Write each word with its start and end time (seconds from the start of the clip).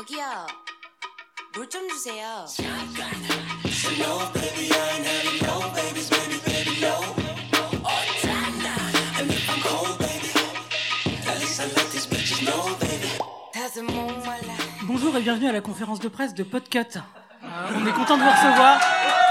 저기요. 0.00 0.46
물 1.54 1.68
좀 1.68 1.88
주세요. 1.88 2.46
다섯 13.52 13.82
목말라. 13.82 14.54
Bonjour 14.86 15.16
et 15.16 15.22
bienvenue 15.22 15.48
à 15.48 15.52
la 15.52 15.60
conférence 15.60 15.98
de 16.00 16.08
presse 16.08 16.34
de 16.34 16.42
Podcut. 16.44 16.96
Euh, 17.42 17.48
on 17.74 17.86
est 17.86 17.92
content 17.92 18.16
de 18.16 18.22
vous 18.22 18.30
recevoir. 18.30 18.80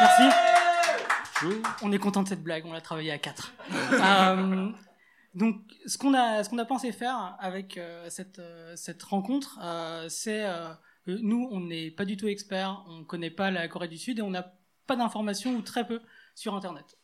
Merci. 0.02 1.54
On 1.82 1.92
est 1.92 2.00
content 2.00 2.24
de 2.24 2.28
cette 2.30 2.44
blague, 2.44 2.66
on 2.66 2.74
l'a 2.74 2.82
travaillé 2.82 3.12
à 3.12 3.18
quatre. 3.18 3.54
Euh, 3.72 4.70
donc, 5.34 5.62
ce 5.86 5.98
qu'on 5.98 6.14
a, 6.14 6.44
ce 6.44 6.50
qu'on 6.50 6.58
a 6.60 6.66
pensé 6.66 6.92
faire 6.94 7.36
avec 7.40 7.78
euh, 7.78 8.10
cette, 8.10 8.40
euh, 8.40 8.74
cette 8.78 9.04
rencontre, 9.04 9.60
euh, 9.62 10.08
c'est 10.08 10.46
euh, 10.46 10.74
que 11.06 11.12
nous, 11.12 11.48
on 11.52 11.60
n'est 11.60 11.92
pas 11.92 12.06
du 12.06 12.16
tout 12.16 12.28
experts, 12.28 12.84
on 12.88 13.04
connaît 13.04 13.30
pas 13.32 13.52
la 13.52 13.68
Corée 13.68 13.90
du 13.90 13.98
Sud 13.98 14.20
et 14.20 14.22
on 14.22 14.30
n'a 14.30 14.54
pas 14.88 14.96
d'informations 14.96 15.54
ou 15.56 15.62
très 15.62 15.86
peu 15.86 16.02
sur 16.36 16.56
Internet. 16.56 16.98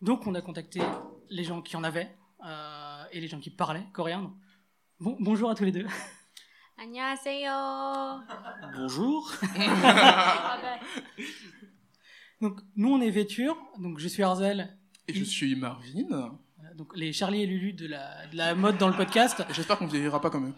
Donc, 0.00 0.26
on 0.26 0.34
a 0.34 0.40
contacté 0.40 0.80
les 1.30 1.42
gens 1.44 1.62
qui 1.62 1.76
en 1.76 1.82
avaient 1.84 2.14
euh, 2.46 3.04
et 3.10 3.20
les 3.20 3.26
gens 3.28 3.40
qui 3.40 3.50
parlaient 3.50 3.86
coréen. 3.92 4.22
Donc, 4.22 4.34
Bon, 5.00 5.16
bonjour 5.18 5.50
à 5.50 5.54
tous 5.56 5.64
les 5.64 5.72
deux. 5.72 5.86
안녕하세요. 6.78 8.22
Bonjour. 8.76 9.32
Donc, 12.40 12.60
nous, 12.76 12.92
on 12.92 13.00
est 13.00 13.10
Véture. 13.10 13.56
Donc, 13.78 13.98
je 13.98 14.08
suis 14.08 14.22
Arzel. 14.22 14.76
Et 15.08 15.14
je 15.14 15.24
suis 15.24 15.54
Marvin. 15.56 16.38
Donc, 16.79 16.95
les 16.95 17.11
Charlie 17.11 17.43
et 17.43 17.45
Lulu 17.45 17.73
de 17.73 17.87
la, 17.87 18.25
de 18.27 18.37
la 18.37 18.55
mode 18.55 18.77
dans 18.77 18.87
le 18.87 18.95
podcast. 18.95 19.43
J'espère 19.49 19.77
qu'on 19.77 19.85
ne 19.85 19.91
vieillira 19.91 20.21
pas 20.21 20.29
comme 20.29 20.47
eux. 20.47 20.53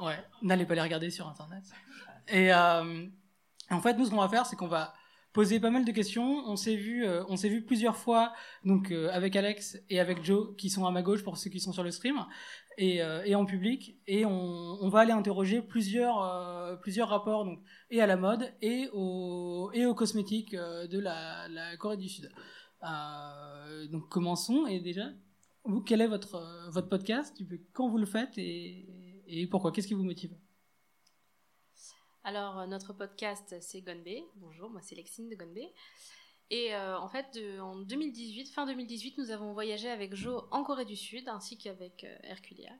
Ouais, 0.00 0.24
n'allez 0.40 0.66
pas 0.66 0.76
les 0.76 0.82
regarder 0.82 1.10
sur 1.10 1.26
Internet. 1.26 1.64
Et 2.28 2.54
euh, 2.54 3.04
en 3.70 3.80
fait, 3.80 3.94
nous, 3.94 4.04
ce 4.04 4.10
qu'on 4.10 4.20
va 4.20 4.28
faire, 4.28 4.46
c'est 4.46 4.54
qu'on 4.54 4.68
va 4.68 4.94
poser 5.32 5.58
pas 5.58 5.70
mal 5.70 5.84
de 5.84 5.90
questions. 5.90 6.44
On 6.46 6.54
s'est 6.54 6.76
vu, 6.76 7.04
euh, 7.04 7.24
on 7.28 7.36
s'est 7.36 7.48
vu 7.48 7.64
plusieurs 7.64 7.96
fois, 7.96 8.32
donc 8.64 8.92
euh, 8.92 9.10
avec 9.12 9.34
Alex 9.34 9.76
et 9.90 9.98
avec 9.98 10.22
Joe, 10.22 10.54
qui 10.56 10.70
sont 10.70 10.86
à 10.86 10.92
ma 10.92 11.02
gauche 11.02 11.24
pour 11.24 11.38
ceux 11.38 11.50
qui 11.50 11.58
sont 11.58 11.72
sur 11.72 11.82
le 11.82 11.90
stream, 11.90 12.24
et, 12.78 13.02
euh, 13.02 13.24
et 13.24 13.34
en 13.34 13.44
public. 13.44 13.96
Et 14.06 14.24
on, 14.24 14.30
on 14.80 14.88
va 14.90 15.00
aller 15.00 15.10
interroger 15.10 15.60
plusieurs, 15.60 16.22
euh, 16.22 16.76
plusieurs 16.76 17.08
rapports, 17.08 17.44
donc 17.44 17.58
et 17.90 18.00
à 18.00 18.06
la 18.06 18.16
mode 18.16 18.48
et 18.62 18.88
aux 18.92 19.72
et 19.74 19.86
aux 19.86 19.94
cosmétiques 19.96 20.54
euh, 20.54 20.86
de 20.86 21.00
la, 21.00 21.48
la 21.48 21.76
Corée 21.78 21.96
du 21.96 22.08
Sud. 22.08 22.30
Euh, 22.84 23.86
donc 23.88 24.08
commençons. 24.08 24.66
Et 24.66 24.80
déjà, 24.80 25.08
quel 25.86 26.00
est 26.00 26.06
votre 26.06 26.36
euh, 26.36 26.70
votre 26.70 26.88
podcast? 26.88 27.36
Quand 27.72 27.88
vous 27.88 27.98
le 27.98 28.06
faites 28.06 28.36
et, 28.36 29.48
pourquoi? 29.50 29.72
Qu'est-ce 29.72 29.88
qui 29.88 29.94
vous 29.94 30.04
motive? 30.04 30.36
Alors, 32.24 32.60
euh, 32.60 32.66
notre 32.66 32.92
podcast, 32.92 33.56
c'est 33.60 33.80
Gonbe. 33.80 34.08
Bonjour, 34.36 34.70
moi 34.70 34.80
c'est 34.82 34.94
Lexine 34.94 35.28
de 35.28 35.34
Gonbe. 35.34 35.58
Et 36.50 36.76
en 36.76 37.08
fait, 37.08 37.40
en 37.58 37.76
2018, 37.76 38.50
fin 38.50 38.66
2018, 38.66 39.16
nous 39.16 39.30
avons 39.30 39.54
voyagé 39.54 39.88
avec 39.88 40.14
Jo 40.14 40.44
en 40.50 40.62
Corée 40.62 40.84
du 40.84 40.94
Sud, 40.94 41.26
ainsi 41.26 41.56
qu'avec 41.56 42.06
Herculia, 42.22 42.70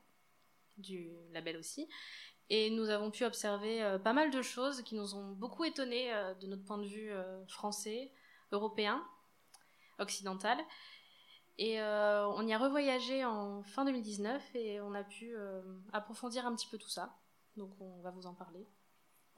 du 0.77 1.11
label 1.33 1.57
aussi. 1.57 1.89
Et 2.51 2.69
nous 2.71 2.91
avons 2.91 3.11
pu 3.11 3.25
observer 3.25 3.99
pas 4.05 4.13
mal 4.13 4.31
de 4.31 4.43
choses 4.43 4.83
qui 4.83 4.95
nous 4.95 5.15
ont 5.15 5.33
beaucoup 5.33 5.65
étonnés 5.65 6.13
de 6.41 6.47
notre 6.47 6.63
point 6.63 6.77
de 6.77 6.87
vue 6.87 7.11
français, 7.49 8.13
européen, 8.53 9.03
occidental. 9.99 10.59
Et 11.57 11.81
euh, 11.81 12.27
on 12.31 12.47
y 12.47 12.53
a 12.53 12.59
revoyagé 12.59 13.25
en 13.25 13.63
fin 13.63 13.85
2019 13.85 14.43
et 14.57 14.81
on 14.81 14.93
a 14.95 15.05
pu 15.05 15.35
euh, 15.37 15.63
approfondir 15.93 16.47
un 16.47 16.55
petit 16.55 16.67
peu 16.67 16.79
tout 16.79 16.89
ça. 16.89 17.17
Donc 17.57 17.71
on 17.81 18.01
va 18.01 18.11
vous 18.11 18.27
en 18.27 18.35
parler. 18.35 18.67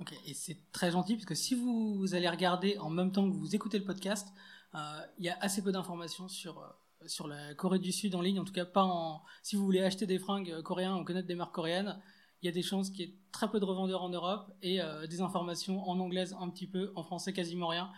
Ok, 0.00 0.14
et 0.24 0.34
c'est 0.34 0.70
très 0.72 0.90
gentil 0.90 1.14
parce 1.14 1.26
que 1.26 1.34
si 1.34 1.54
vous, 1.54 2.14
allez 2.14 2.28
regarder 2.28 2.78
en 2.78 2.90
même 2.90 3.12
temps 3.12 3.30
que 3.30 3.34
vous 3.34 3.54
écoutez 3.54 3.78
le 3.78 3.84
podcast, 3.84 4.28
euh, 4.74 4.78
il 5.18 5.24
y 5.24 5.28
a 5.28 5.38
assez 5.40 5.62
peu 5.62 5.72
d'informations 5.72 6.28
sur, 6.28 6.74
sur 7.06 7.28
la 7.28 7.54
Corée 7.54 7.78
du 7.78 7.92
Sud 7.92 8.14
en 8.14 8.20
ligne, 8.20 8.38
en 8.38 8.44
tout 8.44 8.52
cas 8.52 8.66
pas 8.66 8.84
en. 8.84 9.22
Si 9.42 9.56
vous 9.56 9.64
voulez 9.64 9.82
acheter 9.82 10.06
des 10.06 10.18
fringues 10.18 10.62
coréens 10.62 10.96
ou 10.96 11.04
connaître 11.04 11.28
des 11.28 11.34
marques 11.34 11.54
coréennes, 11.54 12.00
il 12.42 12.46
y 12.46 12.48
a 12.48 12.52
des 12.52 12.62
chances 12.62 12.90
qu'il 12.90 13.00
y 13.00 13.10
ait 13.10 13.14
très 13.32 13.50
peu 13.50 13.58
de 13.58 13.64
revendeurs 13.64 14.02
en 14.02 14.10
Europe 14.10 14.52
et 14.62 14.80
des 15.08 15.20
informations 15.22 15.82
en 15.88 15.98
anglaise 15.98 16.36
un 16.38 16.50
petit 16.50 16.66
peu, 16.66 16.92
en 16.94 17.02
français 17.02 17.32
quasiment 17.32 17.68
rien. 17.68 17.90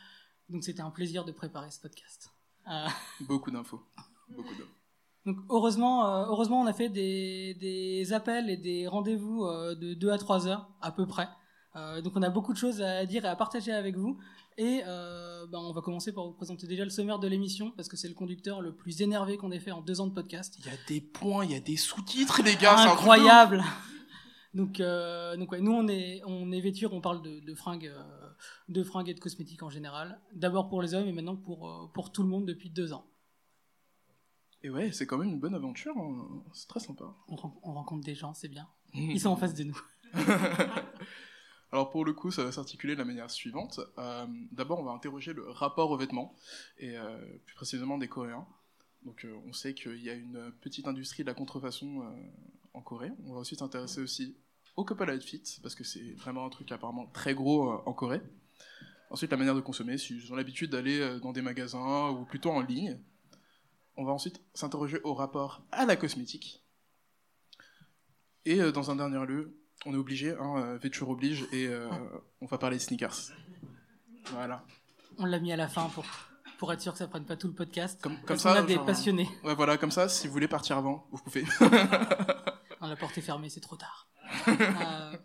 Donc 0.49 0.63
c'était 0.63 0.83
un 0.83 0.91
plaisir 0.91 1.25
de 1.25 1.33
préparer 1.33 1.71
ce 1.71 1.81
podcast. 1.81 2.31
Euh, 2.71 2.89
Beaucoup 3.21 3.51
d'infos. 3.51 3.81
Beaucoup 4.29 4.55
d'infos. 4.55 4.69
donc 5.27 5.37
heureusement, 5.49 6.07
euh, 6.07 6.27
heureusement, 6.27 6.61
on 6.61 6.67
a 6.67 6.73
fait 6.73 6.89
des, 6.89 7.55
des 7.55 8.13
appels 8.13 8.51
et 8.51 8.57
des 8.57 8.87
rendez-vous 8.87 9.45
euh, 9.45 9.75
de 9.75 9.95
2 9.95 10.11
à 10.11 10.19
3 10.19 10.47
heures 10.47 10.69
à 10.81 10.93
peu 10.93 11.07
près. 11.07 11.29
Euh, 11.77 12.01
donc 12.01 12.15
on 12.17 12.23
a 12.23 12.31
beaucoup 12.31 12.53
de 12.53 12.59
choses 12.59 12.81
à 12.83 13.05
dire 13.07 13.25
et 13.25 13.29
à 13.29 13.37
partager 13.37 13.73
avec 13.73 13.97
vous. 13.97 14.19
Et 14.57 14.83
euh, 14.87 15.47
ben, 15.47 15.59
on 15.59 15.73
va 15.73 15.81
commencer 15.83 16.13
par 16.13 16.25
vous 16.25 16.33
présenter 16.33 16.67
déjà 16.67 16.83
le 16.83 16.91
sommaire 16.91 17.19
de 17.21 17.29
l'émission 17.29 17.71
parce 17.77 17.89
que 17.89 17.97
c'est 17.97 18.09
le 18.09 18.15
conducteur 18.15 18.61
le 18.61 18.75
plus 18.75 19.01
énervé 19.03 19.37
qu'on 19.37 19.53
ait 19.53 19.61
fait 19.61 19.71
en 19.71 19.81
deux 19.83 20.01
ans 20.01 20.07
de 20.09 20.15
podcast. 20.15 20.57
Il 20.59 20.67
y 20.67 20.71
a 20.71 20.79
des 20.89 21.01
points, 21.01 21.45
il 21.45 21.53
y 21.53 21.55
a 21.55 21.61
des 21.61 21.77
sous-titres, 21.77 22.43
les 22.43 22.57
gars. 22.57 22.77
Incroyable. 22.91 23.63
Donc, 24.55 24.81
euh, 24.81 25.37
donc 25.37 25.53
ouais, 25.53 25.61
nous 25.61 25.73
on 25.73 25.87
est 25.89 26.23
on 26.25 26.51
est 26.53 26.61
vêture, 26.61 26.93
on 26.95 27.01
parle 27.01 27.23
de, 27.23 27.41
de 27.41 27.55
fringues, 27.55 27.87
euh, 27.89 28.03
de 28.69 28.83
fringues 28.83 29.09
et 29.11 29.15
de 29.15 29.21
cosmétiques 29.21 29.63
en 29.63 29.71
général. 29.71 30.21
D'abord 30.33 30.69
pour 30.69 30.81
les 30.83 30.95
hommes 30.95 31.07
et 31.07 31.13
maintenant 31.13 31.37
pour 31.37 31.69
euh, 31.71 31.87
pour 31.93 32.13
tout 32.13 32.23
le 32.23 32.29
monde 32.29 32.47
depuis 32.47 32.71
deux 32.71 32.93
ans. 32.93 33.07
Et 34.63 34.71
ouais, 34.71 34.91
c'est 34.91 35.07
quand 35.07 35.19
même 35.19 35.29
une 35.29 35.39
bonne 35.39 35.55
aventure. 35.55 35.97
hein. 35.97 36.43
C'est 36.53 36.67
très 36.67 36.81
sympa. 36.81 37.15
On, 37.29 37.37
ren- 37.37 37.61
on 37.63 37.73
rencontre 37.75 38.05
des 38.05 38.15
gens, 38.15 38.35
c'est 38.35 38.49
bien. 38.49 38.67
Ils 38.95 39.21
sont 39.21 39.29
en 39.29 39.37
face 39.37 39.55
de 39.55 39.65
nous. 39.65 39.81
Alors 41.71 41.91
pour 41.91 42.05
le 42.05 42.15
coup, 42.15 42.31
ça 42.31 42.43
va 42.45 42.51
s'articuler 42.51 42.95
de 42.95 42.99
la 42.99 43.05
manière 43.05 43.31
suivante. 43.31 43.79
D'abord, 44.53 44.81
on 44.81 44.85
va 44.85 44.93
interroger 44.93 45.35
le 45.35 45.49
rapport 45.51 45.91
aux 45.91 45.97
vêtements, 45.99 46.35
et 46.79 46.95
plus 47.45 47.55
précisément 47.55 47.99
des 47.99 48.09
Coréens. 48.09 48.47
Donc 49.05 49.27
on 49.47 49.53
sait 49.53 49.75
qu'il 49.75 50.03
y 50.03 50.09
a 50.11 50.15
une 50.15 50.51
petite 50.63 50.89
industrie 50.89 51.23
de 51.23 51.29
la 51.29 51.35
contrefaçon 51.35 52.03
en 52.79 52.83
Corée. 52.83 53.13
On 53.27 53.35
va 53.35 53.41
aussi 53.41 53.57
s'intéresser 53.57 54.01
aussi 54.01 54.37
au 54.77 54.85
couple 54.85 55.11
outfit, 55.11 55.43
parce 55.63 55.75
que 55.75 55.85
c'est 55.85 56.13
vraiment 56.13 56.47
un 56.47 56.51
truc 56.51 56.71
apparemment 56.71 57.07
très 57.07 57.35
gros 57.35 57.73
euh, 57.73 57.83
en 57.85 57.93
Corée. 57.93 58.23
Ensuite, 59.11 59.31
la 59.31 59.37
manière 59.37 59.55
de 59.55 59.61
consommer, 59.61 59.97
si 59.97 60.17
ils 60.17 60.33
ont 60.33 60.37
l'habitude 60.37 60.71
d'aller 60.71 61.01
euh, 61.01 61.19
dans 61.19 61.33
des 61.33 61.43
magasins 61.43 62.11
ou 62.11 62.25
plutôt 62.25 62.51
en 62.51 62.61
ligne. 62.61 62.99
On 63.97 64.05
va 64.05 64.13
ensuite 64.13 64.41
s'interroger 64.55 65.01
au 65.03 65.15
rapport 65.15 65.63
à 65.73 65.85
la 65.85 65.97
cosmétique. 65.97 66.63
Et 68.45 68.61
euh, 68.61 68.71
dans 68.71 68.91
un 68.91 68.97
dernier 68.97 69.25
lieu, 69.27 69.59
on 69.87 69.95
est 69.95 69.97
obligé, 69.97 70.35
hein, 70.39 70.77
vêture 70.77 71.09
oblige, 71.09 71.47
et 71.53 71.67
euh, 71.67 71.89
on 72.41 72.47
va 72.47 72.59
parler 72.59 72.79
sneakers. 72.79 73.33
Voilà. 74.33 74.65
On 75.17 75.25
l'a 75.25 75.41
mis 75.41 75.53
à 75.53 75.57
la 75.57 75.69
fin 75.69 75.89
pour, 75.89 76.05
pour 76.59 76.73
être 76.73 76.81
sûr 76.81 76.93
que 76.93 76.99
ça 76.99 77.09
prenne 77.09 77.25
pas 77.25 77.37
tout 77.37 77.49
le 77.49 77.55
podcast. 77.55 78.01
Comme, 78.01 78.17
ça. 78.37 78.53
qu'on 78.53 78.59
a 78.61 78.63
des 78.63 78.75
genre, 78.75 78.87
passionnés. 78.87 79.29
Ouais, 79.43 79.55
voilà, 79.55 79.79
comme 79.79 79.91
ça, 79.91 80.09
si 80.09 80.27
vous 80.27 80.33
voulez 80.33 80.49
partir 80.49 80.77
avant, 80.77 81.07
vous 81.11 81.19
pouvez. 81.19 81.45
La 82.89 82.97
porte 82.97 83.17
est 83.19 83.23
fermée, 83.23 83.49
c'est 83.49 83.61
trop 83.61 83.77
tard. 83.77 84.09
Euh, 84.49 85.17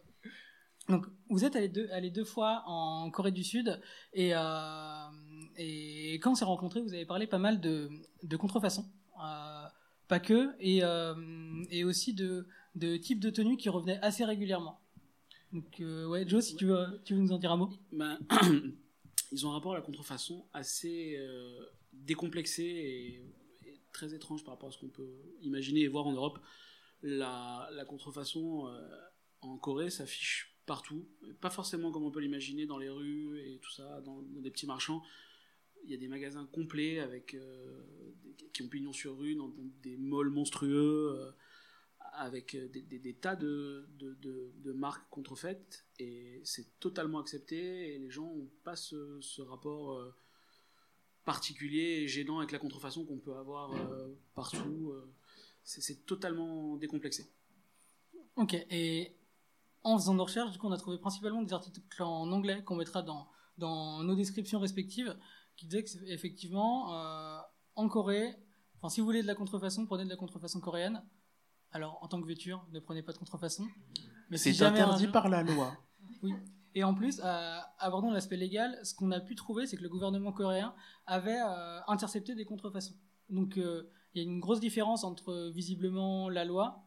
donc, 0.89 1.05
vous 1.29 1.45
êtes 1.45 1.55
allés 1.55 2.11
deux, 2.11 2.25
fois 2.25 2.63
en 2.65 3.09
Corée 3.09 3.31
du 3.31 3.43
Sud 3.43 3.79
et, 4.11 4.31
euh, 4.33 5.07
et 5.55 6.15
quand 6.15 6.31
on 6.31 6.35
s'est 6.35 6.43
rencontrés, 6.43 6.81
vous 6.81 6.93
avez 6.93 7.05
parlé 7.05 7.25
pas 7.25 7.37
mal 7.37 7.61
de, 7.61 7.89
contrefaçon. 8.37 8.85
Euh, 9.23 9.65
pas 10.09 10.19
que, 10.19 10.53
et, 10.59 11.83
aussi 11.85 12.13
de, 12.13 12.45
types 12.97 13.21
de 13.21 13.29
tenues 13.29 13.55
qui 13.55 13.69
revenaient 13.69 13.99
assez 14.01 14.25
régulièrement. 14.25 14.81
Donc, 15.53 15.81
ouais, 15.81 16.27
Joe, 16.27 16.43
si 16.43 16.57
tu, 16.57 16.65
veux, 16.65 17.01
tu 17.05 17.13
veux 17.13 17.21
nous 17.21 17.31
en 17.31 17.37
dire 17.37 17.53
un 17.53 17.57
mot? 17.57 17.69
Ben, 17.93 18.19
ils 19.31 19.47
ont 19.47 19.51
un 19.51 19.53
rapport 19.53 19.71
à 19.71 19.75
la 19.75 19.81
contrefaçon 19.81 20.45
assez 20.51 21.17
décomplexé 21.93 22.63
et 22.63 23.33
très 23.93 24.13
étrange 24.13 24.43
par 24.43 24.55
rapport 24.55 24.67
à 24.67 24.71
ce 24.73 24.79
qu'on 24.79 24.89
peut 24.89 25.15
imaginer 25.41 25.81
et 25.81 25.87
voir 25.87 26.07
en 26.07 26.11
Europe. 26.11 26.39
La, 27.03 27.69
contrefaçon 27.85 28.69
euh, 28.69 28.79
en 29.41 29.57
Corée 29.57 29.89
s'affiche 29.89 30.55
partout, 30.65 31.05
pas 31.41 31.49
forcément 31.49 31.91
comme 31.91 32.05
on 32.05 32.11
peut 32.11 32.21
l'imaginer 32.21 32.65
dans 32.65 32.77
les 32.77 32.89
rues 32.89 33.37
et 33.41 33.59
tout 33.59 33.71
ça, 33.71 33.99
dans, 34.01 34.21
des 34.21 34.49
petits 34.49 34.65
marchands. 34.65 35.03
Il 35.83 35.91
y 35.91 35.93
a 35.93 35.97
des 35.97 36.07
magasins 36.07 36.45
complets 36.45 36.99
avec 36.99 37.33
euh, 37.33 37.81
qui 38.53 38.63
ont 38.63 38.69
pignon 38.69 38.93
sur 38.93 39.17
rue, 39.17 39.35
dans, 39.35 39.51
des 39.81 39.97
malls 39.97 40.29
monstrueux, 40.29 41.13
euh, 41.19 41.31
avec 42.13 42.55
des, 42.55 43.13
tas 43.15 43.35
de, 43.35 43.85
marques 44.73 45.09
contrefaites 45.09 45.85
et 45.99 46.41
c'est 46.45 46.79
totalement 46.79 47.19
accepté 47.19 47.95
et 47.95 47.99
les 47.99 48.09
gens 48.09 48.33
n'ont 48.33 48.51
pas 48.63 48.77
ce, 48.77 49.41
rapport 49.41 49.99
particulier 51.25 52.03
et 52.03 52.07
gênant 52.07 52.37
avec 52.39 52.51
la 52.51 52.59
contrefaçon 52.59 53.05
qu'on 53.05 53.17
peut 53.17 53.35
avoir 53.35 53.73
partout. 54.35 54.93
C'est 55.63 56.05
totalement 56.05 56.75
décomplexé. 56.77 57.31
Ok, 58.35 58.53
et 58.69 59.15
en 59.83 59.97
faisant 59.97 60.13
nos 60.13 60.23
recherches, 60.23 60.51
du 60.51 60.57
coup, 60.57 60.67
on 60.67 60.71
a 60.71 60.77
trouvé 60.77 60.97
principalement 60.97 61.41
des 61.43 61.53
articles 61.53 62.03
en 62.03 62.31
anglais 62.31 62.63
qu'on 62.63 62.75
mettra 62.75 63.01
dans, 63.01 63.27
dans 63.57 64.03
nos 64.03 64.15
descriptions 64.15 64.59
respectives, 64.59 65.15
qui 65.55 65.67
disaient 65.67 65.83
qu'effectivement, 65.83 66.93
euh, 66.95 67.39
en 67.75 67.87
Corée, 67.89 68.35
enfin, 68.77 68.89
si 68.89 68.99
vous 69.01 69.05
voulez 69.05 69.21
de 69.21 69.27
la 69.27 69.35
contrefaçon, 69.35 69.85
prenez 69.85 70.03
de 70.05 70.09
la 70.09 70.15
contrefaçon 70.15 70.59
coréenne. 70.59 71.03
Alors, 71.71 71.97
en 72.01 72.07
tant 72.07 72.21
que 72.21 72.27
vêture, 72.27 72.65
ne 72.71 72.79
prenez 72.79 73.01
pas 73.03 73.13
de 73.13 73.17
contrefaçon. 73.17 73.67
Mais 74.29 74.37
si 74.37 74.53
C'est 74.53 74.63
interdit 74.65 75.03
jour- 75.05 75.11
par 75.11 75.27
la 75.29 75.43
loi. 75.43 75.75
Et 76.75 76.83
en 76.83 76.95
plus, 76.95 77.19
euh, 77.23 77.59
abordant 77.77 78.09
l'aspect 78.09 78.35
légal, 78.37 78.79
ce 78.83 78.95
qu'on 78.95 79.11
a 79.11 79.19
pu 79.19 79.35
trouver, 79.35 79.67
c'est 79.67 79.77
que 79.77 79.83
le 79.83 79.89
gouvernement 79.89 80.31
coréen 80.31 80.73
avait 81.05 81.39
euh, 81.39 81.79
intercepté 81.87 82.33
des 82.33 82.45
contrefaçons. 82.45 82.95
Donc 83.29 83.57
euh, 83.59 83.91
il 84.13 84.21
y 84.21 84.25
a 84.25 84.29
une 84.29 84.39
grosse 84.39 84.59
différence 84.59 85.03
entre 85.03 85.29
euh, 85.29 85.51
visiblement 85.51 86.29
la 86.29 86.45
loi 86.45 86.85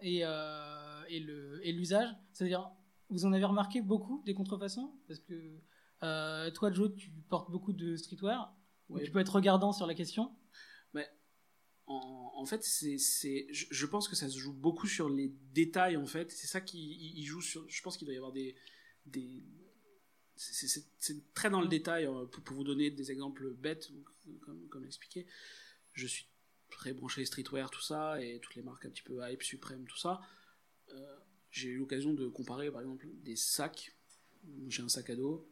et, 0.00 0.20
euh, 0.24 1.04
et 1.08 1.72
l'usage. 1.72 2.08
C'est-à-dire, 2.32 2.70
vous 3.10 3.24
en 3.26 3.32
avez 3.32 3.44
remarqué 3.44 3.80
beaucoup 3.80 4.22
des 4.26 4.34
contrefaçons? 4.34 4.92
Parce 5.06 5.20
que 5.20 5.58
euh, 6.02 6.50
toi, 6.50 6.72
Joe, 6.72 6.94
tu 6.96 7.10
portes 7.28 7.50
beaucoup 7.50 7.72
de 7.72 7.96
streetwear. 7.96 8.54
Ouais. 8.88 9.04
Tu 9.04 9.10
peux 9.10 9.20
être 9.20 9.34
regardant 9.34 9.72
sur 9.72 9.86
la 9.86 9.94
question? 9.94 10.34
en, 11.86 12.32
en 12.34 12.46
fait, 12.46 12.64
c'est, 12.64 12.96
je, 13.50 13.66
je 13.70 13.86
pense 13.86 14.08
que 14.08 14.16
ça 14.16 14.28
se 14.30 14.38
joue 14.38 14.54
beaucoup 14.54 14.86
sur 14.86 15.10
les 15.10 15.34
détails, 15.52 15.98
en 15.98 16.06
fait. 16.06 16.32
C'est 16.32 16.46
ça 16.46 16.62
qui 16.62 17.12
il, 17.14 17.24
joue 17.24 17.42
sur. 17.42 17.68
Je 17.68 17.82
pense 17.82 17.98
qu'il 17.98 18.06
doit 18.06 18.14
y 18.14 18.16
avoir 18.16 18.32
des. 18.32 18.56
des 19.04 19.44
c'est, 20.34 21.34
très 21.34 21.50
dans 21.50 21.60
le 21.60 21.68
détail. 21.68 22.06
euh, 22.06 22.24
Pour, 22.24 22.42
pour 22.42 22.56
vous 22.56 22.64
donner 22.64 22.90
des 22.90 23.10
exemples 23.10 23.52
bêtes, 23.52 23.90
comme, 24.40 24.66
comme 24.68 24.84
expliqué, 24.84 25.26
je 25.92 26.06
suis 26.06 26.26
très 26.70 26.92
branché 26.92 27.24
streetwear, 27.24 27.70
tout 27.70 27.82
ça, 27.82 28.20
et 28.22 28.40
toutes 28.40 28.54
les 28.56 28.62
marques 28.62 28.84
un 28.86 28.90
petit 28.90 29.02
peu 29.02 29.20
hype, 29.28 29.42
suprême, 29.42 29.84
tout 29.86 29.98
ça. 29.98 30.20
Euh, 30.92 31.16
j'ai 31.50 31.68
eu 31.68 31.76
l'occasion 31.78 32.12
de 32.14 32.28
comparer, 32.28 32.70
par 32.70 32.80
exemple, 32.80 33.06
des 33.22 33.36
sacs. 33.36 33.94
J'ai 34.68 34.82
un 34.82 34.88
sac 34.88 35.08
à 35.10 35.16
dos. 35.16 35.48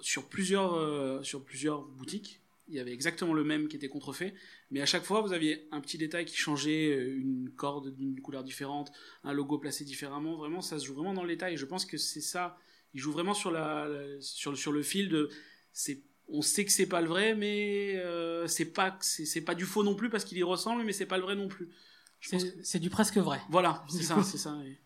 Sur 0.00 0.28
plusieurs, 0.28 0.74
euh, 0.74 1.22
sur 1.22 1.44
plusieurs 1.44 1.82
boutiques, 1.82 2.40
il 2.68 2.74
y 2.74 2.80
avait 2.80 2.92
exactement 2.92 3.32
le 3.34 3.42
même 3.44 3.66
qui 3.66 3.76
était 3.76 3.88
contrefait. 3.88 4.34
Mais 4.70 4.80
à 4.80 4.86
chaque 4.86 5.02
fois, 5.02 5.20
vous 5.22 5.32
aviez 5.32 5.66
un 5.72 5.80
petit 5.80 5.98
détail 5.98 6.24
qui 6.24 6.36
changeait, 6.36 6.94
euh, 6.94 7.18
une 7.18 7.50
corde 7.50 7.94
d'une 7.96 8.20
couleur 8.20 8.44
différente, 8.44 8.92
un 9.24 9.32
logo 9.32 9.58
placé 9.58 9.84
différemment. 9.84 10.36
Vraiment, 10.36 10.60
ça 10.60 10.78
se 10.78 10.84
joue 10.86 10.94
vraiment 10.94 11.14
dans 11.14 11.22
le 11.24 11.28
détail. 11.30 11.56
Je 11.56 11.64
pense 11.64 11.84
que 11.84 11.96
c'est 11.96 12.20
ça. 12.20 12.56
Il 12.94 13.00
joue 13.00 13.10
vraiment 13.12 13.34
sur, 13.34 13.50
la- 13.50 13.88
sur, 14.20 14.56
sur 14.56 14.70
le 14.72 14.82
fil 14.82 15.08
de. 15.08 15.28
C'est, 15.72 16.02
on 16.28 16.42
sait 16.42 16.64
que 16.64 16.72
c'est 16.72 16.86
pas 16.86 17.00
le 17.00 17.08
vrai, 17.08 17.34
mais 17.34 17.96
euh, 17.96 18.46
c'est 18.46 18.66
pas 18.66 18.96
c'est, 19.00 19.24
c'est 19.24 19.40
pas 19.40 19.54
du 19.54 19.64
faux 19.64 19.82
non 19.82 19.94
plus 19.94 20.10
parce 20.10 20.24
qu'il 20.24 20.38
y 20.38 20.42
ressemble, 20.42 20.84
mais 20.84 20.92
c'est 20.92 21.06
pas 21.06 21.16
le 21.16 21.22
vrai 21.24 21.34
non 21.36 21.48
plus. 21.48 21.66
Que- 21.68 22.38
C'est 22.38 22.64
c'est 22.64 22.78
du 22.80 22.90
presque 22.90 23.16
vrai. 23.18 23.40
Voilà, 23.50 23.84
c'est 23.90 24.02
ça, 24.02 24.22
c'est 24.22 24.38
ça. 24.38 24.56
et- 24.66 24.78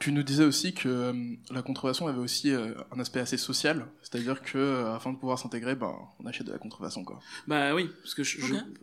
Tu 0.00 0.10
nous 0.10 0.22
disais 0.24 0.44
aussi 0.44 0.74
que 0.74 0.88
euh, 0.88 1.36
la 1.50 1.62
contrefaçon 1.62 2.08
avait 2.08 2.18
aussi 2.18 2.50
euh, 2.50 2.74
un 2.90 2.98
aspect 2.98 3.20
assez 3.20 3.36
social, 3.36 3.86
c'est-à-dire 4.02 4.42
que 4.42 4.86
afin 4.86 5.12
de 5.12 5.18
pouvoir 5.18 5.38
s'intégrer, 5.38 5.76
ben, 5.76 5.94
on 6.18 6.26
achète 6.26 6.46
de 6.48 6.52
la 6.52 6.58
contrefaçon 6.58 7.04
quoi. 7.04 7.20
Bah 7.46 7.74
oui, 7.74 7.88
parce 8.02 8.14
que 8.14 8.24
je, 8.24 8.40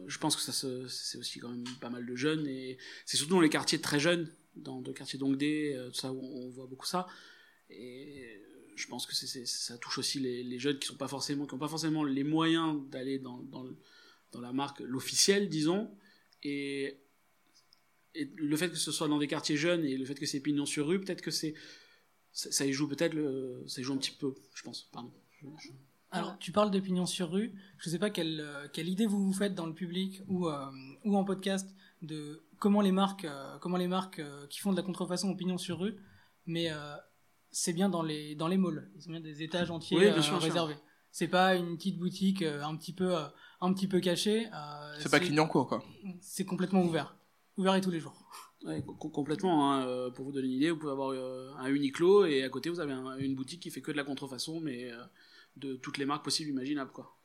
je, 0.07 0.17
pense 0.19 0.35
que 0.37 0.41
ça 0.41 0.53
c'est 0.53 1.17
aussi 1.17 1.39
quand 1.39 1.49
même 1.49 1.65
pas 1.81 1.89
mal 1.89 2.05
de 2.05 2.15
jeunes 2.15 2.47
et 2.47 2.77
c'est 3.05 3.17
surtout 3.17 3.33
dans 3.33 3.41
les 3.41 3.49
quartiers 3.49 3.81
très 3.81 3.99
jeunes, 3.99 4.31
dans 4.55 4.79
le 4.79 4.93
quartier 4.93 5.19
d'Ongdé, 5.19 5.77
tout 5.93 5.99
ça 5.99 6.11
où 6.13 6.21
on 6.21 6.49
voit 6.51 6.67
beaucoup 6.67 6.85
ça. 6.85 7.07
Et 7.69 8.41
je 8.79 8.87
pense 8.87 9.05
que 9.05 9.13
c'est 9.15 9.45
ça 9.45 9.77
touche 9.77 9.97
aussi 9.99 10.19
les, 10.19 10.43
les 10.43 10.59
jeunes 10.59 10.79
qui 10.79 10.87
sont 10.87 10.95
pas 10.95 11.07
forcément, 11.07 11.45
qui 11.45 11.53
ont 11.53 11.59
pas 11.59 11.67
forcément 11.67 12.03
les 12.03 12.23
moyens 12.23 12.79
d'aller 12.89 13.19
dans, 13.19 13.37
dans, 13.37 13.63
le- 13.63 13.77
dans 14.31 14.41
la 14.41 14.53
marque 14.53 14.79
l'officielle, 14.79 15.49
disons. 15.49 15.89
Et, 16.43 16.97
et 18.15 18.31
le 18.35 18.57
fait 18.57 18.69
que 18.69 18.75
ce 18.77 18.91
soit 18.91 19.07
dans 19.07 19.17
des 19.19 19.27
quartiers 19.27 19.57
jeunes 19.57 19.83
et 19.85 19.97
le 19.97 20.05
fait 20.05 20.15
que 20.15 20.25
c'est 20.25 20.39
pignon 20.39 20.65
sur 20.65 20.87
rue, 20.87 20.99
peut-être 20.99 21.21
que 21.21 21.31
c'est 21.31 21.53
ça, 22.31 22.51
ça 22.51 22.65
y 22.65 22.73
joue 22.73 22.87
peut-être 22.87 23.15
ça 23.67 23.81
y 23.81 23.83
joue 23.83 23.93
un 23.93 23.97
petit 23.97 24.11
peu, 24.11 24.33
je 24.53 24.63
pense. 24.63 24.83
Pardon. 24.91 25.11
Je- 25.41 25.47
je- 25.63 25.69
Alors, 26.11 26.37
tu 26.39 26.51
parles 26.51 26.71
d'opinion 26.71 27.05
sur 27.05 27.29
rue. 27.31 27.53
Je 27.77 27.87
ne 27.87 27.91
sais 27.91 27.99
pas 27.99 28.09
quelle, 28.09 28.39
euh, 28.39 28.67
quelle 28.73 28.89
idée 28.89 29.05
vous 29.05 29.23
vous 29.23 29.33
faites 29.33 29.53
dans 29.55 29.67
le 29.67 29.73
public 29.75 30.21
ou, 30.27 30.47
euh, 30.47 30.65
ou 31.05 31.15
en 31.17 31.23
podcast 31.23 31.67
de 32.01 32.41
comment 32.59 32.81
les 32.81 32.91
marques, 32.91 33.25
euh, 33.25 33.57
comment 33.59 33.77
les 33.77 33.87
marques 33.87 34.19
euh, 34.19 34.47
qui 34.47 34.59
font 34.59 34.71
de 34.71 34.77
la 34.77 34.83
contrefaçon 34.83 35.29
ont 35.29 35.35
pignon 35.35 35.57
sur 35.57 35.79
rue, 35.79 35.95
mais 36.45 36.71
euh, 36.71 36.95
c'est 37.51 37.73
bien 37.73 37.89
dans 37.89 38.01
les, 38.03 38.35
dans 38.35 38.47
les 38.47 38.57
malls. 38.57 38.89
Ils 38.97 39.07
ont 39.07 39.11
bien 39.11 39.21
des 39.21 39.41
étages 39.43 39.71
entiers 39.71 39.97
Oui, 39.97 40.03
bien 40.05 40.17
euh, 40.17 40.21
sûr, 40.21 40.39
réservés. 40.39 40.77
C'est 41.11 41.27
pas 41.27 41.55
une 41.55 41.75
petite 41.77 41.97
boutique 41.97 42.41
euh, 42.43 42.61
un 42.63 42.75
petit 42.75 42.93
peu, 42.93 43.15
euh, 43.17 43.25
un 43.61 43.73
petit 43.73 43.87
peu 43.87 43.99
cachée. 43.99 44.47
euh, 44.53 44.95
C'est 44.99 45.09
pas 45.09 45.19
Clignancourt 45.19 45.67
quoi. 45.67 45.83
C'est 46.21 46.45
complètement 46.45 46.81
ouvert. 46.83 47.15
Ouvert 47.57 47.75
et 47.75 47.81
tous 47.81 47.91
les 47.91 47.99
jours. 47.99 48.15
Ouais, 48.65 48.83
complètement. 49.13 49.71
hein. 49.73 50.11
Pour 50.11 50.25
vous 50.25 50.31
donner 50.31 50.47
une 50.47 50.53
idée, 50.53 50.69
vous 50.71 50.77
pouvez 50.77 50.91
avoir 50.91 51.09
euh, 51.11 51.51
un 51.57 51.67
Uniqlo 51.67 52.25
et 52.25 52.43
à 52.43 52.49
côté 52.49 52.69
vous 52.69 52.79
avez 52.79 52.93
un- 52.93 53.17
une 53.17 53.33
boutique 53.35 53.61
qui 53.61 53.71
fait 53.71 53.81
que 53.81 53.91
de 53.91 53.97
la 53.97 54.03
contrefaçon, 54.03 54.59
mais 54.59 54.91
euh, 54.91 55.01
de 55.55 55.75
toutes 55.75 55.97
les 55.97 56.05
marques 56.05 56.23
possibles 56.23 56.49
imaginables. 56.51 56.91
quoi. 56.91 57.15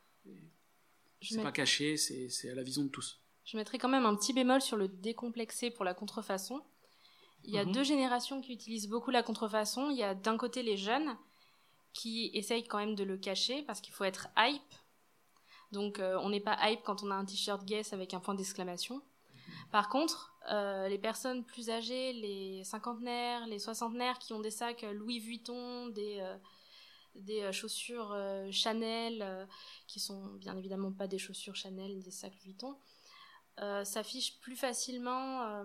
Je, 1.20 1.34
C'est 1.34 1.42
pas 1.42 1.52
caché, 1.52 1.96
c'est 1.96 2.28
c'est 2.28 2.50
à 2.50 2.54
la 2.54 2.62
vision 2.62 2.84
de 2.84 2.88
tous. 2.88 3.20
je 3.44 3.56
mettrai 3.56 3.78
quand 3.78 3.88
même 3.88 4.04
un 4.06 4.14
petit 4.14 4.32
bémol 4.32 4.60
sur 4.60 4.76
le 4.76 4.88
décomplexé 4.88 5.70
pour 5.70 5.84
la 5.84 5.94
contrefaçon. 5.94 6.62
Il 7.44 7.50
y 7.54 7.58
a 7.58 7.64
Mhm. 7.64 7.72
deux 7.72 7.84
générations 7.84 8.40
qui 8.40 8.52
utilisent 8.52 8.88
beaucoup 8.88 9.10
la 9.10 9.22
contrefaçon. 9.22 9.90
Il 9.90 9.96
y 9.96 10.02
a 10.02 10.14
d'un 10.14 10.36
côté 10.36 10.62
les 10.62 10.76
jeunes 10.76 11.16
qui 11.92 12.30
essayent 12.34 12.64
quand 12.66 12.78
même 12.78 12.94
de 12.94 13.04
le 13.04 13.16
cacher 13.16 13.62
parce 13.62 13.80
qu'il 13.80 13.92
faut 13.92 14.04
être 14.04 14.28
hype. 14.36 14.74
Donc 15.72 15.98
euh, 15.98 16.18
on 16.22 16.30
n'est 16.30 16.40
pas 16.40 16.56
hype 16.68 16.82
quand 16.82 17.02
on 17.02 17.10
a 17.10 17.14
un 17.14 17.24
t-shirt 17.24 17.64
Guess 17.64 17.92
avec 17.92 18.14
un 18.14 18.20
point 18.20 18.34
d'exclamation. 18.34 19.02
Par 19.70 19.88
contre, 19.88 20.32
euh, 20.50 20.88
les 20.88 20.98
personnes 20.98 21.44
plus 21.44 21.68
âgées, 21.70 22.12
les 22.12 22.64
cinquantenaires, 22.64 23.46
les 23.46 23.58
soixantenaires 23.58 24.18
qui 24.18 24.32
ont 24.32 24.40
des 24.40 24.50
sacs 24.50 24.82
Louis 24.82 25.18
Vuitton, 25.20 25.88
des, 25.88 26.20
euh, 26.20 26.36
des 27.14 27.52
chaussures 27.52 28.16
Chanel, 28.50 29.46
qui 29.86 30.00
sont 30.00 30.32
bien 30.34 30.56
évidemment 30.56 30.92
pas 30.92 31.06
des 31.06 31.18
chaussures 31.18 31.54
Chanel, 31.56 32.02
des 32.02 32.10
sacs 32.10 32.32
Louis 32.34 32.52
Vuitton, 32.52 32.76
s'affichent 33.84 34.40
plus 34.40 34.56
facilement 34.56 35.62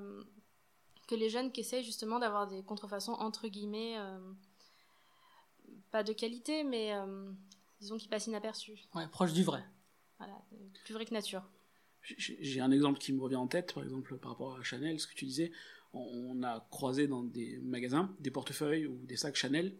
que 1.10 1.16
les 1.16 1.30
jeunes 1.30 1.52
qui 1.52 1.62
essayent 1.62 1.84
justement 1.84 2.20
d'avoir 2.20 2.48
des 2.48 2.62
contrefaçons 2.62 3.14
entre 3.14 3.48
guillemets, 3.48 3.98
euh, 3.98 4.20
pas 5.90 6.04
de 6.04 6.14
qualité, 6.14 6.64
mais 6.64 6.94
euh, 6.94 7.32
disons 7.82 7.98
qui 7.98 8.08
passent 8.08 8.28
inaperçus. 8.28 8.78
Ouais, 8.94 9.08
proche 9.08 9.34
du 9.34 9.44
vrai. 9.44 9.66
Voilà, 10.20 10.40
plus 10.86 10.94
vrai 10.94 11.06
que 11.06 11.14
nature. 11.16 11.42
J'ai 12.04 12.62
un 12.62 12.70
exemple 12.70 13.00
qui 13.00 13.12
me 13.12 13.22
revient 13.22 13.38
en 13.38 13.48
tête, 13.48 13.74
par 13.74 13.84
exemple 13.84 14.18
par 14.20 14.32
rapport 14.32 14.56
à 14.56 14.62
Chanel, 14.62 15.00
ce 15.00 15.08
que 15.08 15.16
tu 15.16 15.26
disais. 15.26 15.52
On, 15.94 16.44
a 16.44 16.68
croisé 16.70 17.08
dans 17.08 17.24
des 17.24 17.58
magasins 17.58 18.16
des 18.20 18.30
portefeuilles 18.30 18.86
ou 18.86 19.04
des 19.08 19.18
sacs 19.18 19.36
Chanel 19.36 19.76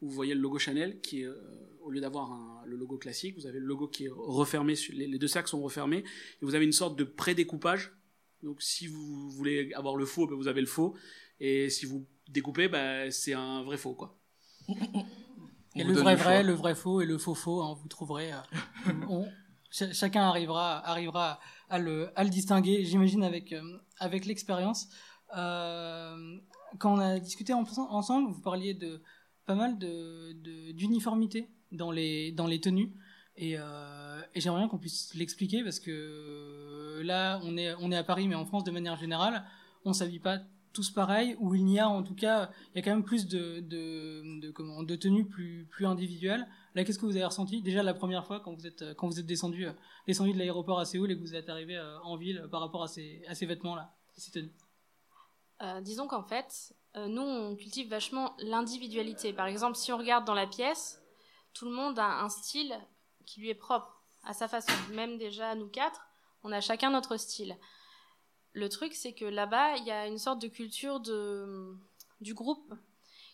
où 0.00 0.08
vous 0.08 0.14
voyez 0.14 0.34
le 0.34 0.40
logo 0.40 0.58
Chanel 0.58 1.00
qui 1.00 1.22
est, 1.22 1.24
euh, 1.24 1.34
au 1.82 1.90
lieu 1.90 2.00
d'avoir 2.00 2.62
le 2.64 2.76
logo 2.76 2.98
classique, 2.98 3.36
vous 3.36 3.46
avez 3.46 3.58
le 3.58 3.66
logo 3.66 3.88
qui 3.88 4.04
est 4.04 4.10
refermé, 4.10 4.74
les 4.92 5.18
deux 5.18 5.26
sacs 5.26 5.48
sont 5.48 5.60
refermés 5.60 5.98
et 5.98 6.44
vous 6.44 6.54
avez 6.54 6.64
une 6.64 6.72
sorte 6.72 6.96
de 6.96 7.02
pré-découpage. 7.02 7.97
Donc 8.42 8.62
si 8.62 8.86
vous 8.86 9.30
voulez 9.30 9.72
avoir 9.74 9.96
le 9.96 10.04
faux, 10.06 10.26
ben, 10.26 10.34
vous 10.36 10.48
avez 10.48 10.60
le 10.60 10.66
faux 10.66 10.94
et 11.40 11.70
si 11.70 11.86
vous 11.86 12.06
découpez, 12.28 12.68
ben, 12.68 13.10
c'est 13.10 13.34
un 13.34 13.62
vrai 13.62 13.76
faux 13.76 13.94
quoi. 13.94 14.16
Et 15.74 15.84
le 15.84 15.92
vrai 15.94 16.12
le 16.14 16.18
vrai, 16.18 16.34
choix. 16.36 16.42
le 16.42 16.52
vrai 16.54 16.74
faux 16.74 17.00
et 17.00 17.06
le 17.06 17.18
faux 17.18 17.34
faux, 17.34 17.62
hein, 17.62 17.76
vous 17.80 17.88
trouverez. 17.88 18.32
euh, 18.32 18.36
on- 19.08 19.26
ch- 19.70 19.94
chacun 19.94 20.22
arrivera, 20.22 20.84
arrivera 20.86 21.38
à 21.68 21.78
le, 21.78 22.10
à 22.18 22.24
le 22.24 22.30
distinguer, 22.30 22.84
j'imagine, 22.84 23.22
avec, 23.22 23.52
euh, 23.52 23.78
avec 23.98 24.24
l'expérience. 24.26 24.88
Euh, 25.36 26.38
quand 26.78 26.94
on 26.94 26.98
a 26.98 27.18
discuté 27.20 27.52
en- 27.52 27.64
ensemble, 27.90 28.32
vous 28.32 28.40
parliez 28.40 28.74
de 28.74 29.02
pas 29.46 29.54
mal 29.54 29.78
de, 29.78 30.32
de- 30.32 30.72
d'uniformité 30.72 31.48
dans 31.72 31.90
les, 31.90 32.32
dans 32.32 32.46
les 32.46 32.60
tenues. 32.60 32.92
Et, 33.40 33.54
euh, 33.56 34.20
et 34.34 34.40
j'aimerais 34.40 34.60
bien 34.60 34.68
qu'on 34.68 34.78
puisse 34.78 35.14
l'expliquer 35.14 35.62
parce 35.62 35.78
que 35.78 35.90
euh, 35.92 37.04
là, 37.04 37.40
on 37.44 37.56
est, 37.56 37.96
à 37.96 38.02
Paris, 38.02 38.26
mais 38.26 38.34
en 38.34 38.44
France, 38.44 38.64
de 38.64 38.72
manière 38.72 38.96
générale, 38.96 39.44
on 39.84 39.92
s'habille 39.92 40.18
pas 40.18 40.40
tous 40.72 40.90
pareil, 40.90 41.36
où 41.38 41.54
il 41.54 41.68
y 41.70 41.78
a 41.78 41.88
en 41.88 42.02
tout 42.02 42.16
cas, 42.16 42.50
il 42.74 42.78
y 42.78 42.80
a 42.80 42.82
quand 42.82 42.90
même 42.90 43.04
plus 43.04 43.28
de, 43.28 43.60
de, 43.60 44.96
tenues 44.96 45.24
plus, 45.24 45.66
plus 45.70 45.86
individuelles. 45.86 46.48
Là, 46.74 46.84
qu'est-ce 46.84 46.98
que 46.98 47.06
vous 47.06 47.14
avez 47.14 47.24
ressenti? 47.24 47.62
Déjà 47.62 47.84
la 47.84 47.94
première 47.94 48.26
fois 48.26 48.40
quand 48.40 48.52
vous 48.52 48.66
êtes, 48.66 48.82
euh, 48.82 49.22
descendu 49.22 49.64
de 49.64 50.38
l'aéroport 50.38 50.80
à 50.80 50.84
Séoul 50.84 51.12
et 51.12 51.16
que 51.16 51.20
vous 51.20 51.36
êtes 51.36 51.48
arrivé 51.48 51.76
euh, 51.76 52.00
en 52.02 52.16
ville 52.16 52.44
par 52.50 52.60
rapport 52.60 52.82
à 52.82 52.88
ces, 52.88 53.22
vêtements-là, 53.40 53.94
ces 54.16 54.32
tenues 54.32 54.52
disons 55.82 56.06
qu'en 56.06 56.22
fait, 56.22 56.72
nous, 56.94 57.22
on 57.22 57.56
cultive 57.56 57.88
vachement 57.88 58.36
l'individualité. 58.38 59.32
Par 59.32 59.46
exemple, 59.46 59.76
si 59.76 59.92
on 59.92 59.98
regarde 59.98 60.24
dans 60.24 60.34
la 60.34 60.46
pièce, 60.46 61.02
tout 61.52 61.64
le 61.64 61.72
monde 61.72 61.98
a 61.98 62.22
un 62.22 62.28
style 62.28 62.78
qui 63.28 63.40
lui 63.40 63.50
est 63.50 63.54
propre, 63.54 64.02
à 64.24 64.32
sa 64.32 64.48
façon. 64.48 64.72
Même 64.92 65.18
déjà, 65.18 65.54
nous 65.54 65.68
quatre, 65.68 66.00
on 66.42 66.50
a 66.52 66.60
chacun 66.60 66.90
notre 66.90 67.16
style. 67.16 67.56
Le 68.52 68.68
truc, 68.68 68.94
c'est 68.94 69.12
que 69.12 69.26
là-bas, 69.26 69.76
il 69.76 69.84
y 69.84 69.90
a 69.90 70.06
une 70.06 70.18
sorte 70.18 70.40
de 70.40 70.48
culture 70.48 71.00
de, 71.00 71.76
du 72.20 72.32
groupe 72.34 72.72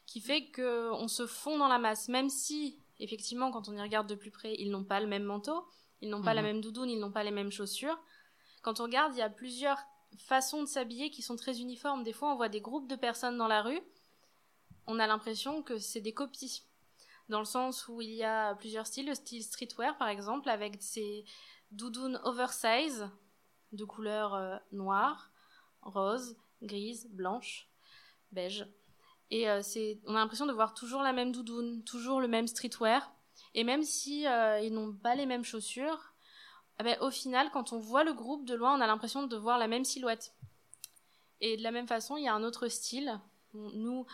qui 0.06 0.20
fait 0.20 0.50
qu'on 0.50 1.08
se 1.08 1.26
fond 1.26 1.56
dans 1.58 1.68
la 1.68 1.78
masse, 1.78 2.08
même 2.08 2.28
si, 2.28 2.78
effectivement, 2.98 3.50
quand 3.52 3.68
on 3.68 3.76
y 3.76 3.80
regarde 3.80 4.08
de 4.08 4.16
plus 4.16 4.30
près, 4.32 4.54
ils 4.58 4.70
n'ont 4.70 4.84
pas 4.84 5.00
le 5.00 5.06
même 5.06 5.24
manteau, 5.24 5.64
ils 6.00 6.10
n'ont 6.10 6.22
pas 6.22 6.30
Mhm. 6.30 6.36
la 6.36 6.42
même 6.42 6.60
doudoune, 6.60 6.90
ils 6.90 6.98
n'ont 6.98 7.12
pas 7.12 7.24
les 7.24 7.30
mêmes 7.30 7.52
chaussures. 7.52 7.98
Quand 8.62 8.80
on 8.80 8.84
regarde, 8.84 9.14
il 9.14 9.18
y 9.18 9.22
a 9.22 9.30
plusieurs 9.30 9.78
façons 10.18 10.62
de 10.62 10.68
s'habiller 10.68 11.10
qui 11.10 11.22
sont 11.22 11.36
très 11.36 11.60
uniformes. 11.60 12.02
Des 12.02 12.12
fois, 12.12 12.32
on 12.32 12.36
voit 12.36 12.48
des 12.48 12.60
groupes 12.60 12.88
de 12.88 12.96
personnes 12.96 13.38
dans 13.38 13.48
la 13.48 13.62
rue. 13.62 13.80
On 14.86 14.98
a 14.98 15.06
l'impression 15.06 15.62
que 15.62 15.78
c'est 15.78 16.00
des 16.00 16.12
copies. 16.12 16.64
Dans 17.28 17.38
le 17.38 17.44
sens 17.44 17.88
où 17.88 18.00
il 18.00 18.10
y 18.10 18.24
a 18.24 18.54
plusieurs 18.54 18.86
styles, 18.86 19.06
le 19.06 19.14
style 19.14 19.42
streetwear 19.42 19.96
par 19.96 20.08
exemple, 20.08 20.48
avec 20.48 20.82
ces 20.82 21.24
doudounes 21.70 22.20
oversize 22.24 23.08
de 23.72 23.84
couleurs 23.84 24.34
euh, 24.34 24.56
noires, 24.72 25.30
roses, 25.82 26.36
grises, 26.62 27.08
blanches, 27.10 27.68
beige. 28.32 28.66
Et 29.30 29.48
euh, 29.48 29.62
on 30.06 30.14
a 30.14 30.18
l'impression 30.18 30.46
de 30.46 30.52
voir 30.52 30.74
toujours 30.74 31.02
la 31.02 31.12
même 31.12 31.32
doudoune, 31.32 31.82
toujours 31.84 32.20
le 32.20 32.28
même 32.28 32.46
streetwear. 32.46 33.10
Et 33.54 33.64
même 33.64 33.82
si 33.82 34.26
euh, 34.26 34.60
ils 34.60 34.72
n'ont 34.72 34.92
pas 34.92 35.14
les 35.14 35.26
mêmes 35.26 35.44
chaussures, 35.44 36.12
eh 36.78 36.82
ben, 36.82 36.96
au 37.00 37.10
final, 37.10 37.50
quand 37.52 37.72
on 37.72 37.78
voit 37.78 38.04
le 38.04 38.12
groupe 38.12 38.44
de 38.44 38.54
loin, 38.54 38.76
on 38.76 38.80
a 38.80 38.86
l'impression 38.86 39.26
de 39.26 39.36
voir 39.36 39.58
la 39.58 39.68
même 39.68 39.84
silhouette. 39.84 40.34
Et 41.40 41.56
de 41.56 41.62
la 41.62 41.70
même 41.70 41.88
façon, 41.88 42.16
il 42.16 42.24
y 42.24 42.28
a 42.28 42.34
un 42.34 42.42
autre 42.44 42.68
style. 42.68 43.20
Nous, 43.54 44.06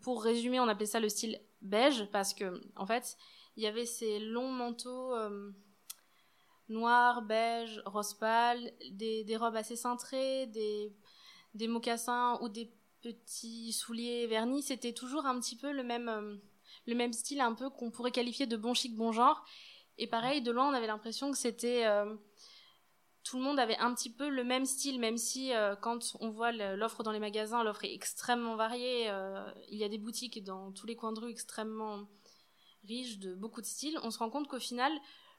pour 0.00 0.22
résumer, 0.22 0.60
on 0.60 0.68
appelait 0.68 0.86
ça 0.86 1.00
le 1.00 1.08
style 1.08 1.40
beige 1.60 2.06
parce 2.12 2.34
que, 2.34 2.60
en 2.76 2.86
fait, 2.86 3.16
il 3.56 3.62
y 3.62 3.66
avait 3.66 3.86
ces 3.86 4.18
longs 4.18 4.50
manteaux 4.50 5.14
euh, 5.14 5.50
noirs, 6.68 7.22
beige, 7.22 7.82
rose 7.84 8.14
pâle, 8.14 8.72
des, 8.90 9.36
robes 9.36 9.56
assez 9.56 9.76
cintrées, 9.76 10.46
des, 10.46 10.92
des 11.54 11.68
mocassins 11.68 12.38
ou 12.40 12.48
des 12.48 12.72
petits 13.02 13.72
souliers 13.72 14.26
vernis. 14.26 14.62
C'était 14.62 14.92
toujours 14.92 15.26
un 15.26 15.38
petit 15.38 15.56
peu 15.56 15.72
le 15.72 15.82
même, 15.82 16.08
euh, 16.08 16.36
le 16.86 16.94
même 16.94 17.12
style, 17.12 17.40
un 17.40 17.54
peu 17.54 17.68
qu'on 17.70 17.90
pourrait 17.90 18.12
qualifier 18.12 18.46
de 18.46 18.56
bon 18.56 18.74
chic, 18.74 18.96
bon 18.96 19.12
genre. 19.12 19.44
Et 19.98 20.06
pareil, 20.06 20.40
de 20.40 20.50
loin, 20.50 20.70
on 20.70 20.74
avait 20.74 20.86
l'impression 20.86 21.30
que 21.30 21.36
c'était 21.36 21.84
euh, 21.84 22.14
tout 23.24 23.36
le 23.36 23.42
monde 23.42 23.58
avait 23.58 23.76
un 23.78 23.94
petit 23.94 24.10
peu 24.10 24.28
le 24.28 24.44
même 24.44 24.64
style, 24.64 24.98
même 24.98 25.16
si 25.16 25.54
euh, 25.54 25.76
quand 25.76 26.16
on 26.20 26.30
voit 26.30 26.52
l'offre 26.52 27.02
dans 27.02 27.12
les 27.12 27.20
magasins, 27.20 27.62
l'offre 27.62 27.84
est 27.84 27.94
extrêmement 27.94 28.56
variée. 28.56 29.08
euh, 29.10 29.44
il 29.70 29.78
y 29.78 29.84
a 29.84 29.88
des 29.88 29.98
boutiques 29.98 30.42
dans 30.42 30.72
tous 30.72 30.86
les 30.86 30.96
coins 30.96 31.12
de 31.12 31.20
rue 31.20 31.30
extrêmement 31.30 32.08
riches 32.84 33.18
de 33.18 33.34
beaucoup 33.34 33.60
de 33.60 33.66
styles. 33.66 33.98
On 34.02 34.10
se 34.10 34.18
rend 34.18 34.28
compte 34.30 34.48
qu'au 34.48 34.58
final, 34.58 34.92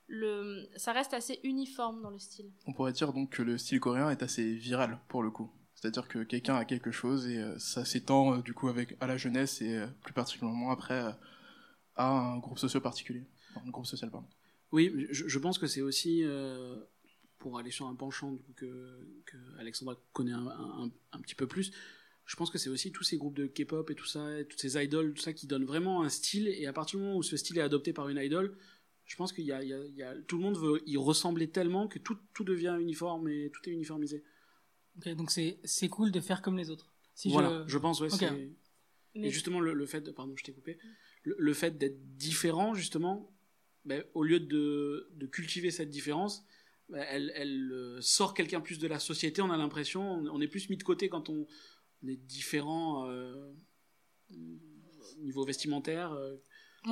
le, 0.07 0.65
ça 0.77 0.93
reste 0.93 1.13
assez 1.13 1.39
uniforme 1.43 2.01
dans 2.01 2.09
le 2.09 2.19
style. 2.19 2.51
On 2.67 2.73
pourrait 2.73 2.93
dire 2.93 3.11
donc 3.11 3.31
que 3.31 3.41
le 3.41 3.57
style 3.57 3.79
coréen 3.79 4.09
est 4.09 4.23
assez 4.23 4.53
viral 4.55 4.99
pour 5.09 5.21
le 5.23 5.31
coup. 5.31 5.51
C'est-à-dire 5.75 6.07
que 6.07 6.23
quelqu'un 6.23 6.55
a 6.55 6.63
quelque 6.63 6.91
chose 6.91 7.27
et 7.27 7.39
euh, 7.39 7.59
ça 7.59 7.83
s'étend 7.83 8.35
euh, 8.35 8.41
du 8.41 8.53
coup 8.53 8.69
avec 8.69 8.95
à 9.01 9.07
la 9.07 9.17
jeunesse 9.17 9.61
et 9.61 9.75
euh, 9.75 9.87
plus 10.03 10.13
particulièrement 10.13 10.71
après 10.71 11.01
euh, 11.03 11.11
à 11.95 12.07
un 12.07 12.37
groupe 12.37 12.59
social 12.59 12.81
particulier. 12.81 13.25
Enfin, 13.51 13.67
un 13.67 13.69
groupe 13.69 13.85
social 13.85 14.09
pardon. 14.09 14.27
Oui, 14.71 15.05
je, 15.11 15.27
je 15.27 15.39
pense 15.39 15.59
que 15.59 15.67
c'est 15.67 15.81
aussi, 15.81 16.23
euh, 16.23 16.77
pour 17.43 17.59
aller 17.59 17.71
sur 17.71 17.87
un 17.87 17.95
penchant 17.95 18.31
du 18.31 18.39
coup, 18.39 18.53
que, 18.53 18.97
que 19.25 19.37
Alexandra 19.59 19.95
connaît 20.13 20.31
un, 20.31 20.47
un- 20.47 20.91
un 21.11 21.19
petit 21.19 21.35
peu 21.35 21.45
plus, 21.45 21.71
je 22.25 22.35
pense 22.37 22.49
que 22.49 22.57
c'est 22.57 22.69
aussi 22.69 22.91
tous 22.93 23.03
ces 23.03 23.17
groupes 23.17 23.35
de 23.35 23.47
K-pop 23.47 23.89
et 23.91 23.95
tout 23.95 24.05
ça, 24.05 24.39
et 24.39 24.45
toutes 24.45 24.61
ces 24.61 24.81
idoles, 24.81 25.13
tout 25.13 25.21
ça 25.21 25.33
qui 25.33 25.45
donnent 25.45 25.65
vraiment 25.65 26.03
un 26.03 26.09
style, 26.09 26.47
et 26.47 26.65
à 26.67 26.73
partir 26.73 26.97
du 26.99 27.05
moment 27.05 27.17
où 27.17 27.23
ce 27.23 27.35
style 27.35 27.57
est 27.57 27.61
adopté 27.61 27.91
par 27.91 28.07
une 28.07 28.17
idole, 28.17 28.57
je 29.05 29.15
pense 29.17 29.33
qu'il 29.33 29.43
y 29.43 29.51
a, 29.51 29.61
il 29.61 29.67
y 29.69 29.73
a- 29.73 29.85
il 29.85 29.95
y 29.95 30.03
a- 30.03 30.15
tout 30.21 30.37
le 30.37 30.43
monde 30.43 30.57
veut 30.57 30.81
y 30.87 30.95
ressembler 30.95 31.49
tellement 31.49 31.89
que 31.89 31.99
tout, 31.99 32.17
tout 32.33 32.45
devient 32.45 32.77
uniforme 32.79 33.27
et 33.27 33.51
tout 33.53 33.67
est 33.69 33.73
uniformisé. 33.73 34.23
Ok, 34.97 35.09
donc 35.15 35.29
c'est 35.31 35.59
c'est 35.65 35.89
cool 35.89 36.11
de 36.11 36.21
faire 36.21 36.41
comme 36.41 36.57
les 36.57 36.69
autres. 36.69 36.93
Si 37.13 37.27
voilà, 37.29 37.65
je- 37.67 37.73
je, 37.73 37.77
pense, 37.77 37.99
ouais. 37.99 38.09
Mais 39.15 39.27
Et 39.27 39.29
justement, 39.31 39.59
le, 39.59 39.73
le 39.73 39.85
fait 39.85 40.01
de, 40.01 40.11
pardon, 40.11 40.33
je 40.37 40.43
t'ai 40.45 40.53
coupé, 40.53 40.77
le, 41.23 41.35
le 41.37 41.53
fait 41.53 41.77
d'être 41.77 41.99
différent, 42.15 42.73
justement, 42.73 43.29
ben, 43.85 44.01
au 44.13 44.23
lieu 44.23 44.39
de, 44.39 45.09
de 45.13 45.25
cultiver 45.27 45.71
cette 45.71 45.89
différence, 45.89 46.45
elle, 46.93 47.31
elle 47.35 47.71
euh, 47.71 48.01
sort 48.01 48.33
quelqu'un 48.33 48.61
plus 48.61 48.79
de 48.79 48.87
la 48.87 48.99
société, 48.99 49.41
on 49.41 49.49
a 49.51 49.57
l'impression, 49.57 50.01
on, 50.31 50.41
est 50.41 50.47
plus 50.47 50.69
mis 50.69 50.77
de 50.77 50.83
côté 50.83 51.09
quand 51.09 51.29
on, 51.29 51.45
est 52.07 52.17
différent 52.17 53.07
euh, 53.07 53.53
au 54.31 55.21
niveau 55.21 55.45
vestimentaire. 55.45 56.11
euh, 56.13 56.35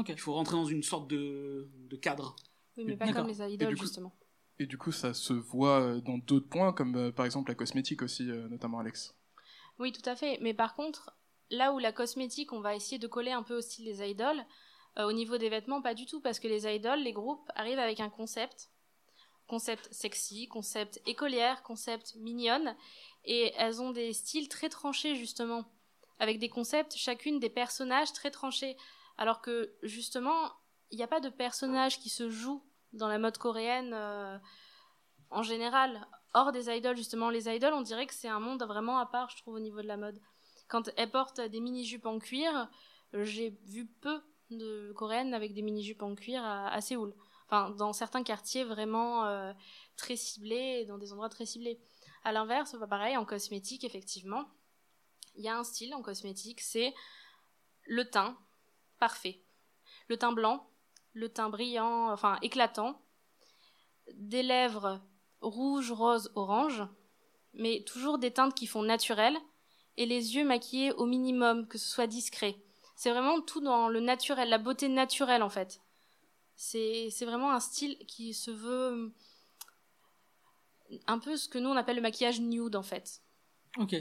il 0.08 0.20
faut 0.20 0.34
rentrer 0.34 0.56
dans 0.56 0.66
une 0.66 0.84
sorte 0.84 1.10
de, 1.10 1.70
de 1.90 1.96
cadre. 1.98 2.36
oui, 2.78 2.86
mais 2.86 2.96
pas 2.96 3.06
D'accord. 3.06 3.24
comme 3.24 3.32
les 3.32 3.42
Et 3.42 3.54
idoles, 3.54 3.70
du 3.70 3.76
coup- 3.76 3.84
justement. 3.84 4.16
Et 4.60 4.68
du 4.68 4.78
coup 4.78 4.92
ça 4.92 5.14
se 5.16 5.34
voit 5.34 6.00
dans 6.02 6.20
d'autres 6.20 6.48
points 6.48 6.72
comme 6.72 6.96
euh, 6.96 7.12
par 7.12 7.26
exemple 7.26 7.50
la 7.50 7.56
cosmétique 7.56 8.04
aussi 8.04 8.30
euh, 8.30 8.48
notamment 8.48 8.78
Alex. 8.80 9.18
Oui, 9.80 9.92
tout 9.92 10.08
à 10.08 10.16
fait. 10.16 10.38
Mais 10.42 10.54
par 10.54 10.76
contre, 10.76 11.18
là 11.50 11.74
où 11.74 11.80
la 11.80 11.92
cosmétique, 11.92 12.54
on 12.54 12.62
va 12.62 12.76
essayer 12.76 13.00
de 13.00 13.08
coller 13.08 13.32
un 13.32 13.42
peu 13.42 13.58
au 13.58 13.62
style 13.62 13.86
des 13.86 14.08
idoles, 14.08 14.46
euh, 15.00 15.06
au 15.08 15.14
niveau 15.14 15.38
des 15.40 15.50
vêtements, 15.50 15.82
pas 15.82 15.96
du 15.96 16.06
tout, 16.06 16.22
parce 16.22 16.40
que 16.40 16.48
les 16.48 16.68
idoles, 16.68 17.00
les 17.02 17.14
groupes, 17.14 17.50
arrivent 17.56 17.80
avec 17.80 18.00
un 18.02 18.10
concept. 18.10 18.70
Concept 19.52 19.90
sexy, 19.92 20.48
concept 20.48 21.02
écolière, 21.06 21.62
concept 21.62 22.16
mignonne. 22.16 22.74
Et 23.26 23.52
elles 23.58 23.82
ont 23.82 23.92
des 23.92 24.14
styles 24.14 24.48
très 24.48 24.70
tranchés, 24.70 25.16
justement. 25.16 25.66
Avec 26.20 26.40
des 26.40 26.48
concepts, 26.48 26.96
chacune 26.96 27.38
des 27.38 27.50
personnages 27.50 28.14
très 28.14 28.32
tranchés. 28.32 28.78
Alors 29.18 29.42
que, 29.42 29.76
justement, 29.84 30.54
il 30.90 30.96
n'y 30.96 31.04
a 31.04 31.08
pas 31.08 31.20
de 31.20 31.28
personnage 31.28 32.00
qui 32.00 32.08
se 32.08 32.30
joue 32.30 32.64
dans 32.94 33.10
la 33.10 33.20
mode 33.20 33.38
coréenne 33.38 33.92
euh, 33.94 34.38
en 35.32 35.44
général 35.44 36.08
hors 36.34 36.54
des 36.54 36.70
idoles, 36.70 36.96
justement. 36.96 37.30
Les 37.30 37.54
idoles, 37.54 37.74
on 37.74 37.82
dirait 37.82 38.08
que 38.08 38.14
c'est 38.14 38.30
un 38.30 38.40
monde 38.40 38.64
vraiment 38.64 39.00
à 39.00 39.06
part, 39.06 39.30
je 39.32 39.36
trouve, 39.36 39.56
au 39.56 39.60
niveau 39.60 39.82
de 39.82 39.88
la 39.88 39.98
mode. 39.98 40.22
Quand 40.70 40.90
elles 40.96 41.12
portent 41.12 41.42
des 41.42 41.60
mini-jupes 41.60 42.06
en 42.06 42.20
cuir, 42.20 42.70
j'ai 43.12 43.50
vu 43.66 43.86
peu 43.86 44.22
de 44.50 44.94
coréennes 44.96 45.34
avec 45.34 45.54
des 45.54 45.62
mini-jupes 45.62 46.04
en 46.04 46.16
cuir 46.16 46.42
à 46.46 46.80
Séoul. 46.80 47.14
Dans 47.52 47.92
certains 47.92 48.24
quartiers 48.24 48.64
vraiment 48.64 49.26
euh, 49.26 49.52
très 49.98 50.16
ciblés, 50.16 50.86
dans 50.86 50.98
des 50.98 51.12
endroits 51.12 51.28
très 51.28 51.46
ciblés. 51.46 51.82
À 52.24 52.32
l'inverse, 52.32 52.78
pareil, 52.90 53.18
en 53.18 53.26
cosmétique, 53.26 53.84
effectivement, 53.84 54.46
il 55.36 55.44
y 55.44 55.50
a 55.50 55.58
un 55.58 55.64
style 55.64 55.94
en 55.94 56.02
cosmétique, 56.02 56.62
c'est 56.62 56.94
le 57.84 58.10
teint 58.10 58.38
parfait. 59.00 59.42
Le 60.08 60.18
teint 60.18 60.32
blanc, 60.32 60.66
le 61.14 61.28
teint 61.28 61.50
brillant, 61.50 62.10
enfin 62.12 62.38
éclatant, 62.42 63.02
des 64.14 64.44
lèvres 64.44 65.02
rouge, 65.42 65.92
rose, 65.92 66.32
orange, 66.36 66.84
mais 67.54 67.84
toujours 67.84 68.18
des 68.18 68.32
teintes 68.32 68.56
qui 68.56 68.68
font 68.68 68.84
naturel, 68.84 69.36
et 69.98 70.06
les 70.06 70.36
yeux 70.36 70.46
maquillés 70.46 70.94
au 70.94 71.06
minimum, 71.06 71.68
que 71.68 71.78
ce 71.78 71.90
soit 71.90 72.08
discret. 72.08 72.56
C'est 72.96 73.12
vraiment 73.12 73.42
tout 73.42 73.62
dans 73.62 73.90
le 73.90 74.00
naturel, 74.00 74.50
la 74.50 74.58
beauté 74.58 74.88
naturelle 74.88 75.44
en 75.44 75.50
fait. 75.50 75.82
C'est 76.64 77.26
vraiment 77.26 77.52
un 77.54 77.60
style 77.60 77.98
qui 78.08 78.36
se 78.36 78.52
veut 78.52 79.12
un 81.08 81.18
peu 81.18 81.36
ce 81.36 81.50
que 81.50 81.58
nous 81.58 81.70
on 81.70 81.76
appelle 81.76 81.96
le 81.96 82.04
maquillage 82.04 82.40
nude 82.40 82.76
en 82.76 82.84
fait. 82.84 83.24
Ok, 83.80 83.96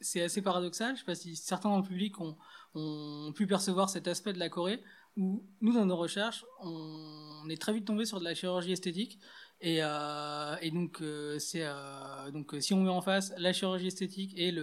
c'est 0.00 0.22
assez 0.22 0.40
paradoxal. 0.40 0.94
Je 0.94 1.00
sais 1.00 1.04
pas 1.04 1.14
si 1.14 1.36
certains 1.36 1.68
dans 1.68 1.76
le 1.76 1.86
public 1.86 2.14
ont, 2.20 3.32
pu 3.34 3.46
percevoir 3.46 3.90
cet 3.90 4.08
aspect 4.08 4.32
de 4.32 4.38
la 4.38 4.48
Corée, 4.48 4.82
où 5.18 5.44
nous, 5.60 5.74
dans 5.74 5.84
nos 5.84 5.96
recherches, 5.96 6.46
on, 6.62 7.46
est 7.50 7.60
très 7.60 7.74
vite 7.74 7.84
tombé 7.84 8.06
sur 8.06 8.18
de 8.18 8.24
la 8.24 8.34
chirurgie 8.34 8.72
esthétique. 8.72 9.18
Et, 9.60 9.82
euh, 9.82 10.56
euh, 10.56 11.38
euh, 11.54 12.30
donc 12.30 12.56
si 12.60 12.72
on 12.72 12.82
met 12.82 12.88
en 12.88 13.02
face 13.02 13.34
la 13.36 13.52
chirurgie 13.52 13.88
esthétique 13.88 14.32
et 14.38 14.54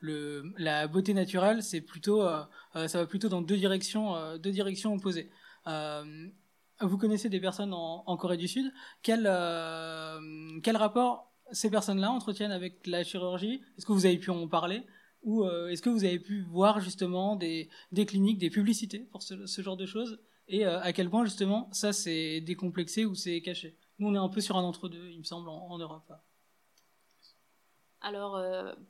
la 0.00 0.86
beauté 0.86 1.12
naturelle, 1.12 1.60
ça 1.64 1.78
va 1.80 3.06
plutôt 3.06 3.28
dans 3.28 3.42
deux 3.42 3.56
directions 3.56 4.94
opposées. 4.94 5.30
Vous 6.80 6.98
connaissez 6.98 7.28
des 7.28 7.40
personnes 7.40 7.72
en, 7.72 8.16
Corée 8.16 8.36
du 8.36 8.48
Sud. 8.48 8.72
Quel 9.02 9.26
euh, 9.26 10.18
quel 10.62 10.76
rapport 10.76 11.32
ces 11.52 11.70
personnes-là 11.70 12.10
entretiennent 12.10 12.50
avec 12.50 12.86
la 12.86 13.04
chirurgie? 13.04 13.62
Est-ce 13.78 13.86
que 13.86 13.92
vous 13.92 14.06
avez 14.06 14.18
pu 14.18 14.30
en 14.30 14.48
parler? 14.48 14.84
Ou 15.22 15.44
euh, 15.44 15.68
est-ce 15.68 15.82
que 15.82 15.88
vous 15.88 16.04
avez 16.04 16.18
pu 16.18 16.42
voir 16.42 16.80
justement 16.80 17.36
des, 17.36 17.70
des 17.92 18.06
cliniques, 18.06 18.38
des 18.38 18.50
publicités 18.50 19.00
pour 19.12 19.22
ce, 19.22 19.62
genre 19.62 19.76
de 19.76 19.86
choses? 19.86 20.20
Et 20.48 20.66
euh, 20.66 20.80
à 20.80 20.92
quel 20.92 21.08
point 21.08 21.24
justement 21.24 21.70
ça 21.72 21.92
c'est 21.92 22.40
décomplexé 22.40 23.04
ou 23.04 23.14
c'est 23.14 23.40
caché? 23.40 23.78
Nous 23.98 24.08
on 24.08 24.14
est 24.14 24.18
un 24.18 24.28
peu 24.28 24.40
sur 24.40 24.56
un 24.56 24.64
entre-deux, 24.64 25.10
il 25.10 25.18
me 25.20 25.24
semble, 25.24 25.48
en, 25.48 25.78
Europe. 25.78 26.12
Alors, 28.00 28.38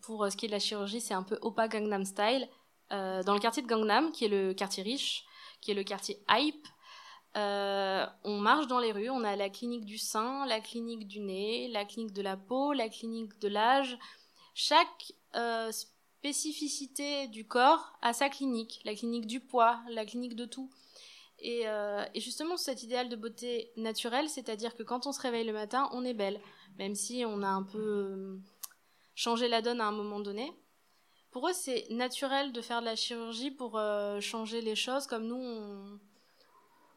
pour 0.00 0.26
ce 0.33 0.37
qui 0.37 0.47
est 0.47 0.49
de 0.49 0.55
la 0.55 0.59
chirurgie, 0.59 1.00
c'est 1.00 1.14
un 1.14 1.23
peu 1.23 1.38
Oppa 1.43 1.69
Gangnam 1.69 2.05
Style. 2.05 2.49
Dans 2.91 3.35
le 3.35 3.38
quartier 3.38 3.62
de 3.62 3.69
Gangnam, 3.69 4.11
qui 4.11 4.25
est 4.25 4.29
le 4.29 4.55
quartier 4.55 4.83
riche, 4.83 5.25
qui 5.61 5.71
est 5.71 5.75
le 5.75 5.85
quartier 5.85 6.19
hype, 6.31 6.67
euh, 7.37 8.07
on 8.23 8.38
marche 8.38 8.69
dans 8.69 8.79
les 8.79 8.93
rues, 8.93 9.11
on 9.11 9.25
a 9.25 9.35
la 9.35 9.50
clinique 9.50 9.85
du 9.85 9.99
sein, 9.99 10.47
la 10.47 10.61
clinique 10.61 11.09
du 11.09 11.21
nez, 11.21 11.69
la 11.69 11.85
clinique 11.85 12.12
de 12.12 12.23
la 12.23 12.37
peau, 12.37 12.73
la 12.73 12.88
clinique 12.88 13.38
de 13.41 13.49
l'âge. 13.49 13.99
Chaque 14.55 15.12
euh, 15.35 15.73
spécificité 15.73 17.26
du 17.26 17.47
corps 17.47 17.99
a 18.03 18.12
sa 18.12 18.29
clinique, 18.29 18.81
la 18.85 18.95
clinique 18.95 19.26
du 19.26 19.41
poids, 19.41 19.81
la 19.88 20.05
clinique 20.05 20.37
de 20.37 20.45
tout. 20.45 20.71
Et, 21.41 21.62
euh, 21.67 22.05
et 22.14 22.21
justement, 22.21 22.57
cet 22.57 22.85
idéal 22.85 23.09
de 23.09 23.17
beauté 23.17 23.73
naturelle, 23.76 24.29
c'est-à-dire 24.29 24.76
que 24.76 24.85
quand 24.85 25.09
on 25.09 25.12
se 25.12 25.21
réveille 25.21 25.45
le 25.45 25.53
matin, 25.53 25.88
on 25.93 26.05
est 26.05 26.14
belle, 26.14 26.41
même 26.79 26.95
si 26.95 27.25
on 27.26 27.43
a 27.43 27.49
un 27.49 27.64
peu 27.64 28.38
changé 29.17 29.49
la 29.49 29.61
donne 29.61 29.81
à 29.81 29.87
un 29.87 29.93
moment 29.93 30.21
donné. 30.21 30.53
Pour 31.33 31.49
eux, 31.49 31.53
c'est 31.53 31.87
naturel 31.91 32.53
de 32.53 32.61
faire 32.61 32.81
de 32.81 32.85
la 32.85 32.95
chirurgie 32.95 33.50
pour 33.50 33.81
changer 34.21 34.61
les 34.61 34.76
choses, 34.76 35.09
comme 35.09 35.26
nous, 35.26 35.35
on, 35.35 35.99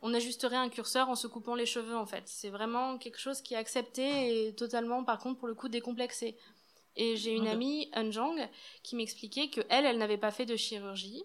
on 0.01 0.13
ajusterait 0.13 0.56
un 0.56 0.70
curseur 0.70 1.10
en 1.10 1.16
se 1.16 1.27
coupant 1.27 1.56
les 1.56 1.66
cheveux, 1.66 1.96
en 1.96 2.06
fait. 2.06 2.24
C'est 2.25 2.50
vraiment 2.50 2.98
quelque 2.98 3.20
chose 3.20 3.42
qui 3.42 3.54
est 3.54 3.58
accepté 3.58 4.48
et 4.48 4.56
totalement, 4.56 5.04
par 5.04 5.20
contre, 5.20 5.39
pour 5.39 5.48
le 5.48 5.56
coup, 5.56 5.70
décomplexé. 5.70 6.38
Et 6.96 7.16
j'ai 7.16 7.32
une 7.32 7.48
amie, 7.48 7.89
Unjong, 7.94 8.50
qui 8.84 8.96
m'expliquait 8.96 9.50
que 9.50 9.62
elle, 9.70 9.86
elle 9.86 10.00
n'avait 10.00 10.18
pas 10.18 10.32
fait 10.32 10.46
de 10.46 10.56
chirurgie 10.56 11.24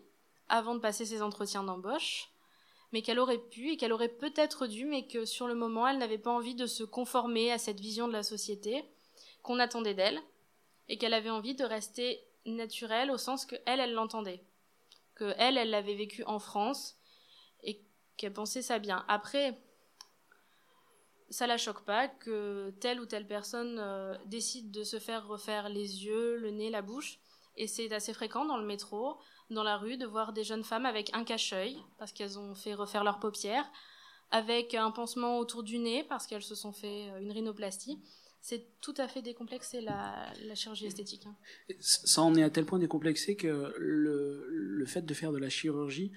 avant 0.49 0.75
de 0.75 0.81
passer 0.81 1.07
ses 1.07 1.23
entretiens 1.23 1.65
d'embauche, 1.65 2.29
mais 2.93 3.01
qu'elle 3.01 3.19
aurait 3.19 3.39
pu 3.39 3.73
et 3.73 3.77
qu'elle 3.79 3.93
aurait 3.93 4.09
peut-être 4.09 4.67
dû, 4.67 4.85
mais 4.85 5.07
que 5.07 5.25
sur 5.25 5.47
le 5.47 5.55
moment, 5.55 5.89
elle 5.89 5.97
n'avait 5.97 6.19
pas 6.19 6.31
envie 6.31 6.55
de 6.55 6.67
se 6.67 6.85
conformer 6.85 7.51
à 7.51 7.59
cette 7.59 7.81
vision 7.81 8.07
de 8.07 8.13
la 8.13 8.23
société 8.23 8.85
qu'on 9.43 9.59
attendait 9.59 9.95
d'elle, 9.95 10.21
et 10.89 10.99
qu'elle 10.99 11.15
avait 11.15 11.31
envie 11.31 11.55
de 11.55 11.65
rester 11.65 12.23
naturel 12.45 13.11
au 13.11 13.17
sens 13.17 13.47
que 13.47 13.57
elle, 13.65 13.81
elle 13.81 13.95
l'entendait. 13.95 14.45
Que 15.15 15.35
elle, 15.39 15.57
elle 15.57 15.71
l'avait 15.71 15.95
vécu 15.95 16.23
en 16.25 16.39
France 16.39 16.97
qu'elle 18.23 18.33
pensait 18.33 18.63
ça 18.63 18.79
bien. 18.79 19.05
Après, 19.09 19.59
ça 21.29 21.49
la 21.49 21.59
choque 21.59 21.85
pas 21.85 22.07
que 22.07 22.71
telle 22.79 23.01
ou 23.01 23.07
telle 23.07 23.27
personne 23.27 23.79
euh, 23.81 24.17
décide 24.27 24.71
de 24.71 24.85
se 24.85 25.01
faire 25.01 25.27
refaire 25.27 25.69
les 25.69 26.05
yeux, 26.05 26.37
le 26.37 26.51
nez, 26.51 26.71
la 26.71 26.83
bouche. 26.83 27.19
Et 27.57 27.67
c'est 27.67 27.93
assez 27.93 28.13
fréquent 28.13 28.45
dans 28.45 28.59
le 28.59 28.65
métro, 28.65 29.19
dans 29.51 29.65
la 29.65 29.77
rue, 29.77 29.97
de 29.97 30.07
voir 30.07 30.33
des 30.33 30.45
jeunes 30.45 30.63
femmes 30.63 30.87
avec 30.87 31.11
un 31.15 31.25
cache-œil, 31.25 31.77
parce 31.99 32.13
qu'elles 32.13 32.39
ont 32.39 32.55
fait 32.55 32.75
refaire 32.75 33.03
leurs 33.03 33.19
paupières, 33.19 33.69
avec 34.31 34.75
un 34.75 34.93
pansement 34.93 35.39
autour 35.39 35.65
du 35.65 35.79
nez, 35.79 36.05
parce 36.05 36.29
qu'elles 36.29 36.45
se 36.45 36.55
sont 36.55 36.73
fait 36.73 37.11
euh, 37.11 37.21
une 37.21 37.33
rhinoplastie. 37.33 37.99
C'est 38.41 38.69
tout 38.81 38.95
à 38.99 39.09
fait 39.09 39.23
décomplexé 39.23 39.81
la, 39.81 40.33
chirurgie 40.55 40.87
esthétique. 40.87 41.27
hein. 41.27 41.37
Ça 41.81 42.23
en 42.23 42.37
est 42.37 42.43
à 42.45 42.51
tel 42.51 42.67
point 42.67 42.79
décomplexé 42.79 43.37
que 43.37 43.73
le 43.79 44.85
fait 44.87 45.03
de 45.03 45.15
faire 45.15 45.31
de 45.33 45.39
la 45.39 45.49
chirurgie, 45.49 46.13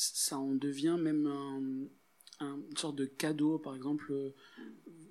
ça 0.00 0.38
en 0.38 0.54
devient 0.54 0.96
même 1.00 1.26
un, 1.26 2.44
un- 2.46 2.60
une 2.70 2.76
sorte 2.76 2.96
de 2.96 3.04
cadeau. 3.06 3.58
Par 3.58 3.74
exemple, 3.74 4.12
euh, 4.12 4.30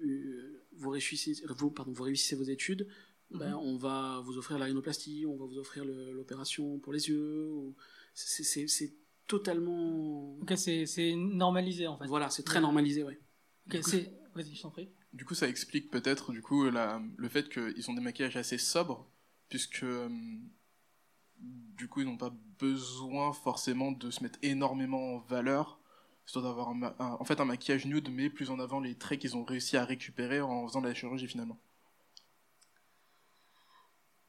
euh, 0.03 0.63
vous, 0.77 0.89
réussissez, 0.89 1.43
vous, 1.49 1.71
pardon, 1.71 1.91
vous 1.91 2.03
réussissez 2.03 2.35
vos 2.35 2.43
études, 2.43 2.87
ben, 3.31 3.55
on 3.55 3.75
va 3.77 4.21
vous 4.23 4.37
offrir 4.37 4.57
la 4.57 4.65
rhinoplastie, 4.65 5.25
on 5.27 5.35
va 5.35 5.45
vous 5.45 5.57
offrir 5.57 5.83
le- 5.83 6.13
l'opération 6.13 6.79
pour 6.79 6.93
les 6.93 7.09
yeux. 7.09 7.49
ou- 7.51 7.75
c'est- 8.13 8.43
C'est 8.43 8.67
c'est 8.67 8.93
totalement. 9.27 10.37
Ok, 10.39 10.53
c'est 10.55 10.85
c'est 10.85 11.13
normalisé 11.15 11.85
en 11.87 11.97
fait. 11.97 12.05
Voilà, 12.07 12.29
c'est 12.29 12.43
très 12.43 12.61
normalisé, 12.61 13.03
ouais. 13.03 13.19
Ok, 13.67 13.79
c'est. 13.83 14.11
Vas-y, 14.33 14.55
je 14.55 14.61
t'en 14.61 14.69
prie. 14.69 14.89
Du 15.13 15.25
coup, 15.25 15.33
ça 15.33 15.47
explique 15.49 15.89
peut-être 15.89 16.31
du 16.31 16.41
coup 16.41 16.69
la- 16.69 17.01
le 17.17 17.27
fait 17.27 17.49
qu'ils 17.49 17.89
ont 17.89 17.93
des 17.93 18.01
maquillages 18.01 18.37
assez 18.37 18.57
sobres, 18.57 19.09
puisque 19.49 19.83
euh, 19.83 20.07
du 21.39 21.87
coup 21.87 22.01
ils 22.01 22.07
n'ont 22.07 22.17
pas 22.17 22.33
besoin 22.59 23.33
forcément 23.33 23.91
de 23.91 24.09
se 24.11 24.23
mettre 24.23 24.39
énormément 24.41 25.15
en 25.15 25.19
valeur, 25.19 25.79
histoire 26.25 26.45
d'avoir 26.45 26.69
un, 26.69 26.95
en 26.99 27.23
fait 27.23 27.39
un 27.39 27.45
maquillage 27.45 27.85
nude, 27.85 28.09
mais 28.11 28.29
plus 28.29 28.49
en 28.49 28.59
avant 28.59 28.79
les 28.79 28.95
traits 28.95 29.19
qu'ils 29.19 29.37
ont 29.37 29.43
réussi 29.45 29.77
à 29.77 29.85
récupérer 29.85 30.41
en 30.41 30.67
faisant 30.67 30.81
de 30.81 30.87
la 30.87 30.93
chirurgie 30.93 31.27
finalement. 31.27 31.59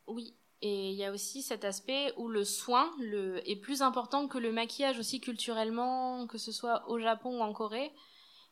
Oui, 0.07 0.35
et 0.63 0.91
il 0.91 0.97
y 0.97 1.05
a 1.05 1.13
aussi 1.13 1.43
cet 1.43 1.65
aspect 1.65 2.13
où 2.17 2.29
le 2.29 2.45
soin 2.45 2.91
le, 2.99 3.49
est 3.49 3.57
plus 3.57 3.83
important 3.83 4.27
que 4.29 4.39
le 4.39 4.53
maquillage 4.53 4.99
aussi 4.99 5.21
culturellement, 5.21 6.27
que 6.27 6.39
ce 6.39 6.53
soit 6.53 6.89
au 6.89 6.99
Japon 6.99 7.39
ou 7.41 7.43
en 7.43 7.53
Corée. 7.53 7.93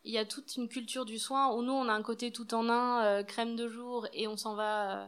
Il 0.05 0.13
y 0.13 0.19
a 0.19 0.25
toute 0.25 0.57
une 0.57 0.69
culture 0.69 1.05
du 1.05 1.19
soin 1.19 1.53
où 1.53 1.63
nous 1.63 1.73
on 1.73 1.89
a 1.89 1.93
un 1.93 2.03
côté 2.03 2.31
tout 2.31 2.55
en 2.55 2.69
un, 2.69 3.05
euh, 3.05 3.23
crème 3.25 3.57
de 3.57 3.69
jour 3.69 4.07
et 4.13 4.29
on 4.29 4.37
s'en 4.37 4.55
va. 4.55 5.05
euh, 5.05 5.07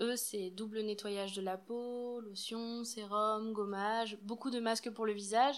eux 0.00 0.16
c'est 0.16 0.50
double 0.50 0.80
nettoyage 0.80 1.34
de 1.34 1.42
la 1.42 1.56
peau, 1.56 2.20
lotion, 2.20 2.84
sérum, 2.84 3.52
gommage, 3.52 4.18
beaucoup 4.22 4.50
de 4.50 4.60
masques 4.60 4.90
pour 4.90 5.06
le 5.06 5.12
visage. 5.12 5.56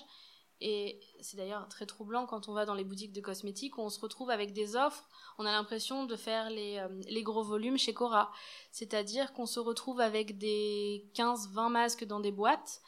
Et 0.61 1.01
c'est 1.21 1.37
d'ailleurs 1.37 1.69
très 1.69 1.87
troublant 1.87 2.27
quand 2.27 2.49
on 2.49 2.53
va 2.53 2.65
dans 2.65 2.75
les 2.75 2.83
boutiques 2.83 3.13
de 3.13 3.21
cosmétiques 3.21 3.79
où 3.79 3.83
on 3.83 3.91
se 3.91 4.01
retrouve 4.01 4.31
avec 4.31 4.53
des 4.53 4.75
offres. 4.75 5.09
On 5.39 5.47
a 5.47 5.53
l'impression 5.53 6.05
de 6.05 6.17
faire 6.17 6.51
les, 6.51 6.79
euh, 6.79 7.23
gros 7.23 7.45
volumes 7.45 7.79
chez 7.79 7.95
Cora. 7.95 8.33
C'est-à-dire 8.73 9.33
qu'on 9.33 9.47
se 9.47 9.61
retrouve 9.61 10.01
avec 10.01 10.37
des 10.37 11.09
15-20 11.15 11.69
masques 11.71 12.05
dans 12.05 12.19
des 12.19 12.33
boîtes, 12.33 12.81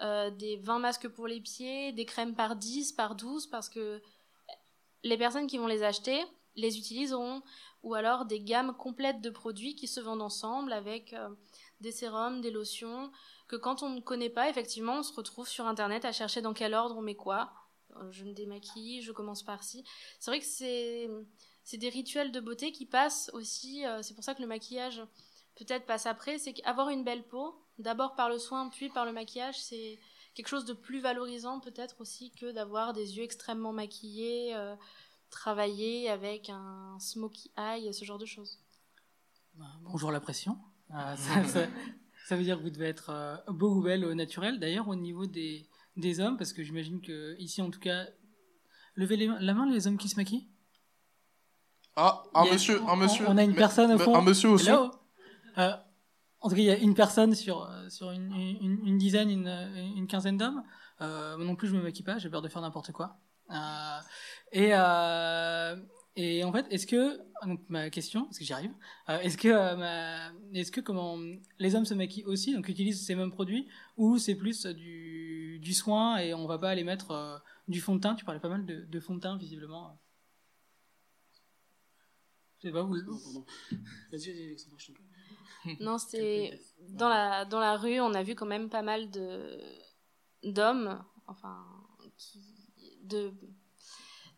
euh, 0.00 0.30
des 0.30 0.56
20 0.56 0.80
masques 0.80 1.08
pour 1.08 1.28
les 1.28 1.40
pieds, 1.40 1.92
des 1.92 2.04
crèmes 2.04 2.34
par 2.34 2.56
10, 2.56 2.92
par 2.92 3.14
12, 3.14 3.46
parce 3.46 3.68
que 3.68 4.02
les 5.04 5.16
personnes 5.16 5.46
qui 5.46 5.58
vont 5.58 5.68
les 5.68 5.84
acheter 5.84 6.20
les 6.56 6.78
utiliseront, 6.78 7.42
ou 7.84 7.94
alors 7.94 8.24
des 8.24 8.40
gammes 8.40 8.74
complètes 8.76 9.20
de 9.20 9.30
produits 9.30 9.76
qui 9.76 9.86
se 9.86 10.00
vendent 10.00 10.22
ensemble 10.22 10.72
avec 10.72 11.12
euh, 11.12 11.28
des 11.80 11.92
sérums, 11.92 12.40
des 12.40 12.50
lotions, 12.50 13.12
que 13.46 13.56
quand 13.56 13.82
on 13.82 13.90
ne 13.90 14.00
connaît 14.00 14.30
pas, 14.30 14.48
effectivement, 14.48 14.98
on 14.98 15.02
se 15.02 15.12
retrouve 15.12 15.46
sur 15.46 15.66
Internet 15.66 16.04
à 16.04 16.12
chercher 16.12 16.40
dans 16.40 16.54
quel 16.54 16.74
ordre 16.74 16.96
on 16.96 17.02
met 17.02 17.14
quoi. 17.14 17.52
Euh, 17.96 18.10
Je 18.10 18.24
me 18.24 18.32
démaquille, 18.32 19.02
je 19.02 19.12
commence 19.12 19.42
par 19.42 19.62
ci. 19.62 19.84
C'est 20.18 20.30
vrai 20.30 20.40
que 20.40 20.46
c'est 20.46 21.76
des 21.76 21.88
rituels 21.90 22.32
de 22.32 22.40
beauté 22.40 22.72
qui 22.72 22.86
passent 22.86 23.30
aussi. 23.34 23.86
euh, 23.86 24.00
c'est 24.02 24.14
pour 24.14 24.24
ça 24.24 24.34
que 24.34 24.40
le 24.40 24.48
maquillage 24.48 25.02
peut-être 25.54 25.84
passe 25.84 26.06
après. 26.06 26.38
C'est 26.38 26.54
qu'avoir 26.54 26.88
une 26.88 27.04
belle 27.04 27.22
peau, 27.28 27.54
d'abord 27.78 28.14
par 28.14 28.30
le 28.30 28.38
soin, 28.38 28.70
puis 28.70 28.88
par 28.88 29.04
le 29.04 29.12
maquillage, 29.12 29.60
c'est 29.62 29.98
quelque 30.34 30.48
chose 30.48 30.64
de 30.64 30.72
plus 30.72 31.00
valorisant 31.00 31.60
peut-être 31.60 32.00
aussi 32.00 32.32
que 32.32 32.50
d'avoir 32.50 32.92
des 32.92 33.18
yeux 33.18 33.24
extrêmement 33.24 33.72
maquillés, 33.72 34.56
travaillés 35.34 36.08
avec 36.08 36.48
un 36.48 36.96
smoky 37.00 37.50
eye, 37.58 37.92
ce 37.92 38.04
genre 38.04 38.18
de 38.18 38.26
choses. 38.26 38.58
Bah, 39.54 39.66
Bonjour 39.82 40.10
la 40.12 40.20
pression. 40.20 40.56
Euh, 40.94 41.16
ça, 41.16 41.44
ça- 41.44 41.66
ça 42.26 42.36
veut 42.36 42.42
dire 42.44 42.56
que 42.58 42.62
vous 42.62 42.70
devez 42.70 42.86
être 42.86 43.10
euh, 43.10 43.36
beau 43.48 43.74
ou 43.76 43.82
belle 43.82 44.04
au 44.04 44.14
naturel. 44.14 44.58
D'ailleurs, 44.60 44.88
au 44.88 44.94
niveau 44.96 45.26
des, 45.26 45.68
des 45.96 46.20
hommes, 46.20 46.36
parce 46.38 46.52
que 46.52 46.62
j'imagine 46.62 47.00
que 47.00 47.36
ici, 47.38 47.60
en 47.62 47.70
tout 47.70 47.80
cas, 47.80 48.06
levez 48.94 49.16
les 49.16 49.26
la 49.26 49.54
main 49.54 49.66
les 49.70 49.86
hommes 49.86 49.98
qui 49.98 50.08
se 50.08 50.16
maquillent. 50.16 50.48
Ah, 51.96 52.22
un 52.34 52.44
monsieur, 52.46 52.80
on- 52.82 52.88
un 52.88 52.96
monsieur. 52.96 53.24
on 53.28 53.36
a 53.36 53.42
une 53.44 53.50
mais- 53.50 53.56
personne 53.56 53.92
au 53.92 53.98
fond. 53.98 54.14
Un 54.14 54.22
monsieur 54.22 54.50
au 54.50 54.58
son. 54.58 54.66
Hello? 54.66 54.90
Euh, 55.58 55.76
en 56.40 56.48
tout 56.48 56.54
cas, 56.56 56.60
il 56.62 56.66
y 56.66 56.70
a 56.70 56.76
une 56.78 56.94
personne 56.94 57.34
sur, 57.34 57.62
euh, 57.62 57.88
sur 57.88 58.10
une, 58.10 58.32
une, 58.32 58.86
une 58.86 58.98
dizaine, 58.98 59.30
une, 59.30 59.46
une 59.96 60.06
quinzaine 60.06 60.36
d'hommes. 60.36 60.62
Euh, 61.00 61.36
moi 61.36 61.44
non 61.46 61.56
plus, 61.56 61.68
je 61.68 61.74
me 61.76 61.82
maquille 61.82 62.04
pas, 62.04 62.18
j'ai 62.18 62.28
peur 62.30 62.42
de 62.42 62.48
faire 62.48 62.62
n'importe 62.62 62.92
quoi. 62.92 63.16
Euh, 63.50 63.98
et, 64.52 64.70
euh, 64.72 65.76
et 66.16 66.44
en 66.44 66.52
fait, 66.52 66.66
est-ce 66.70 66.86
que, 66.86 67.20
ah, 67.40 67.46
donc 67.46 67.60
ma 67.68 67.90
question, 67.90 68.24
parce 68.24 68.38
que 68.38 68.44
j'y 68.44 68.52
arrive, 68.52 68.72
euh, 69.08 69.18
est-ce 69.20 69.36
que, 69.36 69.48
euh, 69.48 69.76
ma- 69.76 70.32
est-ce 70.58 70.72
que 70.72 70.80
comment 70.80 71.18
les 71.58 71.74
hommes 71.74 71.84
se 71.84 71.94
maquillent 71.94 72.24
aussi, 72.24 72.54
donc 72.54 72.68
utilisent 72.68 73.04
ces 73.04 73.14
mêmes 73.14 73.30
produits, 73.32 73.68
ou 73.96 74.18
c'est 74.18 74.34
plus 74.34 74.64
du, 74.66 75.58
du 75.60 75.74
soin 75.74 76.16
et 76.18 76.34
on 76.34 76.46
va 76.46 76.58
pas 76.58 76.70
aller 76.70 76.84
mettre 76.84 77.10
euh, 77.10 77.36
du 77.68 77.80
fond 77.80 77.96
de 77.96 78.00
teint? 78.00 78.14
Tu 78.14 78.24
parlais 78.24 78.40
pas 78.40 78.48
mal 78.48 78.64
de, 78.64 78.84
de 78.84 79.00
fond 79.00 79.14
de 79.16 79.20
teint, 79.20 79.36
visiblement. 79.36 79.98
Je 82.58 82.68
sais 82.68 82.72
pas, 82.72 82.82
vous. 82.82 82.94
Vas-y. 84.12 84.56
Non, 85.80 85.98
c'est 85.98 86.58
dans 86.88 87.08
la 87.08 87.44
dans 87.44 87.60
la 87.60 87.76
rue, 87.76 88.00
on 88.00 88.14
a 88.14 88.22
vu 88.22 88.34
quand 88.34 88.46
même 88.46 88.70
pas 88.70 88.82
mal 88.82 89.10
de 89.10 89.58
d'hommes, 90.44 91.02
enfin 91.26 91.64
qui 92.16 92.63
de 93.04 93.32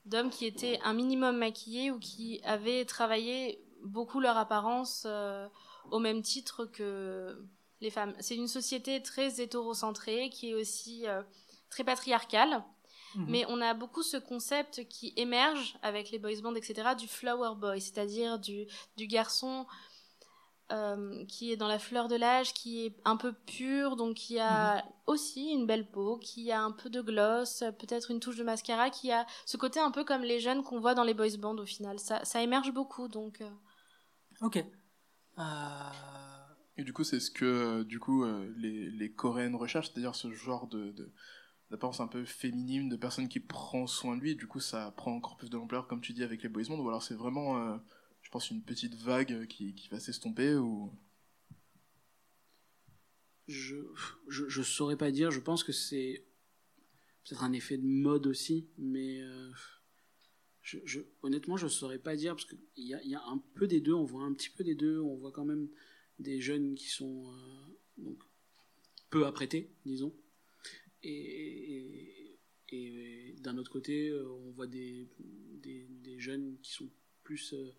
d'hommes 0.04 0.30
qui 0.30 0.46
étaient 0.46 0.78
un 0.84 0.94
minimum 0.94 1.36
maquillés 1.36 1.90
ou 1.90 1.98
qui 1.98 2.40
avaient 2.44 2.84
travaillé 2.84 3.60
beaucoup 3.82 4.20
leur 4.20 4.36
apparence 4.36 5.02
euh, 5.06 5.48
au 5.90 5.98
même 5.98 6.22
titre 6.22 6.64
que 6.64 7.44
les 7.80 7.90
femmes. 7.90 8.14
C'est 8.20 8.36
une 8.36 8.48
société 8.48 9.02
très 9.02 9.40
hétérocentrée 9.40 10.30
qui 10.30 10.50
est 10.50 10.54
aussi 10.54 11.06
euh, 11.06 11.22
très 11.70 11.84
patriarcale. 11.84 12.64
Mhm. 13.14 13.26
Mais 13.28 13.44
on 13.48 13.60
a 13.60 13.74
beaucoup 13.74 14.02
ce 14.02 14.16
concept 14.16 14.86
qui 14.88 15.12
émerge 15.16 15.76
avec 15.82 16.10
les 16.10 16.18
boys 16.18 16.40
bands, 16.42 16.54
etc., 16.54 16.90
du 16.98 17.08
flower 17.08 17.56
boy, 17.56 17.80
c'est-à-dire 17.80 18.38
du, 18.38 18.66
du 18.96 19.06
garçon 19.06 19.66
euh, 20.72 21.24
qui 21.26 21.52
est 21.52 21.56
dans 21.56 21.68
la 21.68 21.78
fleur 21.78 22.08
de 22.08 22.16
l'âge, 22.16 22.52
qui 22.54 22.86
est 22.86 22.96
un 23.04 23.16
peu 23.16 23.32
pur, 23.32 23.96
donc 23.96 24.14
qui 24.16 24.38
a 24.38 24.84
aussi 25.06 25.50
une 25.50 25.66
belle 25.66 25.88
peau, 25.90 26.18
qui 26.18 26.50
a 26.52 26.60
un 26.62 26.72
peu 26.72 26.90
de 26.90 27.00
gloss, 27.00 27.64
peut-être 27.78 28.10
une 28.10 28.20
touche 28.20 28.36
de 28.36 28.44
mascara, 28.44 28.90
qui 28.90 29.12
a 29.12 29.26
ce 29.46 29.56
côté 29.56 29.80
un 29.80 29.90
peu 29.90 30.04
comme 30.04 30.22
les 30.22 30.40
jeunes 30.40 30.62
qu'on 30.62 30.80
voit 30.80 30.94
dans 30.94 31.04
les 31.04 31.14
boys 31.14 31.36
bands 31.38 31.56
au 31.56 31.66
final. 31.66 31.98
Ça, 31.98 32.24
ça 32.24 32.42
émerge 32.42 32.72
beaucoup, 32.72 33.08
donc... 33.08 33.40
euh, 33.40 33.50
Ok. 34.40 34.56
Euh, 35.38 35.42
Et 36.76 36.84
du 36.84 36.92
coup, 36.92 37.04
c'est 37.04 37.20
ce 37.20 37.30
que 37.30 37.82
du 37.84 37.98
coup 38.00 38.24
les, 38.56 38.90
les 38.90 39.12
Coréennes 39.12 39.56
recherchent, 39.56 39.90
c'est-à-dire 39.92 40.14
ce 40.14 40.30
genre 40.32 40.66
de, 40.68 40.90
de 40.92 41.12
d'apparence 41.70 42.00
un 42.00 42.06
peu 42.06 42.24
féminine, 42.24 42.88
de 42.88 42.96
personne 42.96 43.28
qui 43.28 43.40
prend 43.40 43.86
soin 43.88 44.16
de 44.16 44.20
lui. 44.20 44.32
Et 44.32 44.34
du 44.36 44.46
coup, 44.46 44.60
ça 44.60 44.92
prend 44.96 45.12
encore 45.14 45.36
plus 45.36 45.50
de 45.50 45.56
l'ampleur, 45.56 45.88
comme 45.88 46.00
tu 46.00 46.12
dis, 46.12 46.22
avec 46.22 46.42
les 46.42 46.48
boys 46.48 46.64
band. 46.68 46.78
Ou 46.78 46.88
alors, 46.88 47.02
c'est 47.02 47.14
vraiment, 47.16 47.56
euh, 47.58 47.76
une 48.38 48.62
petite 48.62 48.94
vague 48.94 49.46
qui, 49.46 49.74
qui 49.74 49.88
va 49.88 50.00
s'estomper. 50.00 50.54
Ou? 50.54 50.92
Je, 53.48 53.76
je, 54.28 54.62
saurais 54.62 54.96
pas 54.96 55.12
dire, 55.12 55.30
je 55.30 55.38
pense 55.38 55.62
que 55.62 55.72
c'est 55.72 56.24
peut-être 57.24 57.44
un 57.44 57.52
effet 57.52 57.78
de 57.78 57.86
mode 57.86 58.26
aussi, 58.26 58.68
mais 58.76 59.20
euh, 59.20 59.50
je, 60.62 60.78
je, 60.84 61.00
honnêtement, 61.22 61.56
je 61.56 61.68
saurais 61.68 62.00
pas 62.00 62.16
dire, 62.16 62.34
parce 62.34 62.44
qu'il 62.44 62.58
y 62.76 62.94
a, 62.94 63.02
y 63.04 63.14
a 63.14 63.22
un 63.24 63.38
peu 63.54 63.68
des 63.68 63.80
deux, 63.80 63.92
on 63.92 64.04
voit 64.04 64.24
un 64.24 64.32
petit 64.32 64.50
peu 64.50 64.64
des 64.64 64.74
deux, 64.74 64.98
on 64.98 65.14
voit 65.14 65.30
quand 65.30 65.44
même 65.44 65.68
des 66.18 66.40
jeunes 66.40 66.74
qui 66.74 66.88
sont 66.88 67.30
euh, 67.30 67.76
donc, 67.98 68.20
peu 69.10 69.26
apprêtés, 69.26 69.70
disons, 69.84 70.12
et, 71.04 72.36
et, 72.70 73.36
d'un 73.38 73.58
autre 73.58 73.70
côté, 73.70 74.08
euh, 74.08 74.28
on 74.28 74.50
voit 74.50 74.66
des, 74.66 75.08
des, 75.62 75.86
des 75.88 76.18
jeunes 76.18 76.58
qui 76.62 76.72
sont 76.72 76.90
plus... 77.22 77.52
euh, 77.52 77.70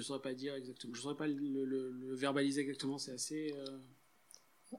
saurais 0.00 0.20
pas 0.20 0.34
dire 0.34 0.54
exactement, 0.54 0.92
je 0.94 1.00
saurais 1.00 1.16
pas 1.16 1.26
le, 1.26 1.34
le- 1.64 1.90
le 1.90 2.14
verbaliser 2.14 2.60
exactement, 2.62 2.98
c'est 2.98 3.12
assez... 3.12 3.52
euh, 3.56 3.78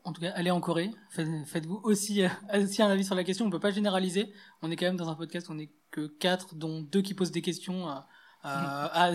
En 0.04 0.12
tout 0.14 0.22
cas, 0.22 0.32
allez 0.32 0.52
en 0.52 0.60
Corée. 0.62 0.92
Faites- 1.10 1.46
Faites-vous 1.46 1.80
aussi, 1.84 2.24
euh, 2.24 2.30
aussi 2.64 2.82
un 2.82 2.88
avis 2.90 3.06
sur 3.06 3.16
la 3.16 3.24
question. 3.24 3.46
On 3.46 3.50
peut 3.50 3.60
pas 3.60 3.72
généraliser. 3.72 4.34
On 4.62 4.70
est 4.72 4.76
quand 4.76 4.86
même 4.88 4.98
dans 4.98 5.10
un 5.10 5.16
podcast 5.16 5.48
on 5.50 5.58
est 5.58 5.72
que 5.92 6.08
quatre, 6.08 6.56
dont 6.56 6.82
deux 6.82 7.02
qui 7.02 7.14
posent 7.14 7.32
des 7.32 7.42
questions 7.42 7.90
euh, 7.90 7.94
à 8.44 9.12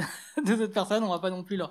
deux 0.47 0.61
autres 0.63 0.73
personnes. 0.73 1.05
On 1.05 1.11
va 1.11 1.19
pas 1.19 1.31
non 1.31 1.45
plus 1.45 1.57
leur, 1.57 1.71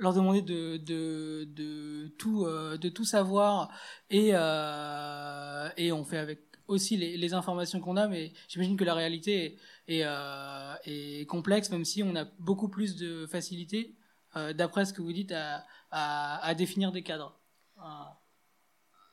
leur 0.00 0.12
demander 0.12 0.42
de, 0.42 0.76
de, 0.78 1.44
de, 1.44 2.08
tout, 2.18 2.44
euh, 2.46 2.76
de 2.78 2.88
tout 2.88 3.04
savoir 3.04 3.70
et, 4.10 4.30
euh, 4.32 5.68
et 5.76 5.92
on 5.92 6.04
fait 6.04 6.18
avec 6.18 6.47
aussi 6.68 6.96
les, 6.96 7.16
les 7.16 7.34
informations 7.34 7.80
qu'on 7.80 7.96
a, 7.96 8.06
mais 8.06 8.32
j'imagine 8.46 8.76
que 8.76 8.84
la 8.84 8.94
réalité 8.94 9.58
est, 9.88 9.96
est, 9.96 10.02
euh, 10.04 10.74
est 10.84 11.26
complexe, 11.26 11.70
même 11.70 11.84
si 11.84 12.02
on 12.02 12.14
a 12.14 12.24
beaucoup 12.38 12.68
plus 12.68 12.94
de 12.96 13.26
facilité, 13.26 13.96
euh, 14.36 14.52
d'après 14.52 14.84
ce 14.84 14.92
que 14.92 15.02
vous 15.02 15.12
dites, 15.12 15.32
à, 15.32 15.66
à, 15.90 16.38
à 16.46 16.54
définir 16.54 16.92
des 16.92 17.02
cadres. 17.02 17.40
Ah. 17.78 18.20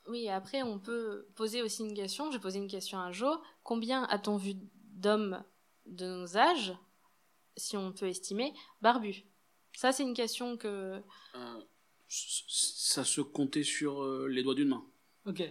Oui, 0.08 0.28
après, 0.28 0.62
on 0.62 0.78
peut 0.78 1.26
poser 1.34 1.62
aussi 1.62 1.82
une 1.82 1.94
question. 1.94 2.30
Je 2.30 2.38
posé 2.38 2.58
une 2.58 2.68
question 2.68 3.00
à 3.00 3.10
Jo. 3.10 3.40
Combien 3.64 4.04
a-t-on 4.04 4.36
vu 4.36 4.54
d'hommes 4.74 5.42
de 5.86 6.06
nos 6.06 6.36
âges, 6.36 6.74
si 7.56 7.76
on 7.76 7.92
peut 7.92 8.08
estimer, 8.08 8.52
barbus? 8.82 9.24
Ça, 9.74 9.92
c'est 9.92 10.04
une 10.04 10.14
question 10.14 10.56
que. 10.56 11.02
Euh, 11.34 11.60
ça 12.08 13.02
se 13.02 13.20
comptait 13.20 13.64
sur 13.64 14.04
les 14.28 14.44
doigts 14.44 14.54
d'une 14.54 14.68
main. 14.68 14.84
Ok. 15.26 15.42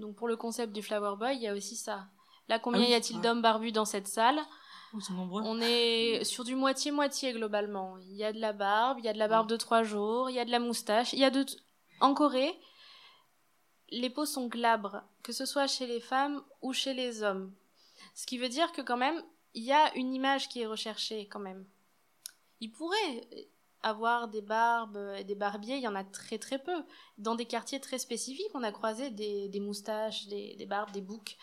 Donc, 0.00 0.16
pour 0.16 0.28
le 0.28 0.36
concept 0.36 0.72
du 0.72 0.82
Flower 0.82 1.16
Boy, 1.16 1.36
il 1.36 1.42
y 1.42 1.48
a 1.48 1.54
aussi 1.54 1.76
ça. 1.76 2.06
Là, 2.48 2.58
combien 2.58 2.80
Ah 2.80 2.84
oui, 2.84 2.90
y 2.90 2.94
a-t-il 2.94 3.20
d'hommes 3.20 3.42
barbus 3.42 3.72
dans 3.72 3.84
cette 3.84 4.08
salle? 4.08 4.40
Ils 4.94 5.02
sont 5.02 5.12
nombreux. 5.12 5.42
On 5.44 5.60
est 5.60 6.24
sur 6.24 6.42
du 6.42 6.56
moitié-moitié 6.56 7.32
globalement. 7.32 7.96
Il 7.98 8.16
y 8.16 8.24
a 8.24 8.32
de 8.32 8.40
la 8.40 8.52
barbe, 8.52 8.98
il 8.98 9.04
y 9.04 9.08
a 9.08 9.12
de 9.12 9.18
la 9.18 9.28
barbe 9.28 9.48
de 9.48 9.56
trois 9.56 9.84
jours, 9.84 10.30
il 10.30 10.34
y 10.34 10.40
a 10.40 10.44
de 10.44 10.50
la 10.50 10.58
moustache, 10.58 11.12
il 11.12 11.20
y 11.20 11.24
a 11.24 11.30
de. 11.30 11.46
En 12.00 12.14
Corée, 12.14 12.58
les 13.90 14.10
peaux 14.10 14.26
sont 14.26 14.48
glabres, 14.48 15.02
que 15.22 15.32
ce 15.32 15.46
soit 15.46 15.66
chez 15.66 15.86
les 15.86 16.00
femmes 16.00 16.42
ou 16.62 16.72
chez 16.72 16.94
les 16.94 17.22
hommes. 17.22 17.52
Ce 18.14 18.26
qui 18.26 18.38
veut 18.38 18.48
dire 18.48 18.72
que 18.72 18.82
quand 18.82 18.96
même, 18.96 19.22
il 19.54 19.62
y 19.62 19.72
a 19.72 19.94
une 19.96 20.14
image 20.14 20.48
qui 20.48 20.62
est 20.62 20.66
recherchée 20.66 21.28
quand 21.28 21.38
même. 21.38 21.64
Il 22.60 22.70
pourrait 22.70 23.48
avoir 23.82 24.28
des 24.28 24.42
barbes 24.42 24.98
et 25.16 25.24
des 25.24 25.34
barbiers, 25.34 25.76
il 25.76 25.82
y 25.82 25.88
en 25.88 25.94
a 25.94 26.04
très 26.04 26.38
très 26.38 26.58
peu. 26.58 26.84
Dans 27.18 27.34
des 27.34 27.46
quartiers 27.46 27.80
très 27.80 27.98
spécifiques, 27.98 28.50
on 28.54 28.62
a 28.62 28.72
croisé 28.72 29.10
des, 29.10 29.48
des 29.48 29.60
moustaches, 29.60 30.26
des, 30.26 30.54
des 30.56 30.66
barbes, 30.66 30.90
des 30.92 31.00
boucs. 31.00 31.36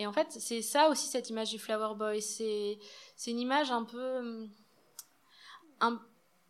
Et 0.00 0.06
en 0.06 0.12
fait, 0.12 0.26
c'est 0.30 0.62
ça 0.62 0.88
aussi 0.90 1.06
cette 1.08 1.28
image 1.30 1.50
du 1.50 1.58
flower 1.58 1.94
boy. 1.96 2.22
C'est 2.22 2.78
c'est 3.16 3.30
une 3.30 3.40
image 3.40 3.70
un 3.70 3.84
peu, 3.84 4.18
hum, 4.18 4.50
un, 5.80 6.00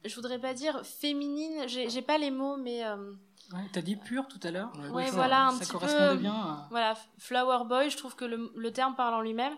je 0.05 0.14
voudrais 0.14 0.38
pas 0.38 0.55
dire 0.55 0.85
féminine. 0.85 1.67
J'ai 1.69 1.88
j'ai 1.91 2.03
pas 2.03 2.19
les 2.19 2.31
mots, 2.31 2.57
mais 2.57 2.85
euh, 2.85 3.12
Ouais, 3.55 3.64
T'as 3.73 3.81
dit 3.81 3.97
pur 3.97 4.29
tout 4.29 4.41
à 4.43 4.51
l'heure 4.51 4.71
Ouais, 4.93 5.07
ça- 5.07 5.12
voilà, 5.12 5.47
un 5.47 5.53
ça 5.53 5.61
petit 5.61 5.71
correspondait 5.73 6.09
peu, 6.11 6.17
bien. 6.19 6.35
à- 6.35 6.67
voilà, 6.71 6.95
flower 7.19 7.64
boy. 7.67 7.88
Je 7.88 7.97
trouve 7.97 8.14
que 8.14 8.27
le, 8.27 8.53
le 8.55 8.73
terme 8.73 8.95
parle 8.95 9.14
en 9.14 9.23
lui-même. 9.23 9.57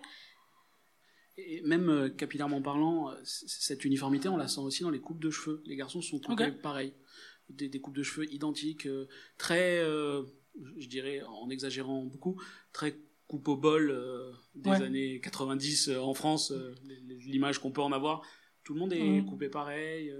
Et 1.46 1.62
même 1.62 1.88
euh, 1.88 2.08
capillairement 2.08 2.60
parlant, 2.62 3.10
euh, 3.10 3.14
cette 3.24 3.84
uniformité, 3.84 4.28
on 4.28 4.36
la 4.36 4.48
sent 4.48 4.60
aussi 4.60 4.82
dans 4.82 4.90
les 4.90 5.00
coupes 5.00 5.20
de 5.20 5.30
cheveux. 5.30 5.62
Les 5.66 5.76
garçons 5.76 6.02
sont 6.02 6.18
coupés 6.20 6.46
Ok. 6.48 6.60
pareil. 6.62 6.92
Des, 7.48 7.68
des 7.68 7.80
coupes 7.80 7.96
de 7.96 8.02
cheveux 8.02 8.32
identiques, 8.32 8.86
euh, 8.86 9.06
très, 9.38 9.78
je 9.82 10.86
dirais, 10.88 11.22
en 11.22 11.48
exagérant 11.50 12.04
beaucoup, 12.04 12.40
très 12.72 12.96
coupe 13.26 13.46
au 13.48 13.56
bol 13.56 13.90
euh, 13.90 14.32
des 14.54 14.70
Ouais. 14.70 14.82
années 14.82 15.20
90 15.20 15.88
euh, 15.88 15.98
en 16.00 16.14
France, 16.14 16.50
euh, 16.52 16.74
l'image 17.26 17.58
qu'on 17.60 17.70
peut 17.70 17.80
en 17.82 17.92
avoir. 17.92 18.22
Tout 18.64 18.74
le 18.74 18.80
monde 18.80 18.92
est 18.92 19.20
Mhm. 19.20 19.26
coupé 19.26 19.48
pareil. 19.48 20.12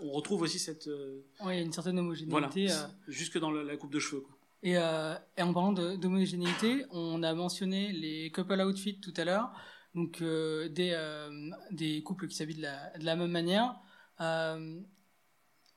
on 0.00 0.10
retrouve 0.10 0.42
aussi 0.42 0.58
cette. 0.58 0.86
Ouais, 1.44 1.56
il 1.56 1.58
y 1.58 1.62
a 1.62 1.62
une 1.62 1.72
certaine 1.72 1.98
homogénéité. 1.98 2.68
jusque 3.08 3.38
dans 3.38 3.50
la, 3.50 3.62
la 3.64 3.76
coupe 3.76 3.92
de 3.92 3.98
cheveux. 3.98 4.20
quoi. 4.22 4.34
Et, 4.62 4.72
et 4.72 5.42
en 5.42 5.52
parlant 5.52 5.72
d'homogénéité, 5.72 6.84
on 6.90 7.22
a 7.22 7.34
mentionné 7.34 7.92
les 7.92 8.30
couple 8.30 8.60
outfits 8.60 9.00
tout 9.00 9.12
à 9.16 9.24
l'heure, 9.24 9.50
donc 9.98 10.22
euh, 10.22 10.68
des, 10.68 10.92
euh, 10.94 11.50
des 11.72 12.02
couples 12.02 12.28
qui 12.28 12.36
s'habillent 12.36 12.56
de 12.56 12.62
la, 12.62 12.96
de 12.98 13.04
la 13.04 13.16
même 13.16 13.30
manière. 13.30 13.74
Euh, 14.20 14.80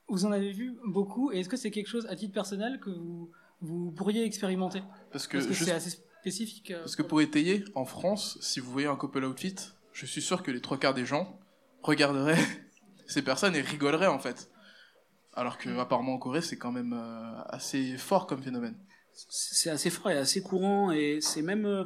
vous 0.08 0.26
en 0.26 0.32
avez 0.32 0.52
vu 0.52 0.78
beaucoup, 0.86 1.32
et 1.32 1.40
est-ce 1.40 1.50
que 1.50 1.58
c'est 1.58 1.72
quelque 1.72 1.88
chose 1.88 2.06
à 2.08 2.16
titre 2.16 2.34
personnel 2.34 2.80
que 2.80 2.90
vous, 2.90 3.32
vous 3.62 3.92
pourriez 3.92 4.24
expérimenter? 4.26 4.84
Parce 5.12 5.28
que, 5.28 5.40
juste- 5.40 5.64
c'est 5.64 5.72
assez 5.72 6.02
spécifique. 6.20 6.74
parce 6.78 6.96
que 6.96 7.02
pour 7.02 7.22
étayer, 7.22 7.64
en 7.76 7.86
France, 7.86 8.38
si 8.42 8.60
vous 8.60 8.72
voyez 8.72 8.88
un 8.88 8.96
couple 8.96 9.24
outfit, 9.24 9.56
je 9.94 10.06
suis 10.06 10.22
sûr 10.22 10.44
que 10.44 10.52
les 10.52 10.62
trois 10.62 10.78
quarts 10.78 10.94
des 10.94 11.06
gens 11.06 11.40
regarderaient 11.82 12.38
ces 13.08 13.22
personnes 13.24 13.56
et 13.56 13.62
rigoleraient 13.62 14.08
en 14.08 14.20
fait. 14.20 14.50
Alors 15.34 15.58
que 15.58 15.70
apparemment 15.80 16.14
en 16.16 16.18
Corée, 16.20 16.42
c'est 16.42 16.58
quand 16.58 16.74
même 16.74 16.94
euh, 16.94 17.42
assez 17.46 17.98
fort 17.98 18.28
comme 18.28 18.44
phénomène. 18.44 18.78
c'est 19.14 19.70
assez 19.70 19.90
fort 19.90 20.12
et 20.12 20.18
assez 20.18 20.42
courant 20.44 20.92
et 20.92 21.20
c'est 21.22 21.42
même 21.42 21.66
euh, 21.66 21.86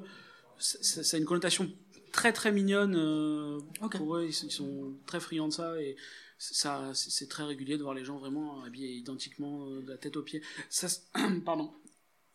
ça 0.58 1.15
a 1.15 1.19
une 1.19 1.26
connotation 1.26 1.71
très 2.15 2.34
très 2.34 2.51
mignonne 2.51 2.95
euh, 2.95 3.60
pour 3.97 4.15
eux 4.17 4.25
ils, 4.25 4.34
sont- 4.34 4.47
ils 4.47 4.51
sont 4.51 4.93
très 5.06 5.19
friands 5.19 5.47
de 5.49 5.54
ça 5.54 5.82
et 5.82 5.95
ça 6.38 6.91
c'est 6.93 7.30
très 7.30 7.43
régulier 7.43 7.78
de 7.78 7.84
voir 7.84 7.93
les 7.95 8.06
gens 8.06 8.17
vraiment 8.17 8.63
habillés 8.63 8.93
identiquement 8.93 9.67
euh, 9.69 9.82
de 9.82 9.89
la 9.89 9.97
tête 9.97 10.17
aux 10.17 10.23
pieds. 10.23 10.41
Ça 10.69 10.88
pardon. 11.45 11.73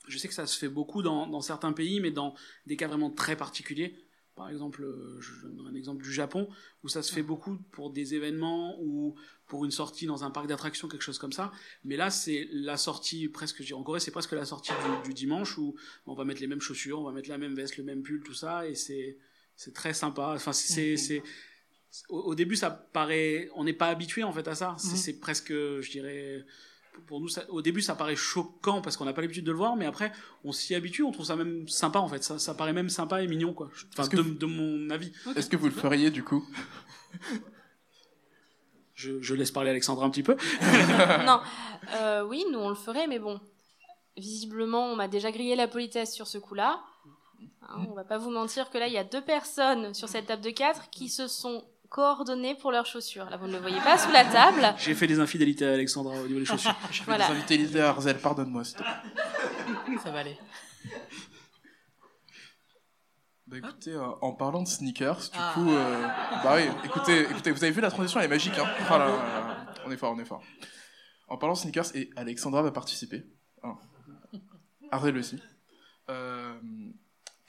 Je 0.08 0.18
sais 0.18 0.28
que 0.28 0.34
ça 0.34 0.46
se 0.46 0.58
fait 0.58 0.68
beaucoup 0.68 1.02
dans, 1.02 1.26
dans 1.26 1.40
certains 1.42 1.72
pays 1.72 2.00
mais 2.00 2.10
dans 2.10 2.34
des 2.66 2.76
cas 2.76 2.88
vraiment 2.88 3.10
très 3.10 3.36
particuliers. 3.36 3.94
Par 4.34 4.48
exemple 4.48 4.82
euh, 4.84 5.20
je 5.20 5.46
donne 5.46 5.66
un 5.68 5.74
exemple 5.74 6.02
du 6.02 6.12
Japon 6.12 6.48
où 6.82 6.88
ça 6.88 7.02
se 7.02 7.12
fait 7.12 7.22
beaucoup 7.22 7.56
pour 7.72 7.90
des 7.90 8.14
événements 8.14 8.76
ou 8.80 9.14
pour 9.46 9.64
une 9.64 9.70
sortie 9.70 10.06
dans 10.06 10.24
un 10.24 10.30
parc 10.30 10.46
d'attractions 10.46 10.88
quelque 10.88 11.02
chose 11.02 11.18
comme 11.18 11.32
ça. 11.32 11.52
Mais 11.84 11.96
là, 11.96 12.08
c'est 12.10 12.48
la 12.52 12.76
sortie 12.76 13.28
presque, 13.28 13.62
en 13.74 13.82
Corée, 13.82 13.98
c'est 14.00 14.12
presque 14.12 14.32
la 14.32 14.44
sortie 14.44 14.72
du, 15.02 15.08
du 15.08 15.14
dimanche 15.14 15.58
où 15.58 15.74
on 16.06 16.14
va 16.14 16.24
mettre 16.24 16.40
les 16.40 16.46
mêmes 16.46 16.60
chaussures, 16.60 17.00
on 17.00 17.04
va 17.04 17.10
mettre 17.12 17.28
la 17.28 17.36
même 17.36 17.54
veste, 17.54 17.76
le 17.76 17.82
même 17.82 18.02
pull, 18.02 18.22
tout 18.22 18.32
ça, 18.32 18.68
et 18.68 18.76
c'est, 18.76 19.18
c'est 19.62 19.74
très 19.74 19.92
sympa. 19.92 20.32
Enfin, 20.36 20.54
c'est, 20.54 20.96
c'est, 20.96 21.22
au, 22.08 22.18
au 22.20 22.34
début, 22.34 22.56
ça 22.56 22.70
paraît, 22.70 23.50
on 23.56 23.64
n'est 23.64 23.74
pas 23.74 23.88
habitué 23.88 24.24
en 24.24 24.32
fait 24.32 24.48
à 24.48 24.54
ça. 24.54 24.74
C'est, 24.78 24.90
Mhm. 24.92 24.96
c'est 24.96 25.20
presque, 25.20 25.52
je 25.52 25.90
dirais, 25.90 26.46
pour- 26.94 27.04
pour 27.04 27.20
nous, 27.20 27.28
ça- 27.28 27.44
au 27.50 27.60
début, 27.60 27.82
ça 27.82 27.94
paraît 27.94 28.16
choquant 28.16 28.80
parce 28.80 28.96
qu'on 28.96 29.04
n'a 29.04 29.12
pas 29.12 29.20
l'habitude 29.20 29.44
de 29.44 29.50
le 29.52 29.58
voir, 29.58 29.76
mais 29.76 29.84
après, 29.84 30.12
on 30.44 30.52
s'y 30.52 30.74
habitue, 30.74 31.02
on 31.02 31.12
trouve 31.12 31.26
ça 31.26 31.36
même 31.36 31.68
sympa 31.68 31.98
en 31.98 32.08
fait. 32.08 32.24
Ça, 32.24 32.38
ça 32.38 32.54
paraît 32.54 32.72
même 32.72 32.88
sympa 32.88 33.22
et 33.22 33.26
mignon, 33.28 33.52
quoi. 33.52 33.66
Enfin, 33.92 34.02
Est-ce 34.04 34.10
que 34.10 34.16
de, 34.16 34.22
vous- 34.22 34.34
de 34.34 34.46
mon 34.46 34.88
avis. 34.88 35.12
Est-ce 35.36 35.50
que 35.50 35.56
vous 35.58 35.66
le 35.66 35.72
feriez 35.72 36.10
du 36.10 36.24
coup? 36.24 36.42
Je, 38.94 39.20
je 39.22 39.34
laisse 39.34 39.50
parler 39.50 39.70
Alexandra 39.70 40.04
un 40.06 40.10
petit 40.10 40.22
peu. 40.22 40.36
non, 41.26 41.40
euh, 42.00 42.24
oui, 42.26 42.44
nous 42.50 42.58
on 42.58 42.68
le 42.70 42.74
ferait, 42.74 43.06
mais 43.06 43.18
bon, 43.18 43.40
visiblement, 44.16 44.86
on 44.92 44.96
m'a 44.96 45.08
déjà 45.08 45.30
grillé 45.32 45.54
la 45.56 45.68
politesse 45.68 46.12
sur 46.14 46.26
ce 46.26 46.38
coup-là. 46.38 46.82
Hein, 47.62 47.86
on 47.88 47.94
va 47.94 48.04
pas 48.04 48.18
vous 48.18 48.30
mentir 48.30 48.70
que 48.70 48.78
là, 48.78 48.86
il 48.88 48.92
y 48.92 48.98
a 48.98 49.04
deux 49.04 49.20
personnes 49.22 49.94
sur 49.94 50.08
cette 50.08 50.26
table 50.26 50.42
de 50.42 50.50
quatre 50.50 50.90
qui 50.90 51.08
se 51.08 51.28
sont 51.28 51.64
coordonnées 51.88 52.54
pour 52.54 52.70
leurs 52.72 52.86
chaussures. 52.86 53.28
Là, 53.30 53.36
vous 53.36 53.46
ne 53.48 53.52
le 53.52 53.58
voyez 53.58 53.80
pas 53.80 53.98
sous 53.98 54.10
la 54.12 54.24
table. 54.24 54.74
J'ai 54.78 54.94
fait 54.94 55.06
des 55.06 55.18
infidélités 55.20 55.66
à 55.66 55.72
Alexandra 55.74 56.14
au 56.20 56.26
niveau 56.26 56.38
des 56.40 56.44
chaussures. 56.46 56.74
Je 56.90 56.98
fais 56.98 57.04
Voilà. 57.04 57.26
des 57.28 57.32
invités 57.54 57.80
à 57.80 57.88
Arzel, 57.90 58.18
pardonne-moi. 58.18 58.64
Ça 58.64 58.80
va 60.10 60.18
aller. 60.20 60.38
Bah 63.46 63.58
écoutez, 63.58 63.92
euh, 63.92 64.06
en 64.22 64.32
parlant 64.32 64.62
de 64.62 64.68
sneakers, 64.68 65.16
du 65.32 65.38
Ah. 65.38 65.50
coup, 65.54 65.68
euh, 65.70 66.02
bah 66.44 66.54
oui, 66.56 66.62
écoutez, 66.84 67.22
écoutez, 67.22 67.50
vous 67.50 67.64
avez 67.64 67.72
vu 67.72 67.80
la 67.80 67.90
transition, 67.90 68.20
elle 68.20 68.26
est 68.26 68.28
magique, 68.28 68.56
hein 68.56 68.66
Oh 68.88 68.92
là 68.92 68.98
là 68.98 69.06
là 69.06 69.16
là. 69.48 69.74
On 69.84 69.90
est 69.90 69.96
fort, 69.96 70.12
on 70.14 70.18
est 70.20 70.24
fort. 70.24 70.42
En 71.26 71.36
parlant 71.36 71.54
de 71.54 71.58
sneakers, 71.58 71.96
et 71.96 72.10
Alexandra 72.14 72.62
va 72.62 72.70
participer. 72.70 73.24
hein. 73.64 73.76
Arzel 74.92 75.16
aussi. 75.18 75.40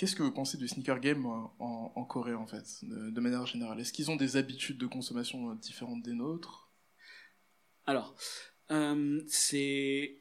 Qu'est-ce 0.01 0.15
que 0.15 0.23
vous 0.23 0.31
pensez 0.31 0.57
du 0.57 0.67
sneaker 0.67 0.99
game 0.99 1.27
euh, 1.27 1.63
en, 1.63 2.05
Corée, 2.05 2.33
en 2.33 2.47
fait, 2.47 2.65
de, 2.81 3.21
manière 3.21 3.45
générale? 3.45 3.79
Est-ce 3.79 3.93
qu'ils 3.93 4.09
ont 4.09 4.15
des 4.15 4.35
habitudes 4.35 4.79
de 4.79 4.87
consommation 4.87 5.51
euh, 5.51 5.53
différentes 5.53 6.01
des 6.01 6.13
nôtres? 6.13 6.71
Alors, 7.85 8.15
euh, 8.71 9.21
c'est 9.27 10.17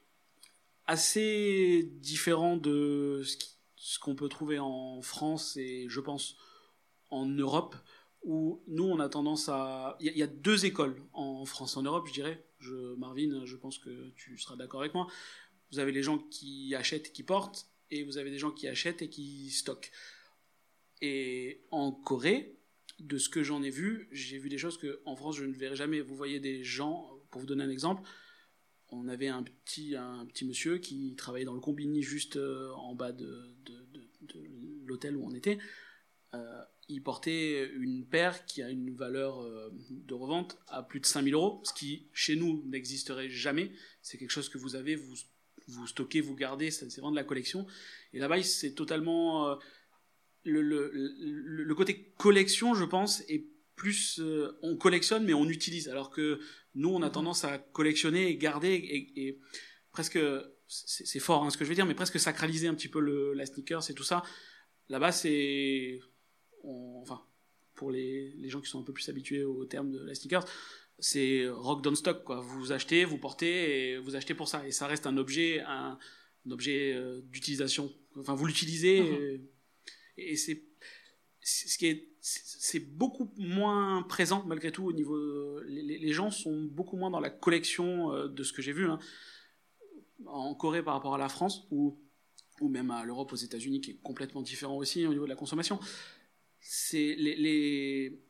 assez 0.87 1.91
différent 1.95 2.59
de 2.59 3.23
ce 3.77 3.99
qu'on 3.99 4.15
peut 4.15 4.29
trouver 4.29 4.59
en 4.59 5.01
France 5.01 5.57
et 5.57 5.87
je 5.89 6.01
pense 6.01 6.37
en 7.09 7.25
Europe, 7.25 7.75
où 8.23 8.63
nous 8.67 8.85
on 8.85 9.01
a 9.01 9.09
tendance 9.09 9.49
à... 9.49 9.97
Il 9.99 10.15
y, 10.15 10.23
a- 10.23 10.27
deux 10.27 10.67
écoles 10.67 11.03
en 11.15 11.47
France, 11.47 11.79
en 11.79 11.83
Europe 11.83 12.07
je 12.07 12.13
dirais. 12.13 12.45
Marvin, 12.99 13.47
je 13.47 13.57
pense 13.57 13.79
que 13.79 14.11
tu 14.11 14.37
seras 14.37 14.57
d'accord 14.57 14.81
avec 14.81 14.93
moi. 14.93 15.07
Vous 15.73 15.79
avez 15.79 15.93
les 15.93 16.03
gens 16.03 16.19
qui 16.19 16.75
achètent 16.75 17.07
et 17.07 17.13
qui 17.13 17.23
portent, 17.23 17.71
et 17.91 18.03
vous 18.05 18.19
avez 18.19 18.31
des 18.31 18.39
gens 18.39 18.51
qui 18.51 18.69
achètent 18.69 19.03
et 19.03 19.09
qui 19.09 19.51
stockent. 19.51 19.91
Et 21.01 21.63
en 21.71 21.93
Corée, 21.93 22.57
de 22.99 23.17
ce 23.19 23.29
que 23.29 23.43
j'en 23.43 23.63
ai 23.63 23.71
vu, 23.71 24.09
j'ai 24.13 24.39
vu 24.39 24.49
des 24.49 24.59
choses 24.59 24.77
que 24.77 25.01
en 25.07 25.17
France 25.17 25.37
je 25.37 25.45
ne 25.45 25.55
verrai 25.55 25.77
jamais. 25.77 26.01
Vous 26.01 26.15
voyez 26.15 26.41
des 26.41 26.63
gens, 26.65 27.11
pour 27.31 27.41
vous 27.41 27.47
donner 27.47 27.65
un 27.65 27.71
exemple, 27.71 28.03
on 28.91 29.09
avait 29.09 29.29
un 29.29 29.43
petit, 29.43 29.97
un 29.97 30.27
petit 30.27 30.45
monsieur 30.45 30.79
qui 30.79 31.15
travaillait 31.17 31.47
dans 31.47 31.55
le 31.55 31.61
combini 31.61 32.03
juste 32.03 32.37
euh, 32.37 32.71
en 32.73 32.95
bas 32.95 33.13
de, 33.13 33.55
de- 33.65 33.87
l'hôtel 34.85 35.17
où 35.17 35.25
on 35.25 35.35
était. 35.35 35.59
Euh, 36.35 36.63
il 36.89 37.03
portait 37.03 37.71
une 37.75 38.05
paire 38.05 38.45
qui 38.47 38.63
a 38.63 38.69
une 38.69 38.95
valeur 38.95 39.41
euh, 39.43 39.71
de 39.91 40.15
revente 40.15 40.59
à 40.67 40.83
plus 40.83 41.01
de 41.01 41.07
5000 41.07 41.35
euros, 41.35 41.63
ce 41.65 41.73
qui 41.73 42.09
chez 42.13 42.37
nous 42.37 42.63
n'existerait 42.67 43.29
jamais. 43.31 43.73
C'est 44.03 44.19
quelque 44.19 44.31
chose 44.31 44.49
que 44.49 44.59
vous 44.59 44.77
avez, 44.77 44.97
vous, 44.97 45.15
vous 45.71 45.87
stockez, 45.87 46.21
vous 46.21 46.35
gardez, 46.37 46.71
c'est 46.71 46.87
vraiment 46.93 47.11
de 47.13 47.17
la 47.17 47.25
collection. 47.25 47.67
Et 48.13 48.19
là-bas, 48.19 48.43
c'est 48.43 48.75
totalement. 48.75 49.49
euh, 49.51 49.57
le, 50.45 50.63
le, 50.63 50.91
le, 50.95 51.65
le 51.65 51.75
côté 51.75 52.15
collection, 52.17 52.75
je 52.75 52.85
pense, 52.85 53.23
est 53.29 53.47
plus 53.77 54.21
euh, 54.21 54.59
on 54.63 54.77
collectionne 54.77 55.25
mais 55.25 55.33
on 55.35 55.49
utilise 55.49 55.89
alors 55.89 56.11
que 56.11 56.39
nous 56.75 56.91
on 56.91 57.01
a 57.03 57.07
Mhm. 57.07 57.13
tendance 57.13 57.45
à 57.45 57.59
collectionner 57.59 58.29
et 58.29 58.37
garder 58.37 58.69
et, 58.75 59.21
et 59.29 59.41
presque 59.91 60.19
c'est 60.69 61.07
c'est 61.07 61.19
fort 61.19 61.45
hein, 61.45 61.51
ce 61.51 61.57
que 61.57 61.65
je 61.65 61.71
veux 61.71 61.75
dire 61.75 61.87
mais 61.87 61.95
presque 61.95 62.21
sacraliser 62.21 62.69
un 62.69 62.75
petit 62.75 62.89
peu 62.89 63.01
le, 63.01 63.33
la 63.33 63.47
sneakers 63.47 63.89
et 63.91 63.95
tout 63.95 64.03
ça 64.05 64.23
là-bas 64.91 65.13
c'est 65.13 65.99
enfin 66.63 67.23
pour 67.75 67.91
les, 67.91 68.35
les 68.37 68.49
gens 68.51 68.61
qui 68.61 68.69
sont 68.69 68.81
un 68.81 68.85
peu 68.85 68.93
plus 68.93 69.09
habitués 69.09 69.45
au 69.45 69.65
terme 69.65 69.91
de 69.91 70.05
la 70.05 70.15
sneakers 70.15 70.45
c'est 71.01 71.49
rock 71.49 71.83
down 71.83 71.97
stock 71.97 72.25
quoi. 72.25 72.41
Vous 72.41 72.73
achetez 72.73 73.05
vous 73.05 73.19
portez 73.19 73.93
et 73.93 73.99
vous 73.99 74.17
achetez 74.17 74.35
pour 74.35 74.49
ça. 74.49 74.67
Et 74.67 74.71
ça 74.73 74.87
reste 74.87 75.07
un 75.07 75.17
objet 75.17 75.61
un, 75.61 75.99
un 76.47 76.51
objet 76.51 76.93
euh, 76.95 77.21
d'utilisation. 77.25 77.93
Enfin 78.17 78.35
vous 78.35 78.47
l'utilisez 78.47 79.01
Mhm. 79.01 79.41
et, 80.19 80.33
et 80.33 80.37
c'est 80.37 80.63
ce 81.43 81.79
qui 81.79 81.87
est 81.87 82.09
c'est 82.23 82.81
beaucoup 82.81 83.33
moins 83.39 84.03
présent 84.03 84.45
malgré 84.47 84.71
tout 84.71 84.85
au 84.85 84.93
niveau 84.93 85.61
les, 85.63 86.13
gens 86.13 86.31
sont 86.31 86.65
beaucoup 86.65 86.99
moins 86.99 87.11
dans 87.11 87.21
la 87.21 87.31
collection 87.31 88.13
euh, 88.13 88.29
de 88.29 88.43
ce 88.43 88.53
que 88.53 88.61
j'ai 88.61 88.73
vu 88.73 88.87
hein, 88.87 88.99
en 90.27 90.55
Corée 90.55 90.83
par 90.83 90.93
rapport 90.95 91.15
à 91.15 91.19
la 91.19 91.31
France 91.31 91.67
ou 91.71 91.99
ou 92.61 92.69
même 92.69 92.91
à 92.91 93.05
l'Europe 93.05 93.33
aux 93.33 93.37
États-Unis 93.37 93.81
qui 93.81 93.93
est 93.93 94.01
complètement 94.03 94.43
différent 94.43 94.77
aussi 94.77 95.07
au 95.07 95.11
niveau 95.11 95.25
de 95.25 95.31
la 95.31 95.37
consommation. 95.37 95.81
C'est 96.61 97.15
les, 97.17 97.35
les 97.37 98.21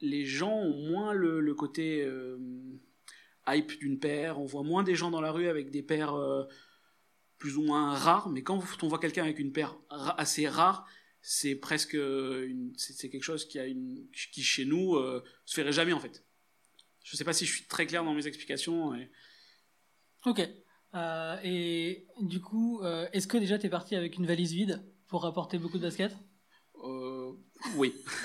les 0.00 0.24
gens 0.24 0.52
ont 0.54 0.76
moins 0.88 1.12
le, 1.12 1.40
le 1.40 1.54
côté 1.54 2.02
euh, 2.04 2.38
hype 3.46 3.78
d'une 3.78 3.98
paire. 3.98 4.40
On 4.40 4.46
voit 4.46 4.62
moins 4.62 4.82
des 4.82 4.94
gens 4.94 5.10
dans 5.10 5.20
la 5.20 5.32
rue 5.32 5.48
avec 5.48 5.70
des 5.70 5.82
paires 5.82 6.14
euh, 6.14 6.44
plus 7.38 7.56
ou 7.56 7.62
moins 7.62 7.94
rares. 7.94 8.28
Mais 8.30 8.42
quand 8.42 8.62
on 8.82 8.88
voit 8.88 8.98
quelqu'un 8.98 9.22
avec 9.24 9.38
une 9.38 9.52
paire 9.52 9.76
assez 10.16 10.48
rare 10.48 10.86
c'est 11.22 11.54
presque 11.54 11.92
une, 11.92 12.72
c'est, 12.78 12.94
c'est 12.94 13.10
quelque 13.10 13.24
chose 13.24 13.44
qui 13.46 13.58
a 13.58 13.66
une 13.66 14.06
qui 14.32 14.42
chez 14.42 14.64
nous 14.64 14.94
euh, 14.94 15.22
se 15.44 15.54
ferait 15.60 15.70
jamais 15.70 15.92
en 15.92 16.00
fait. 16.00 16.24
Je 17.04 17.14
sais 17.14 17.24
pas 17.24 17.34
si 17.34 17.44
je 17.44 17.52
suis 17.54 17.64
très 17.66 17.86
clair 17.86 18.04
dans 18.04 18.14
mes 18.14 18.26
explications 18.26 18.94
et- 18.94 19.10
Ok. 20.24 20.40
Euh, 20.94 21.36
et 21.44 22.06
du 22.22 22.40
coup, 22.40 22.80
euh, 22.82 23.06
est-ce 23.12 23.26
que 23.26 23.36
déjà 23.36 23.58
t'es 23.58 23.68
parti 23.68 23.96
avec 23.96 24.16
une 24.16 24.24
valise 24.24 24.52
vide 24.54 24.82
pour 25.08 25.22
rapporter 25.24 25.58
beaucoup 25.58 25.76
de 25.76 25.82
baskets? 25.82 26.16
Euh, 26.84 27.32
oui 27.76 27.92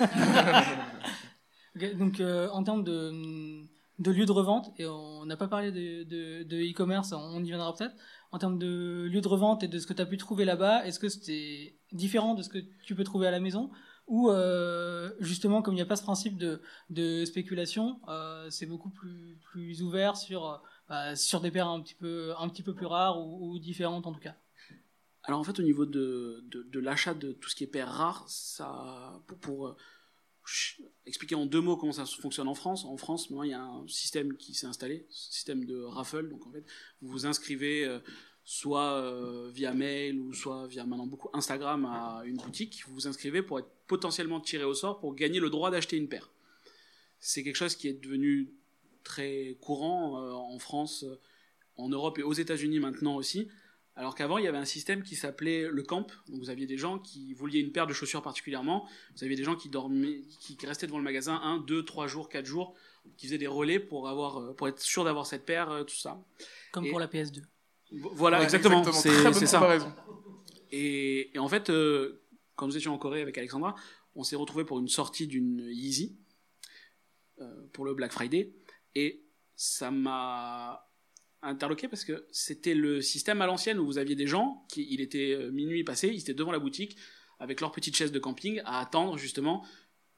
Donc 1.98 2.20
euh, 2.20 2.48
en 2.50 2.62
termes 2.62 2.84
de, 2.84 3.62
de 3.98 4.10
lieu 4.10 4.26
de 4.26 4.32
revente, 4.32 4.72
et 4.78 4.86
on 4.86 5.24
n'a 5.26 5.36
pas 5.36 5.48
parlé 5.48 5.70
de, 5.72 6.70
e-commerce, 6.70 7.12
on 7.12 7.42
y 7.42 7.48
viendra 7.48 7.74
peut-être, 7.74 7.94
en 8.32 8.38
termes 8.38 8.58
de 8.58 9.06
lieu 9.10 9.20
de 9.20 9.28
revente 9.28 9.62
et 9.62 9.68
de 9.68 9.78
ce 9.78 9.86
que 9.86 9.92
tu 9.92 10.02
as 10.02 10.06
pu 10.06 10.16
trouver 10.16 10.44
là-bas, 10.44 10.86
est-ce 10.86 10.98
que 10.98 11.08
c'était 11.08 11.76
différent 11.92 12.34
de 12.34 12.42
ce 12.42 12.48
que 12.48 12.58
tu 12.84 12.94
peux 12.94 13.04
trouver 13.04 13.26
à 13.26 13.30
la 13.30 13.40
maison? 13.40 13.70
Ou 14.06 14.30
euh, 14.30 15.10
justement, 15.18 15.62
comme 15.62 15.74
il 15.74 15.78
n'y 15.78 15.82
a 15.82 15.86
pas 15.86 15.96
ce 15.96 16.02
principe 16.02 16.38
de, 16.38 16.62
de 16.90 17.24
spéculation, 17.24 18.00
euh, 18.08 18.48
c'est 18.50 18.66
beaucoup 18.66 18.90
plus, 18.90 19.36
plus 19.42 19.82
ouvert 19.82 20.16
sur, 20.16 20.62
bah, 20.88 21.16
sur 21.16 21.40
des 21.40 21.50
paires 21.50 21.68
un 21.68 21.80
petit 21.80 21.94
peu, 21.94 22.32
un 22.38 22.48
petit 22.48 22.62
peu 22.62 22.72
plus 22.72 22.86
rares 22.86 23.20
ou, 23.20 23.58
différentes 23.58 24.06
en 24.06 24.12
tout 24.12 24.20
cas. 24.20 24.36
Alors 25.24 25.40
en 25.40 25.44
fait, 25.44 25.58
au 25.58 25.62
niveau 25.62 25.86
de, 25.86 26.44
de, 26.48 26.78
l'achat 26.78 27.14
de 27.14 27.32
tout 27.32 27.48
ce 27.48 27.56
qui 27.56 27.64
est 27.64 27.66
paires 27.66 27.90
rares, 27.90 28.24
ça, 28.28 29.20
pour, 29.40 29.74
expliquer 31.06 31.34
en 31.34 31.46
deux 31.46 31.60
mots 31.60 31.76
comment 31.76 31.92
ça 31.92 32.04
fonctionne 32.04 32.48
en 32.48 32.54
France, 32.54 32.84
en 32.84 32.96
France, 32.96 33.28
il 33.30 33.50
y 33.50 33.52
a 33.52 33.62
un 33.62 33.86
système 33.88 34.36
qui 34.36 34.54
s'est 34.54 34.66
installé, 34.66 35.06
système 35.10 35.64
de 35.64 35.82
raffle. 35.82 36.28
Donc 36.28 36.46
en 36.46 36.50
fait, 36.50 36.64
vous 37.00 37.08
vous 37.08 37.26
inscrivez 37.26 37.84
euh, 37.84 37.98
soit 38.44 39.00
euh, 39.02 39.50
via 39.52 39.72
mail 39.72 40.18
ou 40.20 40.32
soit 40.32 40.66
via 40.66 40.84
maintenant 40.84 41.06
beaucoup 41.06 41.28
Instagram 41.32 41.84
à 41.84 42.22
une 42.24 42.36
boutique. 42.36 42.84
Vous 42.86 42.94
vous 42.94 43.06
inscrivez 43.06 43.42
pour 43.42 43.58
être 43.58 43.70
potentiellement 43.86 44.40
tiré 44.40 44.64
au 44.64 44.74
sort 44.74 44.98
pour 45.00 45.14
gagner 45.14 45.40
le 45.40 45.50
droit 45.50 45.70
d'acheter 45.70 45.96
une 45.96 46.08
paire. 46.08 46.30
C'est 47.18 47.42
quelque 47.42 47.56
chose 47.56 47.76
qui 47.76 47.88
est 47.88 48.00
devenu 48.00 48.52
très 49.04 49.56
courant 49.60 50.22
euh, 50.22 50.32
en 50.32 50.58
France, 50.58 51.04
en 51.76 51.88
Europe 51.88 52.18
et 52.18 52.22
aux 52.22 52.32
États-Unis 52.32 52.80
maintenant 52.80 53.16
aussi. 53.16 53.48
Alors 53.98 54.14
qu'avant, 54.14 54.36
il 54.36 54.44
y 54.44 54.46
avait 54.48 54.58
un 54.58 54.64
système 54.66 55.02
qui 55.02 55.16
s'appelait 55.16 55.68
le 55.70 55.82
camp. 55.82 56.06
Donc 56.28 56.38
vous 56.38 56.50
aviez 56.50 56.66
des 56.66 56.76
gens 56.76 56.98
qui 56.98 57.32
vouliez 57.32 57.60
une 57.60 57.72
paire 57.72 57.86
de 57.86 57.94
chaussures 57.94 58.22
particulièrement. 58.22 58.86
Vous 59.16 59.24
aviez 59.24 59.36
des 59.36 59.44
gens 59.44 59.56
qui 59.56 59.70
dormaient, 59.70 60.20
qui 60.40 60.58
restaient 60.66 60.86
devant 60.86 60.98
le 60.98 61.04
magasin 61.04 61.40
un, 61.42 61.58
deux, 61.58 61.82
trois 61.84 62.06
jours, 62.06 62.28
quatre 62.28 62.44
jours, 62.46 62.74
qui 63.16 63.26
faisaient 63.26 63.38
des 63.38 63.46
relais 63.46 63.80
pour 63.80 64.08
avoir, 64.08 64.38
euh, 64.38 64.52
pour 64.54 64.68
être 64.68 64.80
sûr 64.80 65.02
d'avoir 65.04 65.26
cette 65.26 65.46
paire, 65.46 65.70
euh, 65.70 65.84
tout 65.84 65.94
ça. 65.96 66.22
Comme 66.72 66.84
Et- 66.84 66.90
pour 66.90 67.00
la 67.00 67.06
PS2. 67.08 67.42
Vo- 67.92 68.10
Voilà, 68.14 68.38
Ouais, 68.38 68.44
exactement. 68.44 68.84
C'est 68.92 69.46
ça. 69.46 69.58
comparaison. 69.58 69.92
Et, 70.72 71.30
et 71.34 71.38
en 71.38 71.48
fait, 71.48 71.70
euh, 71.70 72.20
quand 72.54 72.66
nous 72.66 72.76
étions 72.76 72.92
en 72.92 72.98
Corée 72.98 73.22
avec 73.22 73.38
Alexandra, 73.38 73.74
on 74.14 74.24
s'est 74.24 74.36
retrouvé 74.36 74.64
pour 74.64 74.78
une 74.78 74.88
sortie 74.88 75.26
d'une 75.26 75.60
Yeezy 75.70 76.16
euh, 77.40 77.66
pour 77.72 77.84
le 77.84 77.94
Black 77.94 78.12
Friday, 78.12 78.52
et 78.94 79.22
ça 79.54 79.90
m'a 79.90 80.86
interloqué 81.42 81.88
parce 81.88 82.04
que 82.04 82.26
c'était 82.30 82.74
le 82.74 83.00
système 83.00 83.40
à 83.42 83.46
l'ancienne 83.46 83.78
où 83.78 83.86
vous 83.86 83.98
aviez 83.98 84.14
des 84.14 84.26
gens 84.26 84.64
qui, 84.68 84.86
il 84.90 85.00
était 85.00 85.32
euh, 85.32 85.50
minuit 85.50 85.84
passé, 85.84 86.08
ils 86.08 86.20
étaient 86.20 86.34
devant 86.34 86.52
la 86.52 86.58
boutique 86.58 86.96
avec 87.38 87.60
leur 87.60 87.72
petite 87.72 87.94
chaise 87.94 88.12
de 88.12 88.18
camping 88.18 88.60
à 88.64 88.80
attendre 88.80 89.18
justement 89.18 89.64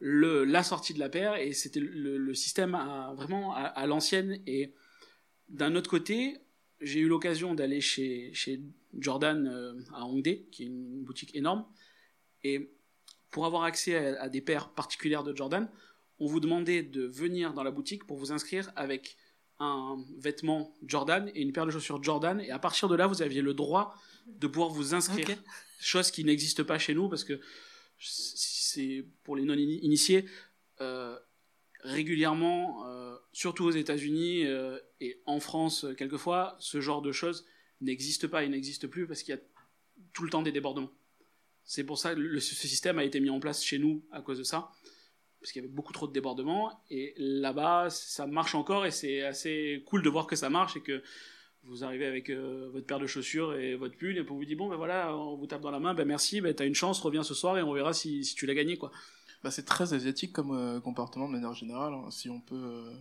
la 0.00 0.62
sortie 0.62 0.94
de 0.94 1.00
la 1.00 1.08
paire, 1.08 1.34
et 1.36 1.52
c'était 1.52 1.80
le, 1.80 2.32
système 2.34 2.78
vraiment 3.16 3.52
à, 3.54 3.86
l'ancienne. 3.86 4.40
Et 4.46 4.72
d'un 5.48 5.74
autre 5.74 5.90
côté, 5.90 6.36
j'ai 6.80 7.00
eu 7.00 7.08
l'occasion 7.08 7.54
d'aller 7.54 7.80
chez, 7.80 8.32
Jordan 8.96 9.46
euh, 9.46 9.74
à 9.92 10.06
Hongdae, 10.06 10.48
qui 10.50 10.62
est 10.62 10.66
une 10.66 11.02
boutique 11.02 11.34
énorme. 11.34 11.66
Et 12.44 12.70
pour 13.30 13.44
avoir 13.44 13.64
accès 13.64 13.96
à 13.96 14.28
des 14.28 14.40
paires 14.40 14.70
particulières 14.70 15.24
de 15.24 15.36
Jordan, 15.36 15.68
on 16.20 16.26
vous 16.26 16.40
demandait 16.40 16.82
de 16.82 17.04
venir 17.04 17.52
dans 17.52 17.62
la 17.62 17.70
boutique 17.70 18.06
pour 18.06 18.16
vous 18.16 18.32
inscrire 18.32 18.72
avec 18.76 19.16
un 19.60 19.96
vêtement 20.18 20.74
Jordan 20.86 21.30
et 21.34 21.40
une 21.42 21.52
paire 21.52 21.66
de 21.66 21.70
chaussures 21.70 22.02
Jordan. 22.02 22.40
Et 22.40 22.50
à 22.50 22.58
partir 22.58 22.88
de 22.88 22.94
là, 22.94 23.06
vous 23.06 23.22
aviez 23.22 23.42
le 23.42 23.54
droit 23.54 23.94
de 24.26 24.46
pouvoir 24.46 24.70
vous 24.70 24.94
inscrire. 24.94 25.26
Chose 25.80 26.10
qui 26.10 26.24
n'existe 26.24 26.62
pas 26.62 26.78
chez 26.78 26.94
nous 26.94 27.08
parce 27.08 27.24
que 27.24 27.40
c'est 27.98 29.04
pour 29.24 29.36
les 29.36 29.44
non-initiés. 29.44 30.26
euh, 30.80 31.18
régulièrement, 31.84 32.86
euh, 32.88 33.16
surtout 33.32 33.64
aux 33.64 33.70
États-Unis 33.70 34.44
euh, 34.46 34.78
et 35.00 35.20
en 35.26 35.38
France, 35.40 35.86
quelquefois, 35.96 36.56
ce 36.58 36.80
genre 36.80 37.02
de 37.02 37.12
choses 37.12 37.46
n'existe 37.80 38.26
pas 38.26 38.42
et 38.44 38.48
n'existe 38.48 38.88
plus 38.88 39.06
parce 39.06 39.22
qu'il 39.22 39.32
y 39.34 39.38
a 39.38 39.40
tout 40.12 40.24
le 40.24 40.30
temps 40.30 40.42
des 40.42 40.50
débordements. 40.52 40.90
C'est 41.64 41.84
pour 41.84 41.96
ça 41.98 42.14
que 42.14 42.18
le- 42.20 42.40
ce 42.40 42.54
système 42.54 42.98
a 42.98 43.04
été 43.04 43.20
mis 43.20 43.30
en 43.30 43.38
place 43.38 43.62
chez 43.64 43.78
nous 43.78 44.04
à 44.10 44.20
cause 44.22 44.38
de 44.38 44.42
ça, 44.42 44.70
parce 45.40 45.52
qu'il 45.52 45.62
y 45.62 45.64
avait 45.64 45.72
beaucoup 45.72 45.92
trop 45.92 46.06
de 46.06 46.12
débordements. 46.12 46.82
Et 46.90 47.14
là-bas, 47.16 47.90
ça 47.90 48.26
marche 48.26 48.54
encore 48.54 48.86
et 48.86 48.90
c'est 48.90 49.22
assez 49.22 49.82
cool 49.86 50.02
de 50.02 50.08
voir 50.08 50.26
que 50.26 50.36
ça 50.36 50.50
marche 50.50 50.76
et 50.76 50.80
que 50.80 51.02
vous 51.64 51.84
arrivez 51.84 52.06
avec 52.06 52.30
euh, 52.30 52.70
votre 52.72 52.86
paire 52.86 52.98
de 52.98 53.06
chaussures 53.06 53.54
et 53.54 53.76
votre 53.76 53.96
pull 53.96 54.16
et 54.16 54.26
on 54.28 54.34
vous 54.34 54.44
dit 54.44 54.54
bon 54.54 54.68
ben 54.68 54.76
voilà, 54.76 55.14
on 55.14 55.36
vous 55.36 55.46
tape 55.46 55.60
dans 55.60 55.70
la 55.70 55.80
main, 55.80 55.94
ben 55.94 56.06
merci, 56.06 56.40
ben 56.40 56.54
t'as 56.54 56.66
une 56.66 56.74
chance, 56.74 57.00
reviens 57.00 57.22
ce 57.22 57.34
soir 57.34 57.58
et 57.58 57.62
on 57.62 57.72
verra 57.72 57.92
si, 57.92 58.22
tu 58.36 58.46
l'as 58.46 58.54
gagné 58.54 58.76
quoi. 58.76 58.90
Bah, 59.42 59.50
c'est 59.50 59.64
très 59.64 59.92
asiatique 59.92 60.32
comme 60.32 60.52
euh, 60.52 60.80
comportement 60.80 61.28
de 61.28 61.32
manière 61.32 61.54
générale. 61.54 61.92
hein. 61.92 62.10
Si 62.10 62.30
on 62.30 62.40
peut 62.40 62.56
euh, 62.56 62.92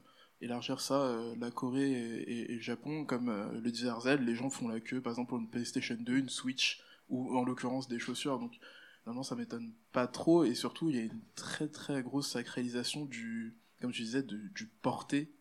élargir 0.41 0.81
ça, 0.81 1.17
la 1.39 1.49
Corée 1.49 1.91
et, 1.91 2.53
le 2.53 2.59
Japon, 2.59 3.05
comme 3.05 3.33
le 3.53 3.71
disait 3.71 3.89
Arzel, 3.89 4.23
les 4.23 4.35
gens 4.35 4.49
font 4.49 4.67
la 4.67 4.79
queue, 4.79 5.01
par 5.01 5.11
exemple 5.13 5.29
pour 5.29 5.39
une 5.39 5.49
PlayStation 5.49 5.97
2, 5.99 6.17
une 6.17 6.29
Switch, 6.29 6.81
ou 7.09 7.35
en 7.37 7.43
l'occurrence 7.43 7.87
des 7.87 7.99
chaussures. 7.99 8.37
Donc, 8.37 8.59
normalement, 9.07 9.23
ça 9.23 9.35
m'étonne 9.35 9.73
pas 9.93 10.05
trop. 10.05 10.43
Et 10.43 10.53
surtout, 10.53 10.89
il 10.89 10.97
y 10.97 10.99
a 10.99 11.03
une 11.03 11.21
très 11.33 11.69
très 11.69 12.03
grosse 12.03 12.29
sacralisation 12.29 13.05
du, 13.05 13.57
comme 13.79 13.93
tu 13.93 14.01
disais, 14.01 14.21
du, 14.21 14.67
porté. 14.81 15.33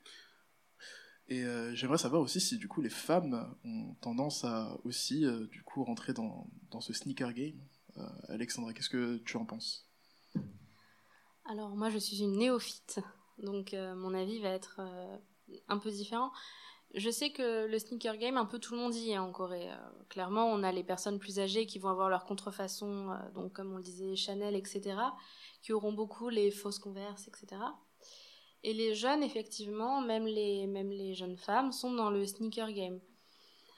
Et 1.28 1.42
euh, 1.42 1.74
j'aimerais 1.74 1.98
savoir 1.98 2.22
aussi 2.22 2.40
si 2.40 2.56
du 2.56 2.68
coup 2.68 2.80
les 2.80 2.88
femmes 2.88 3.52
ont 3.64 3.94
tendance 4.00 4.44
à 4.44 4.78
aussi 4.84 5.26
euh, 5.26 5.48
du 5.48 5.64
coup 5.64 5.82
rentrer 5.82 6.12
dans, 6.12 6.48
dans 6.70 6.80
ce 6.80 6.92
sneaker 6.92 7.32
game. 7.32 7.58
Euh, 7.96 8.08
Alexandra, 8.28 8.72
qu'est-ce 8.72 8.88
que 8.88 9.16
tu 9.16 9.36
en 9.36 9.44
penses? 9.44 9.88
Alors 11.46 11.74
moi 11.74 11.90
je 11.90 11.98
suis 11.98 12.20
une 12.20 12.38
néophyte, 12.38 13.00
donc 13.38 13.72
mon 13.72 14.14
avis 14.14 14.40
va 14.40 14.50
être 14.50 14.80
un 15.66 15.78
peu 15.78 15.90
différent. 15.90 16.30
Je 16.94 17.10
sais 17.10 17.30
que 17.30 17.66
le 17.66 17.78
sneaker 17.78 18.16
game, 18.16 18.36
un 18.36 18.46
peu 18.46 18.58
tout 18.58 18.74
le 18.74 18.80
monde 18.80 18.94
y 18.94 19.10
est 19.10 19.18
en 19.18 19.30
Corée. 19.30 19.70
Euh, 19.70 19.76
clairement, 20.08 20.46
on 20.46 20.62
a 20.62 20.72
les 20.72 20.84
personnes 20.84 21.18
plus 21.18 21.38
âgées 21.38 21.66
qui 21.66 21.78
vont 21.78 21.90
avoir 21.90 22.08
leur 22.08 22.24
contrefaçon, 22.24 23.10
euh, 23.10 23.30
donc 23.34 23.52
comme 23.52 23.72
on 23.72 23.76
le 23.76 23.82
disait, 23.82 24.16
Chanel, 24.16 24.56
etc., 24.56 24.96
qui 25.62 25.72
auront 25.72 25.92
beaucoup 25.92 26.28
les 26.28 26.50
fausses 26.50 26.78
converses, 26.78 27.28
etc. 27.28 27.60
Et 28.62 28.72
les 28.72 28.94
jeunes, 28.94 29.22
effectivement, 29.22 30.00
même 30.00 30.26
les, 30.26 30.66
même 30.66 30.90
les 30.90 31.14
jeunes 31.14 31.36
femmes, 31.36 31.72
sont 31.72 31.92
dans 31.92 32.10
le 32.10 32.26
sneaker 32.26 32.72
game. 32.72 33.00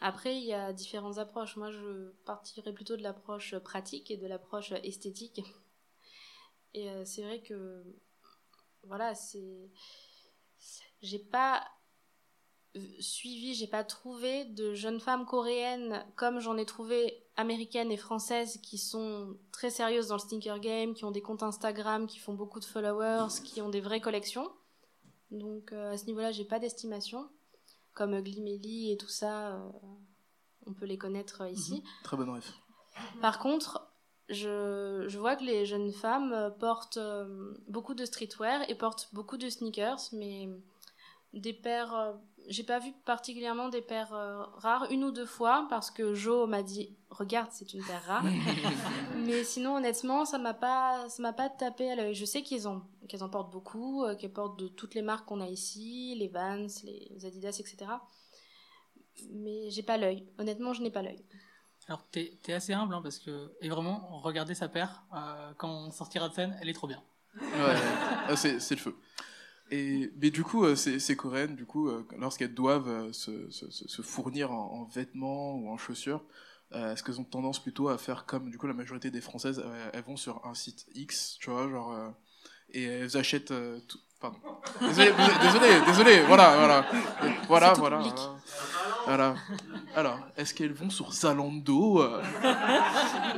Après, 0.01 0.37
il 0.37 0.45
y 0.45 0.53
a 0.53 0.73
différentes 0.73 1.19
approches. 1.19 1.57
Moi, 1.57 1.73
je 1.73 2.11
partirais 2.25 2.73
plutôt 2.73 2.97
de 2.97 3.03
l'approche 3.03 3.59
pratique 3.59 4.11
et 4.11 4.17
de 4.17 4.27
l'approche 4.27 4.73
esthétique. 4.85 5.41
Et 6.75 6.89
euh, 6.89 7.05
c'est 7.05 7.23
vrai 7.23 7.43
que, 7.43 7.83
voilà, 8.85 9.15
c'est. 9.15 9.71
J'ai 11.03 11.19
pas 11.19 11.65
suivi, 13.01 13.55
j'ai 13.55 13.67
pas 13.67 13.85
trouvé 13.85 14.45
de 14.45 14.75
jeunes 14.75 15.01
femmes 15.01 15.25
coréennes 15.25 16.05
comme 16.17 16.41
j'en 16.41 16.57
ai 16.57 16.67
trouvé 16.67 17.25
américaines 17.37 17.91
et 17.91 17.97
françaises 17.97 18.59
qui 18.59 18.79
sont 18.79 19.37
très 19.53 19.71
sérieuses 19.71 20.09
dans 20.09 20.17
le 20.17 20.21
sneaker 20.21 20.59
game, 20.61 20.95
qui 20.95 21.05
ont 21.05 21.11
des 21.11 21.23
comptes 21.23 21.43
Instagram, 21.43 22.07
qui 22.07 22.19
font 22.19 22.35
beaucoup 22.35 22.61
de 22.61 22.65
followers, 22.65 23.29
qui 23.45 23.63
ont 23.63 23.69
des 23.69 23.81
vraies 23.81 24.01
collections. 24.01 24.51
Donc 25.31 25.73
euh, 25.73 25.93
à 25.93 25.99
ce 25.99 26.07
niveau-là, 26.07 26.33
j'ai 26.33 26.45
pas 26.45 26.59
d'estimation. 26.59 27.29
Comme 27.95 28.21
Glimelli 28.21 28.93
et 28.93 28.97
tout 28.97 29.09
ça, 29.09 29.55
euh, 29.55 29.69
on 30.67 30.73
peut 30.73 30.87
les 30.87 30.99
connaître 30.99 31.43
euh, 31.43 31.51
ici. 31.51 31.83
Très 32.05 32.17
bonne 32.17 32.31
ref. 32.31 32.53
Par 33.21 33.39
contre, 33.39 33.89
je, 34.29 35.05
je 35.07 35.19
vois 35.19 35.37
que 35.37 35.45
les 35.45 35.65
jeunes 35.65 35.93
femmes 35.93 36.53
portent 36.59 36.99
beaucoup 37.69 37.95
de 37.95 38.05
streetwear 38.05 38.69
et 38.69 38.75
portent 38.75 39.09
beaucoup 39.13 39.37
de 39.37 39.49
sneakers, 39.49 40.01
mais 40.13 40.49
des 41.33 41.53
paires. 41.53 42.19
J'ai 42.49 42.63
pas 42.63 42.79
vu 42.79 42.93
particulièrement 43.05 43.69
des 43.69 43.83
paires 43.83 44.13
euh, 44.15 44.43
rares, 44.57 44.91
une 44.91 45.05
ou 45.05 45.13
deux 45.13 45.27
fois, 45.27 45.67
parce 45.69 45.91
que 45.91 46.15
Jo 46.15 46.47
m'a 46.47 46.63
dit 46.63 46.97
Regarde, 47.11 47.49
c'est 47.53 47.73
une 47.75 47.85
paire 47.85 48.05
rare. 48.05 48.25
mais 49.17 49.45
sinon, 49.45 49.77
honnêtement, 49.77 50.25
ça 50.25 50.39
m'a 50.39 50.55
pas, 50.55 51.09
ça 51.09 51.23
m'a 51.23 51.33
pas 51.33 51.49
tapé 51.49 51.91
à 51.91 51.97
l'œil. 51.97 52.15
Je 52.15 52.25
sais 52.25 52.43
qu'ils 52.43 52.69
en, 52.69 52.83
qu'elles 53.09 53.23
en 53.23 53.29
portent 53.29 53.53
beaucoup, 53.53 54.05
euh, 54.05 54.15
qu'elles 54.15 54.33
portent 54.33 54.59
de 54.59 54.69
toutes 54.69 54.95
les 54.95 55.03
marques 55.03 55.27
qu'on 55.27 55.41
a 55.41 55.49
ici, 55.49 56.15
les 56.19 56.29
Vans, 56.29 56.67
les 56.85 57.25
Adidas, 57.25 57.61
etc. 57.61 57.91
Mais 59.31 59.71
j'ai 59.71 59.83
pas 59.83 59.97
l'œil. 59.97 60.27
Honnêtement, 60.39 60.73
je 60.73 60.83
n'ai 60.83 60.91
pas 60.91 61.03
l'œil. 61.03 61.25
Alors, 61.89 62.05
t'es 62.11 62.39
es 62.47 62.53
assez 62.53 62.73
humble, 62.73 62.95
hein, 62.95 63.01
parce 63.03 63.19
que. 63.19 63.53
Et 63.61 63.69
vraiment, 63.69 64.19
regardez 64.19 64.55
sa 64.55 64.69
paire, 64.69 65.05
euh, 65.15 65.53
quand 65.57 65.71
on 65.71 65.91
sortira 65.91 66.29
de 66.29 66.35
scène, 66.35 66.57
elle 66.61 66.69
est 66.69 66.75
trop 66.75 66.87
bien. 66.87 67.03
Ouais, 67.41 67.75
ah, 68.29 68.37
c'est 68.37 68.61
c'est 68.61 68.75
le 68.75 68.81
feu. 68.81 68.97
Et, 69.71 70.11
mais 70.21 70.31
du 70.31 70.45
coup, 70.45 70.65
euh, 70.65 70.77
ces, 70.77 70.99
ces 70.99 71.17
coréennes, 71.17 71.55
du 71.55 71.67
coup, 71.67 71.89
euh, 71.89 72.07
lorsqu'elles 72.19 72.55
doivent 72.55 72.89
euh, 72.89 73.13
se, 73.13 73.51
se, 73.51 73.71
se- 73.71 73.87
se 73.89 74.03
fournir 74.03 74.51
en, 74.53 74.81
en 74.81 74.85
vêtements 74.85 75.55
ou 75.57 75.69
en 75.71 75.77
chaussures, 75.77 76.23
euh, 76.73 76.93
est-ce 76.93 77.03
qu'elles 77.03 77.21
ont 77.21 77.25
tendance 77.25 77.63
plutôt 77.63 77.89
à 77.89 77.99
faire 77.99 78.25
comme, 78.27 78.51
du 78.51 78.59
coup, 78.59 78.67
la 78.67 78.75
majorité 78.75 79.11
des 79.11 79.21
Françaises, 79.21 79.63
euh, 79.65 79.91
elles 79.93 80.05
vont 80.05 80.17
sur 80.17 80.45
un 80.47 80.55
site 80.55 80.87
X, 80.95 81.37
tu 81.41 81.51
vois, 81.51 81.69
genre, 81.69 81.93
euh, 81.93 82.09
et 82.73 82.85
elles 82.85 83.17
achètent 83.17 83.51
euh, 83.51 83.79
tout. 83.89 83.99
Pardon. 84.21 84.39
Désolé, 84.81 85.13
désolé, 85.43 85.69
désolé, 85.87 86.21
voilà, 86.27 86.57
voilà. 86.57 86.85
Voilà, 87.47 87.73
voilà, 87.75 87.99
voilà. 87.99 88.41
Voilà. 89.07 89.35
Alors, 89.95 90.19
est-ce 90.37 90.53
qu'elles 90.53 90.73
vont 90.73 90.91
sur 90.91 91.13
Zalando 91.13 92.03
euh, 92.03 92.21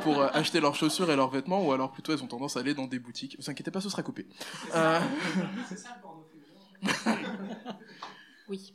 pour 0.03 0.21
euh, 0.21 0.29
acheter 0.33 0.59
leurs 0.61 0.75
chaussures 0.75 1.11
et 1.11 1.17
leurs 1.17 1.29
vêtements 1.31 1.63
ou 1.65 1.73
alors 1.73 1.91
plutôt 1.93 2.13
elles 2.13 2.23
ont 2.23 2.27
tendance 2.27 2.57
à 2.57 2.61
aller 2.61 2.73
dans 2.75 2.87
des 2.87 2.99
boutiques? 2.99 3.39
Ne 3.39 3.45
vous 3.45 3.51
inquiétez 3.51 3.71
pas, 3.71 3.81
ce 3.83 3.91
sera 3.91 4.03
coupé. 4.03 4.27
Euh, 4.75 5.01
Oui. 8.49 8.75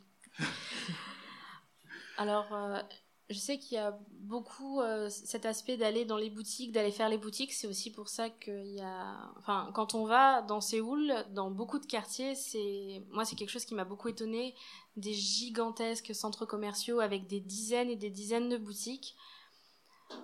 Alors, 2.16 2.52
euh, 2.54 2.80
je 3.28 3.38
sais 3.38 3.58
qu'il 3.58 3.74
y 3.74 3.78
a 3.78 3.98
beaucoup 4.10 4.80
euh, 4.80 5.10
cet 5.10 5.44
aspect 5.44 5.76
d'aller 5.76 6.04
dans 6.04 6.16
les 6.16 6.30
boutiques, 6.30 6.72
d'aller 6.72 6.90
faire 6.90 7.08
les 7.08 7.18
boutiques. 7.18 7.52
C'est 7.52 7.66
aussi 7.66 7.92
pour 7.92 8.08
ça 8.08 8.30
qu'il 8.30 8.74
y 8.74 8.80
a. 8.80 9.32
Enfin, 9.38 9.70
quand 9.74 9.94
on 9.94 10.06
va 10.06 10.42
dans 10.42 10.60
Séoul, 10.60 11.12
dans 11.32 11.50
beaucoup 11.50 11.78
de 11.78 11.86
quartiers, 11.86 12.34
c'est. 12.34 13.02
Moi, 13.10 13.24
c'est 13.24 13.36
quelque 13.36 13.50
chose 13.50 13.64
qui 13.64 13.74
m'a 13.74 13.84
beaucoup 13.84 14.08
étonné. 14.08 14.54
Des 14.96 15.12
gigantesques 15.12 16.14
centres 16.14 16.46
commerciaux 16.46 17.00
avec 17.00 17.26
des 17.26 17.40
dizaines 17.40 17.90
et 17.90 17.96
des 17.96 18.10
dizaines 18.10 18.48
de 18.48 18.56
boutiques. 18.56 19.14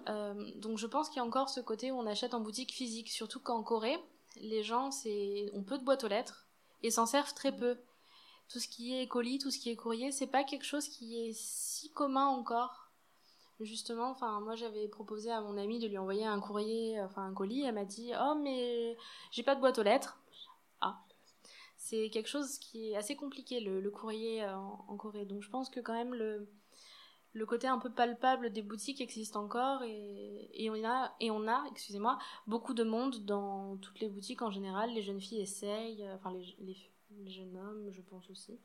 Euh, 0.08 0.50
donc, 0.56 0.78
je 0.78 0.86
pense 0.86 1.08
qu'il 1.08 1.16
y 1.18 1.20
a 1.20 1.24
encore 1.24 1.50
ce 1.50 1.60
côté 1.60 1.90
où 1.90 1.96
on 1.96 2.06
achète 2.06 2.32
en 2.32 2.40
boutique 2.40 2.72
physique. 2.72 3.10
Surtout 3.10 3.40
qu'en 3.40 3.62
Corée, 3.62 3.98
les 4.36 4.62
gens 4.62 4.90
c'est 4.90 5.50
ont 5.52 5.62
peu 5.62 5.76
de 5.76 5.84
boîtes 5.84 6.04
aux 6.04 6.08
lettres 6.08 6.46
et 6.82 6.90
s'en 6.90 7.06
servent 7.06 7.34
très 7.34 7.54
peu 7.54 7.78
tout 8.48 8.58
ce 8.58 8.68
qui 8.68 8.98
est 8.98 9.08
colis, 9.08 9.38
tout 9.38 9.50
ce 9.50 9.58
qui 9.58 9.70
est 9.70 9.76
courrier, 9.76 10.12
c'est 10.12 10.26
pas 10.26 10.44
quelque 10.44 10.64
chose 10.64 10.88
qui 10.88 11.18
est 11.20 11.32
si 11.32 11.90
commun 11.90 12.26
encore. 12.26 12.90
Justement, 13.60 14.10
enfin, 14.10 14.40
moi 14.40 14.56
j'avais 14.56 14.88
proposé 14.88 15.30
à 15.30 15.40
mon 15.40 15.56
amie 15.56 15.78
de 15.78 15.86
lui 15.86 15.96
envoyer 15.96 16.26
un 16.26 16.40
courrier, 16.40 17.00
enfin 17.00 17.26
un 17.26 17.32
colis, 17.32 17.62
elle 17.62 17.74
m'a 17.74 17.84
dit 17.84 18.12
Oh, 18.20 18.34
mais 18.34 18.96
j'ai 19.30 19.42
pas 19.42 19.54
de 19.54 19.60
boîte 19.60 19.78
aux 19.78 19.82
lettres. 19.82 20.18
Ah. 20.80 21.00
C'est 21.76 22.10
quelque 22.10 22.28
chose 22.28 22.58
qui 22.58 22.90
est 22.90 22.96
assez 22.96 23.16
compliqué, 23.16 23.60
le, 23.60 23.80
le 23.80 23.90
courrier 23.90 24.42
euh, 24.42 24.56
en, 24.56 24.84
en 24.88 24.96
Corée. 24.96 25.24
Donc 25.24 25.42
je 25.42 25.50
pense 25.50 25.70
que 25.70 25.80
quand 25.80 25.94
même 25.94 26.14
le, 26.14 26.48
le 27.34 27.46
côté 27.46 27.66
un 27.66 27.78
peu 27.78 27.90
palpable 27.90 28.52
des 28.52 28.62
boutiques 28.62 29.00
existe 29.00 29.36
encore 29.36 29.82
et, 29.84 30.50
et 30.52 30.68
on 30.70 30.84
a, 30.84 31.14
et 31.18 31.30
on 31.30 31.48
a 31.48 31.64
excusez-moi, 31.70 32.18
beaucoup 32.46 32.74
de 32.74 32.84
monde 32.84 33.24
dans 33.24 33.76
toutes 33.78 34.00
les 34.00 34.08
boutiques 34.08 34.42
en 34.42 34.50
général. 34.50 34.92
Les 34.92 35.02
jeunes 35.02 35.20
filles 35.20 35.40
essayent, 35.40 36.04
euh, 36.04 36.14
enfin 36.16 36.30
les, 36.32 36.54
les, 36.60 36.76
les 37.24 37.30
jeunes 37.30 37.56
hommes, 37.56 37.90
je 37.90 38.02
pense 38.02 38.28
aussi, 38.28 38.58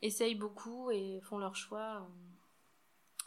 essayent 0.00 0.34
beaucoup 0.34 0.90
et 0.90 1.20
font 1.22 1.38
leur 1.38 1.54
choix 1.56 2.00
euh, 2.00 3.26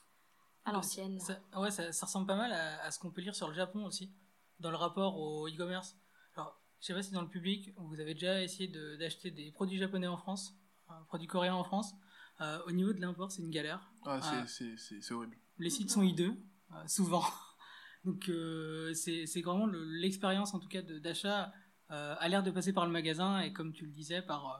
à 0.66 0.72
l'ancienne. 0.72 1.20
Ça, 1.20 1.40
ouais, 1.56 1.72
ça, 1.72 1.92
ça 1.92 2.06
ressemble 2.08 2.26
pas 2.26 2.36
mal 2.36 2.52
à, 2.52 2.84
à 2.84 2.92
ce 2.92 2.98
qu'on 3.00 3.12
peut 3.12 3.22
lire 3.22 3.36
sur 3.36 3.48
le 3.48 3.54
Japon 3.54 3.86
aussi, 3.86 4.12
dans 4.60 4.72
le 4.72 4.78
rapport 4.78 5.20
au 5.20 5.48
e-commerce. 5.48 5.96
Alors, 6.36 6.60
je 6.80 6.88
sais 6.88 6.94
pas 6.94 7.04
si 7.04 7.12
dans 7.12 7.22
le 7.22 7.28
public, 7.28 7.74
vous 7.78 8.00
avez 8.00 8.14
déjà 8.14 8.42
essayé 8.42 8.68
de- 8.68 8.96
d'acheter 8.96 9.30
des 9.30 9.52
produits 9.52 9.78
japonais 9.78 10.08
en 10.08 10.18
France, 10.18 10.56
euh, 10.90 10.94
produits 11.08 11.28
coréens 11.28 11.56
en 11.56 11.64
France. 11.64 11.94
Euh, 12.42 12.60
au 12.68 12.72
niveau 12.72 12.94
de 12.94 13.02
l'import, 13.02 13.32
c'est 13.32 13.42
une 13.42 13.50
galère. 13.52 13.92
ah, 14.06 14.20
c'est- 14.48 14.74
Ah. 14.74 14.98
c'est 15.02 15.12
horrible. 15.14 15.38
Les 15.58 15.70
sites 15.70 15.92
sont 15.92 16.04
hideux, 16.04 16.34
euh, 16.74 16.88
souvent. 16.88 17.24
Donc, 18.06 18.30
euh, 18.30 18.94
c'est 18.94 19.42
vraiment 19.42 19.66
le- 19.66 19.84
l'expérience, 19.86 20.54
en 20.54 20.60
tout 20.60 20.70
cas, 20.70 20.82
d'achat, 20.82 21.52
euh, 21.92 22.16
a 22.18 22.30
l'air 22.30 22.44
de 22.44 22.52
passer 22.52 22.72
par 22.72 22.86
le 22.86 22.92
magasin 22.94 23.42
et, 23.42 23.52
comme 23.52 23.74
tu 23.74 23.86
le 23.86 23.92
disais, 23.92 24.22
par, 24.22 24.48
euh, 24.56 24.58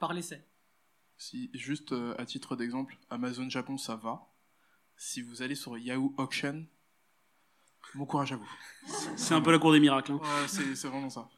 par 0.00 0.12
l'essai. 0.14 0.44
Si, 1.16 1.48
juste 1.54 1.92
euh, 1.92 2.14
à 2.18 2.26
titre 2.26 2.56
d'exemple, 2.56 2.98
Amazon 3.08 3.48
Japon, 3.48 3.78
ça 3.78 3.94
va. 3.96 4.26
Si 4.96 5.22
vous 5.22 5.42
allez 5.42 5.54
sur 5.54 5.78
Yahoo 5.78 6.12
Auction, 6.18 6.66
bon 7.94 8.04
courage 8.06 8.32
à 8.32 8.36
vous. 8.36 8.50
C'est 9.16 9.34
un 9.34 9.40
peu 9.40 9.52
la 9.52 9.58
cour 9.58 9.72
des 9.72 9.80
miracles. 9.80 10.12
hein. 10.12 10.20
Ouais, 10.22 10.48
c'est 10.48 10.88
vraiment 10.88 11.08
ça. 11.10 11.28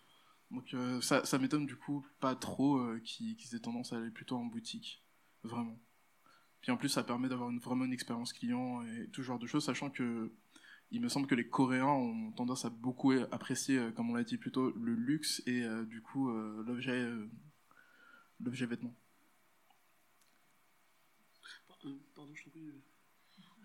Donc 0.50 0.72
euh, 0.74 1.00
ça, 1.02 1.24
ça 1.26 1.38
m'étonne 1.38 1.66
du 1.66 1.76
coup 1.76 2.06
pas 2.20 2.34
trop 2.34 2.78
euh, 2.78 3.00
qu'ils 3.04 3.36
qu'ils 3.36 3.54
aient 3.54 3.60
tendance 3.60 3.92
à 3.92 3.96
aller 3.98 4.10
plutôt 4.10 4.36
en 4.36 4.44
boutique. 4.46 5.04
Vraiment. 5.42 5.78
Puis 6.60 6.72
en 6.72 6.76
plus, 6.76 6.88
ça 6.88 7.04
permet 7.04 7.28
d'avoir 7.28 7.50
une, 7.50 7.60
vraiment 7.60 7.84
une 7.84 7.92
expérience 7.92 8.32
client 8.32 8.82
et 8.82 9.08
tout 9.10 9.22
ce 9.22 9.26
genre 9.26 9.38
de 9.38 9.46
choses, 9.46 9.64
sachant 9.64 9.90
que 9.90 10.32
il 10.90 11.00
me 11.02 11.08
semble 11.08 11.26
que 11.26 11.34
les 11.34 11.48
Coréens 11.48 11.86
ont 11.86 12.32
tendance 12.32 12.64
à 12.64 12.70
beaucoup 12.70 13.12
apprécier, 13.30 13.78
euh, 13.78 13.90
comme 13.92 14.10
on 14.10 14.14
l'a 14.14 14.24
dit 14.24 14.38
plutôt, 14.38 14.70
le 14.70 14.94
luxe 14.94 15.42
et 15.46 15.62
euh, 15.62 15.84
du 15.84 16.00
coup 16.00 16.30
euh, 16.30 16.64
l'objet 16.66 16.92
euh, 16.92 17.28
l'objet 18.40 18.66
vêtement. 18.66 18.94
Pardon, 21.68 21.98
je 22.34 22.44
t'en 22.44 22.50
prie. 22.50 22.70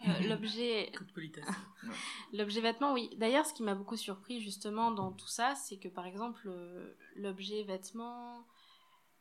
Euh, 0.05 0.27
L'objet 0.27 0.91
Coup 0.97 1.05
de 1.05 1.11
politesse. 1.13 1.47
L'objet 2.33 2.59
vêtement, 2.59 2.93
oui. 2.93 3.09
D'ailleurs, 3.17 3.45
ce 3.45 3.53
qui 3.53 3.63
m'a 3.63 3.73
beaucoup 3.73 3.95
surpris 3.95 4.41
justement 4.41 4.91
dans 4.91 5.13
tout 5.13 5.27
ça, 5.27 5.55
c'est 5.55 5.77
que 5.77 5.87
par 5.87 6.05
exemple, 6.05 6.49
l'objet 7.15 7.63
vêtement, 7.63 8.45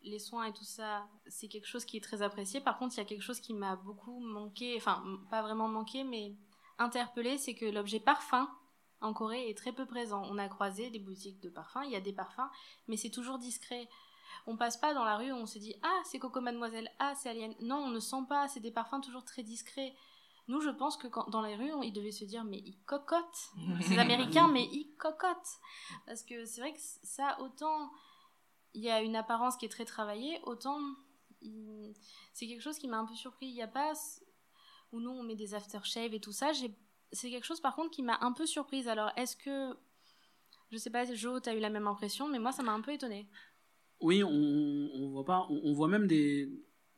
les 0.04 0.18
soins 0.18 0.44
et 0.44 0.52
tout 0.52 0.64
ça, 0.64 1.06
c'est 1.26 1.48
quelque 1.48 1.66
chose 1.66 1.84
qui 1.84 1.96
est 1.96 2.00
très 2.00 2.22
apprécié. 2.22 2.60
Par 2.60 2.78
contre, 2.78 2.94
il 2.96 2.98
y 2.98 3.02
a 3.02 3.04
quelque 3.06 3.22
chose 3.22 3.40
qui 3.40 3.54
m'a 3.54 3.76
beaucoup 3.76 4.20
manqué, 4.20 4.74
enfin, 4.76 5.02
pas 5.30 5.42
vraiment 5.42 5.68
manqué, 5.68 6.04
mais 6.04 6.34
interpellé, 6.78 7.38
c'est 7.38 7.54
que 7.54 7.66
l'objet 7.66 8.00
parfum 8.00 8.48
en 9.00 9.12
Corée 9.12 9.48
est 9.50 9.56
très 9.58 9.72
peu 9.72 9.86
présent. 9.86 10.22
On 10.30 10.38
a 10.38 10.48
croisé 10.48 10.90
des 10.90 10.98
boutiques 10.98 11.40
de 11.40 11.48
parfums, 11.50 11.82
il 11.84 11.90
y 11.90 11.96
a 11.96 12.00
des 12.00 12.12
parfums, 12.12 12.48
mais 12.88 12.96
c'est 12.96 13.10
toujours 13.10 13.38
discret. 13.38 13.88
On 14.46 14.56
passe 14.56 14.76
pas 14.76 14.94
dans 14.94 15.04
la 15.04 15.16
rue, 15.16 15.32
on 15.32 15.46
se 15.46 15.58
dit 15.58 15.74
ah 15.82 16.00
c'est 16.04 16.18
Coco 16.18 16.40
Mademoiselle, 16.40 16.90
ah 16.98 17.14
c'est 17.14 17.28
Alien. 17.30 17.54
Non, 17.60 17.76
on 17.76 17.88
ne 17.90 18.00
sent 18.00 18.24
pas. 18.28 18.48
C'est 18.48 18.60
des 18.60 18.70
parfums 18.72 19.00
toujours 19.02 19.24
très 19.24 19.42
discrets. 19.42 19.94
Nous, 20.48 20.60
je 20.60 20.70
pense 20.70 20.96
que 20.96 21.06
quand, 21.06 21.28
dans 21.30 21.42
les 21.42 21.54
rues, 21.54 21.72
on- 21.72 21.82
ils 21.82 21.92
devaient 21.92 22.10
se 22.10 22.24
dire, 22.24 22.42
mais 22.42 22.58
ils 22.58 22.76
cocotent. 22.84 23.52
Ces 23.82 23.98
Américains, 23.98 24.48
mais 24.48 24.64
ils 24.72 24.92
cocotent. 24.98 25.60
Parce 26.06 26.22
que 26.24 26.44
c'est 26.46 26.60
vrai 26.60 26.72
que 26.72 26.80
ça, 26.80 27.38
autant 27.40 27.92
il 28.74 28.82
y 28.82 28.90
a 28.90 29.02
une 29.02 29.16
apparence 29.16 29.56
qui 29.56 29.66
est 29.66 29.68
très 29.70 29.84
travaillée, 29.84 30.38
autant 30.44 30.78
il- 31.40 31.92
c'est 32.32 32.46
quelque 32.46 32.60
chose 32.62 32.78
qui 32.78 32.88
m'a 32.88 32.98
un 32.98 33.04
peu 33.06 33.14
surpris. 33.14 33.46
Il 33.46 33.54
n'y 33.54 33.62
a 33.62 33.68
pas 33.68 33.92
où 34.92 35.00
nous 35.00 35.10
on 35.10 35.22
met 35.22 35.34
des 35.36 35.54
aftershave 35.54 36.14
et 36.14 36.20
tout 36.20 36.32
ça. 36.32 36.52
J'ai- 36.52 36.74
C'est 37.14 37.30
quelque 37.30 37.44
chose 37.44 37.60
par 37.60 37.76
contre 37.76 37.90
qui 37.90 38.02
m'a 38.02 38.16
un 38.22 38.32
peu 38.32 38.46
surprise. 38.46 38.88
Alors, 38.88 39.10
est-ce 39.16 39.36
que 39.36 39.76
je 40.70 40.78
sais 40.78 40.88
pas, 40.88 41.04
Jo, 41.12 41.40
t'as 41.40 41.54
eu 41.54 41.60
la 41.60 41.68
même 41.68 41.86
impression, 41.86 42.26
mais 42.28 42.38
moi 42.38 42.52
ça 42.52 42.62
m'a 42.62 42.72
un 42.72 42.80
peu 42.80 42.92
étonnée. 42.92 43.28
Oui, 44.00 44.24
on, 44.24 44.30
on 44.30 45.08
voit 45.10 45.24
pas, 45.26 45.46
on, 45.50 45.60
on 45.64 45.72
voit 45.74 45.88
même 45.88 46.06
des. 46.06 46.48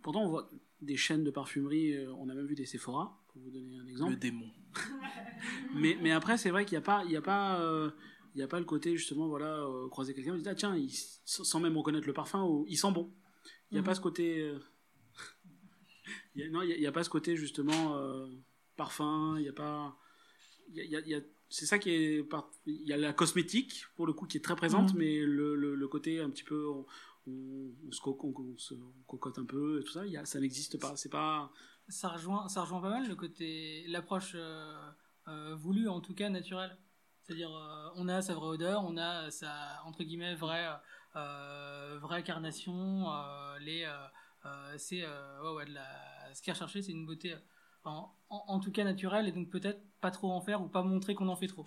Pourtant, 0.02 0.22
on 0.22 0.28
voit 0.28 0.48
des 0.80 0.96
chaînes 0.96 1.24
de 1.24 1.30
parfumerie. 1.32 1.94
euh, 1.94 2.12
on 2.14 2.28
a 2.28 2.34
même 2.34 2.46
vu 2.46 2.54
des 2.54 2.64
Sephora, 2.66 3.24
pour 3.28 3.42
vous 3.42 3.50
donner 3.50 3.76
un 3.76 3.86
exemple. 3.86 4.12
Le 4.12 4.16
démon. 4.18 4.48
Mais, 5.74 5.96
mais 6.00 6.12
après, 6.12 6.38
c'est 6.38 6.50
vrai 6.50 6.64
qu'il 6.64 6.78
n'y 6.78 6.82
a 6.84 6.86
pas, 6.86 7.04
il 7.04 7.10
y 7.10 7.16
a 7.16 7.22
pas, 7.22 7.60
euh, 7.60 7.90
il 8.34 8.40
y 8.40 8.42
a 8.42 8.48
pas 8.48 8.58
le 8.58 8.64
côté 8.64 8.96
justement, 8.96 9.28
voilà, 9.28 9.58
euh, 9.62 9.88
croiser 9.88 10.14
quelqu'un, 10.14 10.34
on 10.34 10.38
se 10.38 10.42
dit 10.42 10.48
ah 10.48 10.54
tiens, 10.54 10.76
il, 10.76 10.90
sans 11.24 11.60
même 11.60 11.76
reconnaître 11.76 12.06
le 12.06 12.12
parfum, 12.12 12.42
ou, 12.44 12.64
il 12.68 12.76
sent 12.76 12.92
bon. 12.92 13.12
Il 13.70 13.74
n'y 13.74 13.78
a 13.78 13.82
Mhm. 13.82 13.86
pas 13.86 13.94
ce 13.94 14.00
côté. 14.00 14.40
euh, 14.40 14.58
il 16.34 16.42
y 16.42 16.44
a- 16.44 16.50
non, 16.50 16.62
il 16.62 16.78
n'y 16.78 16.86
a, 16.86 16.92
pas 16.92 17.04
ce 17.04 17.10
côté 17.10 17.36
justement 17.36 17.96
euh, 17.96 18.26
parfum. 18.76 19.36
Il 19.38 19.42
n'y 19.42 19.48
a 19.48 19.52
pas. 19.52 19.96
y 20.72 20.80
a- 20.96 21.00
y 21.00 21.14
a- 21.14 21.20
c'est 21.48 21.66
ça 21.66 21.78
qui 21.78 21.90
est. 21.90 22.24
par- 22.24 22.50
Il 22.66 22.82
y 22.88 22.92
a 22.92 22.96
la 22.96 23.12
cosmétique 23.12 23.84
pour 23.96 24.06
le 24.06 24.12
coup 24.12 24.26
qui 24.26 24.38
est 24.38 24.40
très 24.44 24.56
présente, 24.56 24.92
Mhm. 24.92 24.98
mais 24.98 25.20
le, 25.20 25.54
le, 25.54 25.74
le 25.74 25.88
côté 25.88 26.20
un 26.20 26.30
petit 26.30 26.44
peu. 26.44 26.68
On, 26.68 26.86
on, 27.26 27.70
on 27.88 27.92
se, 27.92 28.00
co- 28.00 28.18
on- 28.22 28.58
se- 28.58 28.74
cocotte 29.06 29.38
un 29.38 29.44
peu 29.46 29.80
et 29.80 29.84
tout 29.84 29.92
ça, 29.92 30.06
y 30.06 30.16
a, 30.16 30.24
ça 30.26 30.40
n'existe 30.40 30.78
pas. 30.78 30.94
C'est 30.96 31.08
pas. 31.08 31.50
ça 31.88 32.08
rejoint, 32.08 32.48
ça 32.48 32.62
rejoint 32.62 32.80
pas 32.82 32.90
mal 32.90 33.08
le 33.08 33.14
côté, 33.16 33.84
l'approche 33.88 34.32
euh, 34.34 34.74
euh, 35.28 35.54
voulu, 35.54 35.88
en 35.88 36.00
tout 36.00 36.14
cas 36.14 36.28
naturel. 36.28 36.76
C'est-à-dire, 37.24 37.54
euh, 37.54 37.88
on 37.96 38.06
a 38.08 38.20
sa 38.20 38.34
vraie 38.34 38.48
odeur, 38.48 38.84
on 38.84 38.98
a 38.98 39.30
sa, 39.30 39.82
entre 39.84 40.04
guillemets, 40.04 40.34
vraie, 40.34 40.68
euh, 41.16 41.98
vraie 42.00 42.22
euh, 42.28 43.58
les, 43.60 43.84
euh, 43.84 44.06
euh, 44.44 44.74
c'est, 44.76 45.00
la, 45.00 46.34
ce 46.34 46.42
qui 46.42 46.50
est 46.50 46.52
recherché, 46.52 46.82
c'est 46.82 46.92
une 46.92 47.06
beauté, 47.06 47.34
en, 47.84 48.14
en, 48.28 48.60
tout 48.60 48.70
cas 48.72 48.84
naturelle, 48.84 49.26
et 49.26 49.32
donc 49.32 49.48
peut-être 49.48 49.80
pas 50.02 50.10
trop 50.10 50.30
en 50.32 50.42
faire 50.42 50.62
ou 50.62 50.68
pas 50.68 50.82
montrer 50.82 51.14
qu'on 51.14 51.28
en 51.28 51.36
fait 51.36 51.46
trop. 51.46 51.64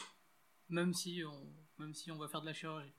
Même 0.70 0.94
si 0.94 1.24
on, 1.26 1.82
même 1.82 1.94
si 1.96 2.12
on 2.12 2.18
va 2.18 2.28
faire 2.28 2.42
de 2.42 2.46
la 2.46 2.54
chirurgie. 2.54 2.94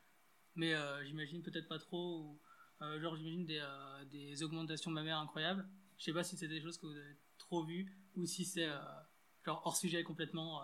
Mais 0.57 0.75
j'imagine 1.07 1.43
peut-être 1.43 1.69
pas 1.69 1.79
trop, 1.79 2.41
genre 2.81 3.17
j'imagine 3.17 3.47
des, 3.47 3.61
euh, 3.61 4.05
des 4.07 4.43
augmentations 4.43 4.91
mammaires 4.91 5.19
incroyables. 5.19 5.69
Je 5.97 6.05
sais 6.05 6.13
pas 6.13 6.25
si 6.25 6.37
c'est 6.37 6.49
des 6.49 6.61
choses 6.61 6.77
que 6.79 6.87
vous 6.87 6.97
avez 6.97 7.17
trop 7.39 7.65
vues 7.65 7.93
ou 8.17 8.27
si 8.27 8.45
c'est 8.45 8.69
hors 9.47 9.77
sujet 9.77 10.03
complètement. 10.03 10.63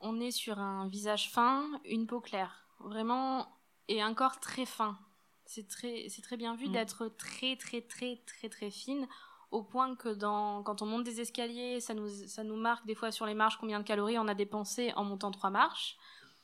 On 0.00 0.20
est 0.20 0.30
sur 0.30 0.58
un 0.58 0.88
visage 0.88 1.30
fin, 1.30 1.64
une 1.84 2.06
peau 2.06 2.20
claire, 2.20 2.66
vraiment, 2.80 3.48
et 3.88 4.02
un 4.02 4.14
corps 4.14 4.40
très 4.40 4.66
fin. 4.66 4.98
C'est 5.46 5.68
très, 5.68 6.08
c'est 6.08 6.22
très 6.22 6.36
bien 6.36 6.54
vu 6.56 6.68
Mm. 6.68 6.72
d'être 6.72 7.08
très, 7.16 7.56
très, 7.56 7.80
très, 7.80 8.20
très, 8.26 8.48
très 8.48 8.70
fine, 8.70 9.06
au 9.50 9.62
point 9.62 9.94
que 9.94 10.08
dans, 10.08 10.62
quand 10.64 10.82
on 10.82 10.86
monte 10.86 11.04
des 11.04 11.20
escaliers, 11.20 11.80
ça 11.80 11.94
nous, 11.94 12.08
ça 12.08 12.42
nous 12.42 12.56
marque 12.56 12.84
des 12.84 12.94
fois 12.94 13.12
sur 13.12 13.26
les 13.26 13.34
marches 13.34 13.56
combien 13.58 13.78
de 13.78 13.84
calories 13.84 14.18
on 14.18 14.28
a 14.28 14.34
dépensé 14.34 14.92
en 14.96 15.04
montant 15.04 15.30
trois 15.30 15.50
marches. 15.50 15.96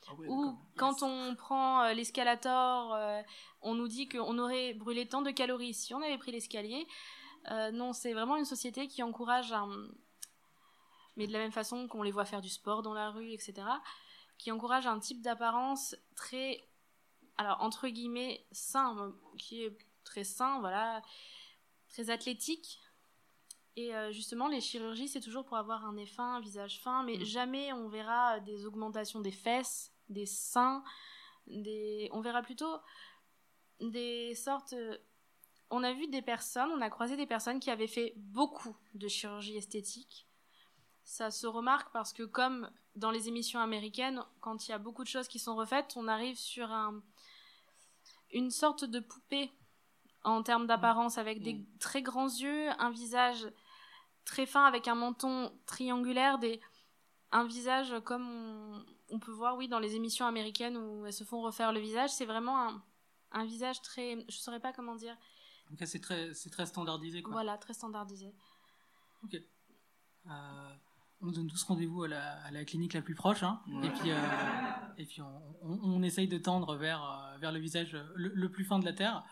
Ah 0.07 0.13
Ou 0.27 0.57
quand 0.77 1.03
on 1.03 1.35
prend 1.35 1.83
euh, 1.83 1.93
l'escalator, 1.93 2.93
euh, 2.93 3.21
on 3.61 3.75
nous 3.75 3.87
dit 3.87 4.09
qu'on 4.09 4.37
aurait 4.39 4.73
brûlé 4.73 5.05
tant 5.05 5.21
de 5.21 5.31
calories 5.31 5.73
si 5.73 5.93
on 5.93 6.01
avait 6.01 6.17
pris 6.17 6.31
l'escalier. 6.31 6.87
Euh, 7.51 7.71
non, 7.71 7.93
c'est 7.93 8.13
vraiment 8.13 8.37
une 8.37 8.45
société 8.45 8.87
qui 8.87 9.03
encourage 9.03 9.51
un... 9.51 9.69
Mais 11.15 11.27
de 11.27 11.33
la 11.33 11.39
même 11.39 11.51
façon 11.51 11.87
qu'on 11.87 12.03
les 12.03 12.11
voit 12.11 12.25
faire 12.25 12.41
du 12.41 12.49
sport 12.49 12.81
dans 12.81 12.93
la 12.93 13.11
rue, 13.11 13.31
etc. 13.31 13.53
Qui 14.37 14.51
encourage 14.51 14.87
un 14.87 14.99
type 14.99 15.21
d'apparence 15.21 15.95
très... 16.15 16.67
Alors, 17.37 17.61
entre 17.61 17.87
guillemets, 17.87 18.45
sain, 18.51 18.97
euh, 18.97 19.11
qui 19.37 19.63
est 19.63 19.77
très 20.03 20.23
sain, 20.23 20.59
voilà, 20.59 21.01
très 21.89 22.09
athlétique. 22.09 22.79
Et 23.75 23.95
euh, 23.95 24.11
justement, 24.11 24.47
les 24.47 24.61
chirurgies, 24.61 25.07
c'est 25.07 25.19
toujours 25.21 25.45
pour 25.45 25.57
avoir 25.57 25.85
un 25.85 25.93
nez 25.93 26.05
fin, 26.05 26.35
un 26.35 26.39
visage 26.41 26.79
fin, 26.81 27.03
mais 27.03 27.17
Mm. 27.17 27.25
jamais 27.25 27.73
on 27.73 27.87
verra 27.89 28.39
des 28.41 28.65
augmentations 28.65 29.19
des 29.19 29.31
fesses, 29.31 29.91
des 30.09 30.27
seins, 30.27 30.83
des... 31.47 32.09
on 32.11 32.21
verra 32.21 32.41
plutôt 32.43 32.75
des 33.79 34.35
sortes... 34.35 34.73
euh, 34.73 34.97
On 35.71 35.83
a 35.83 35.91
vu 35.93 36.07
des 36.07 36.21
personnes, 36.21 36.69
on 36.71 36.81
a 36.81 36.89
croisé 36.91 37.17
des 37.17 37.25
personnes 37.25 37.59
qui 37.59 37.71
avaient 37.71 37.87
fait 37.87 38.13
beaucoup 38.17 38.77
de 38.93 39.07
chirurgie 39.07 39.57
esthétique. 39.57 40.27
Ça 41.03 41.31
se 41.31 41.47
remarque 41.47 41.91
parce 41.91 42.13
que 42.13 42.23
comme 42.23 42.69
dans 42.95 43.11
les 43.11 43.27
émissions 43.27 43.59
américaines, 43.59 44.23
quand 44.39 44.67
il 44.67 44.71
y 44.71 44.73
a 44.73 44.77
beaucoup 44.77 45.03
de 45.03 45.09
choses 45.09 45.27
qui 45.27 45.39
sont 45.39 45.55
refaites, 45.55 45.93
on 45.95 46.07
arrive 46.07 46.37
sur 46.37 46.71
un... 46.71 47.01
une 48.31 48.51
sorte 48.51 48.85
de 48.85 48.99
poupée 48.99 49.51
en 50.23 50.41
termes 50.43 50.67
d'apparence 50.67 51.17
avec 51.17 51.41
des 51.41 51.65
très 51.79 52.01
grands 52.01 52.29
yeux, 52.29 52.69
un 52.79 52.91
visage 52.91 53.51
très 54.25 54.45
fin 54.45 54.65
avec 54.65 54.87
un 54.87 54.95
menton 54.95 55.51
triangulaire, 55.65 56.39
des... 56.39 56.61
un 57.31 57.45
visage 57.45 57.93
comme 58.05 58.27
on... 58.27 58.85
on 59.09 59.19
peut 59.19 59.31
voir 59.31 59.57
oui 59.57 59.67
dans 59.67 59.79
les 59.79 59.95
émissions 59.95 60.25
américaines 60.25 60.77
où 60.77 61.05
elles 61.05 61.13
se 61.13 61.25
font 61.25 61.41
refaire 61.41 61.73
le 61.73 61.79
visage. 61.79 62.11
C'est 62.11 62.25
vraiment 62.25 62.57
un... 62.57 62.83
un 63.31 63.45
visage 63.45 63.81
très, 63.81 64.25
je 64.29 64.37
saurais 64.37 64.61
pas 64.61 64.71
comment 64.71 64.95
dire, 64.95 65.17
cas, 65.75 65.85
c'est 65.85 65.99
très, 65.99 66.33
c'est 66.33 66.49
très 66.49 66.65
standardisé. 66.65 67.21
Quoi. 67.21 67.33
voilà, 67.33 67.57
très 67.57 67.73
standardisé. 67.73 68.33
Euh, 70.25 70.75
on 71.23 71.31
donne 71.31 71.47
tous 71.47 71.63
rendez-vous 71.63 72.03
à 72.03 72.07
la, 72.07 72.33
à 72.43 72.51
la 72.51 72.65
clinique 72.65 72.93
la 72.93 73.01
plus 73.01 73.15
proche, 73.15 73.43
hein, 73.43 73.61
Ouais. 73.67 73.87
et 73.87 73.89
puis, 73.91 74.11
euh, 74.11 74.17
et 74.97 75.05
puis 75.05 75.21
on, 75.21 75.41
on- 75.61 75.79
on 75.95 76.03
essaye 76.03 76.27
de 76.27 76.37
tendre 76.37 76.75
vers, 76.75 77.03
euh, 77.03 77.37
vers 77.39 77.51
le 77.51 77.59
visage 77.59 77.97
le, 78.15 78.29
le 78.33 78.51
plus 78.51 78.65
fin 78.65 78.79
de 78.79 78.85
la 78.85 78.93
Terre. 78.93 79.23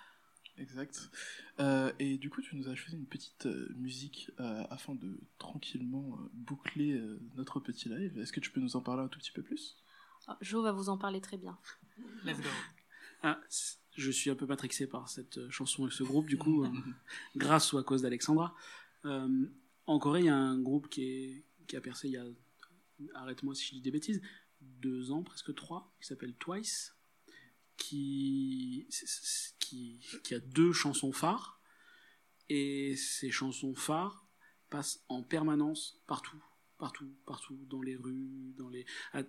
Exact. 0.58 1.10
Euh, 1.60 1.92
et 2.00 2.18
du 2.18 2.30
coup, 2.30 2.42
tu 2.42 2.56
nous 2.56 2.68
as 2.70 2.76
choisi 2.76 2.96
une 2.98 3.06
petite 3.06 3.46
euh, 3.46 3.74
musique 3.78 4.32
euh, 4.40 4.64
afin 4.70 4.96
de 4.96 5.20
tranquillement 5.38 6.18
euh, 6.20 6.30
boucler 6.34 6.92
euh, 6.94 7.20
notre 7.36 7.60
petit 7.60 7.90
live. 7.90 8.18
Est-ce 8.20 8.32
que 8.34 8.40
tu 8.40 8.52
peux 8.52 8.60
nous 8.60 8.76
en 8.76 8.82
parler 8.82 9.04
un 9.04 9.08
tout 9.08 9.20
petit 9.20 9.32
peu 9.32 9.42
plus? 9.42 9.78
Ah, 10.28 10.38
Jo 10.42 10.62
va 10.62 10.72
vous 10.72 10.90
en 10.90 10.98
parler 10.98 11.20
très 11.22 11.38
bien. 11.38 11.58
Let's 12.26 12.38
go. 12.38 12.50
Ah, 13.24 13.40
je 13.96 14.12
suis 14.12 14.30
un 14.30 14.36
peu 14.36 14.46
matrixé 14.46 14.88
par 14.88 15.10
cette 15.10 15.38
euh, 15.38 15.50
chanson 15.50 15.88
et 15.88 15.92
ce 15.92 16.04
groupe, 16.04 16.28
du 16.28 16.38
coup, 16.38 16.64
euh, 16.64 16.70
grâce 17.36 17.72
ou 17.74 17.78
à 17.78 17.84
cause 17.84 18.02
d'Alexandra. 18.04 18.54
Euh, 19.06 19.46
en 19.88 20.00
Corée, 20.00 20.20
il 20.20 20.26
y 20.26 20.30
a 20.30 20.36
un 20.38 20.60
groupe 20.60 20.90
qui, 20.90 21.04
est, 21.04 21.44
qui 21.72 21.78
a 21.78 21.82
percé 21.82 22.10
il 22.10 22.16
y 22.16 22.18
a, 22.18 22.26
arrête-moi 23.16 23.56
si 23.56 23.66
je 23.66 23.72
dis 23.76 23.82
des 23.82 23.92
bêtises, 23.92 24.22
deux 24.60 25.12
ans, 25.12 25.24
presque 25.24 25.56
trois, 25.56 25.96
qui 26.02 26.06
s'appelle 26.06 26.36
Twice, 26.36 26.98
qui, 27.78 28.90
qui, 29.58 30.02
qui 30.22 30.34
a 30.34 30.40
deux 30.40 30.74
chansons 30.74 31.14
phares, 31.14 31.62
et 32.50 32.98
ces 32.98 33.32
chansons 33.32 33.74
phares 33.74 34.28
passent 34.70 35.06
en 35.08 35.24
permanence 35.24 36.04
partout, 36.08 36.44
partout, 36.78 37.10
partout, 37.26 37.58
dans 37.70 37.82
les 37.82 37.96
rues, 37.96 38.54
dans 38.58 38.68
les, 38.68 38.86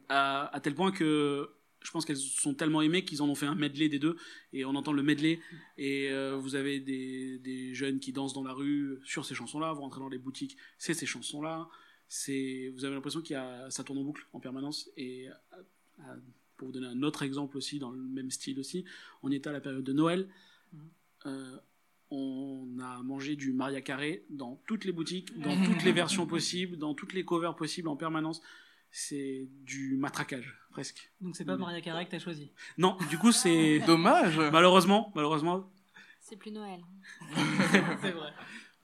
à, 0.08 0.60
tel 0.64 0.74
point 0.74 0.90
que 0.90 1.48
je 1.80 1.90
pense 1.92 2.04
qu'elles 2.04 2.16
sont 2.16 2.54
tellement 2.54 2.82
aimées 2.82 3.04
qu'ils 3.04 3.22
en 3.22 3.28
ont 3.28 3.36
fait 3.36 3.46
un 3.46 3.54
medley 3.54 3.88
des 3.88 4.00
deux. 4.00 4.16
Et 4.52 4.64
on 4.64 4.74
entend 4.74 4.92
le 4.92 5.02
medley. 5.02 5.40
Et 5.76 6.10
euh, 6.10 6.36
vous 6.36 6.54
avez 6.54 6.78
des, 6.78 7.38
des 7.38 7.74
jeunes 7.74 7.98
qui 7.98 8.12
dansent 8.12 8.34
dans 8.34 8.44
la 8.44 8.52
rue 8.52 9.00
sur 9.04 9.24
ces 9.24 9.34
chansons-là, 9.34 9.72
vous 9.72 9.80
rentrez 9.82 10.00
dans 10.00 10.08
les 10.08 10.18
boutiques, 10.18 10.56
c'est 10.78 10.94
ces 10.94 11.06
chansons-là, 11.06 11.68
c'est 12.14 12.70
vous 12.74 12.84
avez 12.84 12.94
l'impression 12.94 13.22
qu'il 13.22 13.32
y 13.32 13.38
a 13.38 13.70
ça 13.70 13.84
tourne 13.84 13.98
en 13.98 14.04
boucle 14.04 14.26
en 14.34 14.38
permanence 14.38 14.90
et 14.98 15.28
euh, 15.30 16.16
pour 16.58 16.68
vous 16.68 16.72
donner 16.72 16.88
un 16.88 17.02
autre 17.02 17.22
exemple 17.22 17.56
aussi 17.56 17.78
dans 17.78 17.90
le 17.90 17.98
même 17.98 18.30
style 18.30 18.60
aussi, 18.60 18.84
on 19.22 19.32
était 19.32 19.48
à 19.48 19.52
la 19.52 19.62
période 19.62 19.82
de 19.82 19.92
Noël, 19.94 20.28
euh, 21.24 21.56
on 22.10 22.68
a 22.80 23.02
mangé 23.02 23.34
du 23.34 23.54
Maria 23.54 23.80
Carré 23.80 24.26
dans 24.28 24.62
toutes 24.66 24.84
les 24.84 24.92
boutiques, 24.92 25.38
dans 25.40 25.56
toutes 25.64 25.82
les 25.84 25.92
versions 25.92 26.26
possibles, 26.26 26.76
dans 26.76 26.92
toutes 26.92 27.14
les 27.14 27.24
covers 27.24 27.56
possibles 27.56 27.88
en 27.88 27.96
permanence. 27.96 28.42
C'est 28.90 29.48
du 29.64 29.96
matraquage, 29.96 30.54
presque. 30.70 31.10
Donc 31.22 31.34
c'est 31.34 31.46
pas 31.46 31.56
Mm. 31.56 31.60
Maria 31.60 31.80
Carey 31.80 32.04
que 32.04 32.10
t'as 32.10 32.18
choisi. 32.18 32.52
Non, 32.76 32.98
du 33.08 33.16
coup, 33.16 33.32
c'est. 33.32 33.78
Dommage 33.86 34.38
malheureusement, 34.52 35.10
malheureusement, 35.14 35.72
C'est 36.20 36.36
plus 36.36 36.50
Noël. 36.50 36.84
c'est 38.02 38.10
vrai. 38.10 38.32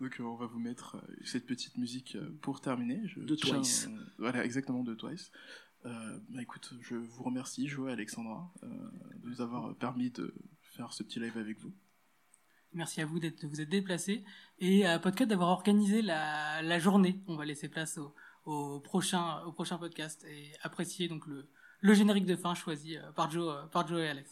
Donc 0.01 0.21
euh, 0.21 0.25
on 0.25 0.37
va 0.37 0.47
vous 0.47 0.61
mettre 0.61 0.97
euh, 0.97 1.17
cette 1.25 1.47
petite 1.47 1.77
musique 1.77 2.15
euh, 2.17 2.31
pour 2.43 2.61
terminer. 2.61 3.01
Je 3.07 3.21
De 3.21 3.35
tiens, 3.35 3.57
Twice. 3.57 3.89
euh, 3.91 4.05
voilà, 4.19 4.45
exactement 4.45 4.85
de 4.85 4.95
Twice. 4.95 5.31
Euh, 5.87 6.19
bah 6.31 6.43
écoute, 6.43 6.75
je 6.81 6.95
vous 6.97 7.23
remercie, 7.23 7.69
Joël 7.69 7.91
et 7.91 7.93
Alexandra, 7.95 8.53
euh, 8.63 8.67
de 8.69 9.29
nous 9.29 9.41
avoir 9.41 9.75
permis 9.77 10.11
de 10.11 10.35
faire 10.63 10.93
ce 10.93 11.03
petit 11.03 11.21
live 11.21 11.37
avec 11.37 11.59
vous. 11.61 11.73
Merci 12.73 13.01
à 13.01 13.07
vous 13.07 13.19
d'être, 13.19 13.41
de 13.43 13.49
vous 13.49 13.61
être 13.61 13.69
déplacés 13.71 14.25
et 14.59 14.85
à 14.85 14.99
Podcast 14.99 15.31
d'avoir 15.31 15.49
organisé 15.51 16.03
la, 16.03 16.61
la 16.63 16.79
journée. 16.79 17.23
On 17.27 17.37
va 17.37 17.45
laisser 17.45 17.69
place 17.69 17.97
au, 17.99 18.15
au 18.45 18.81
prochain, 18.81 19.41
au 19.45 19.53
prochain 19.53 19.79
podcast 19.79 20.25
et 20.29 20.53
apprécier 20.63 21.09
donc 21.09 21.27
le, 21.27 21.49
le 21.81 21.95
générique 21.95 22.27
de 22.27 22.37
fin 22.37 22.55
choisi 22.55 22.97
par 23.17 23.31
Joe, 23.31 23.71
par 23.71 23.87
Joe 23.89 24.01
et 24.01 24.09
Alex. 24.09 24.31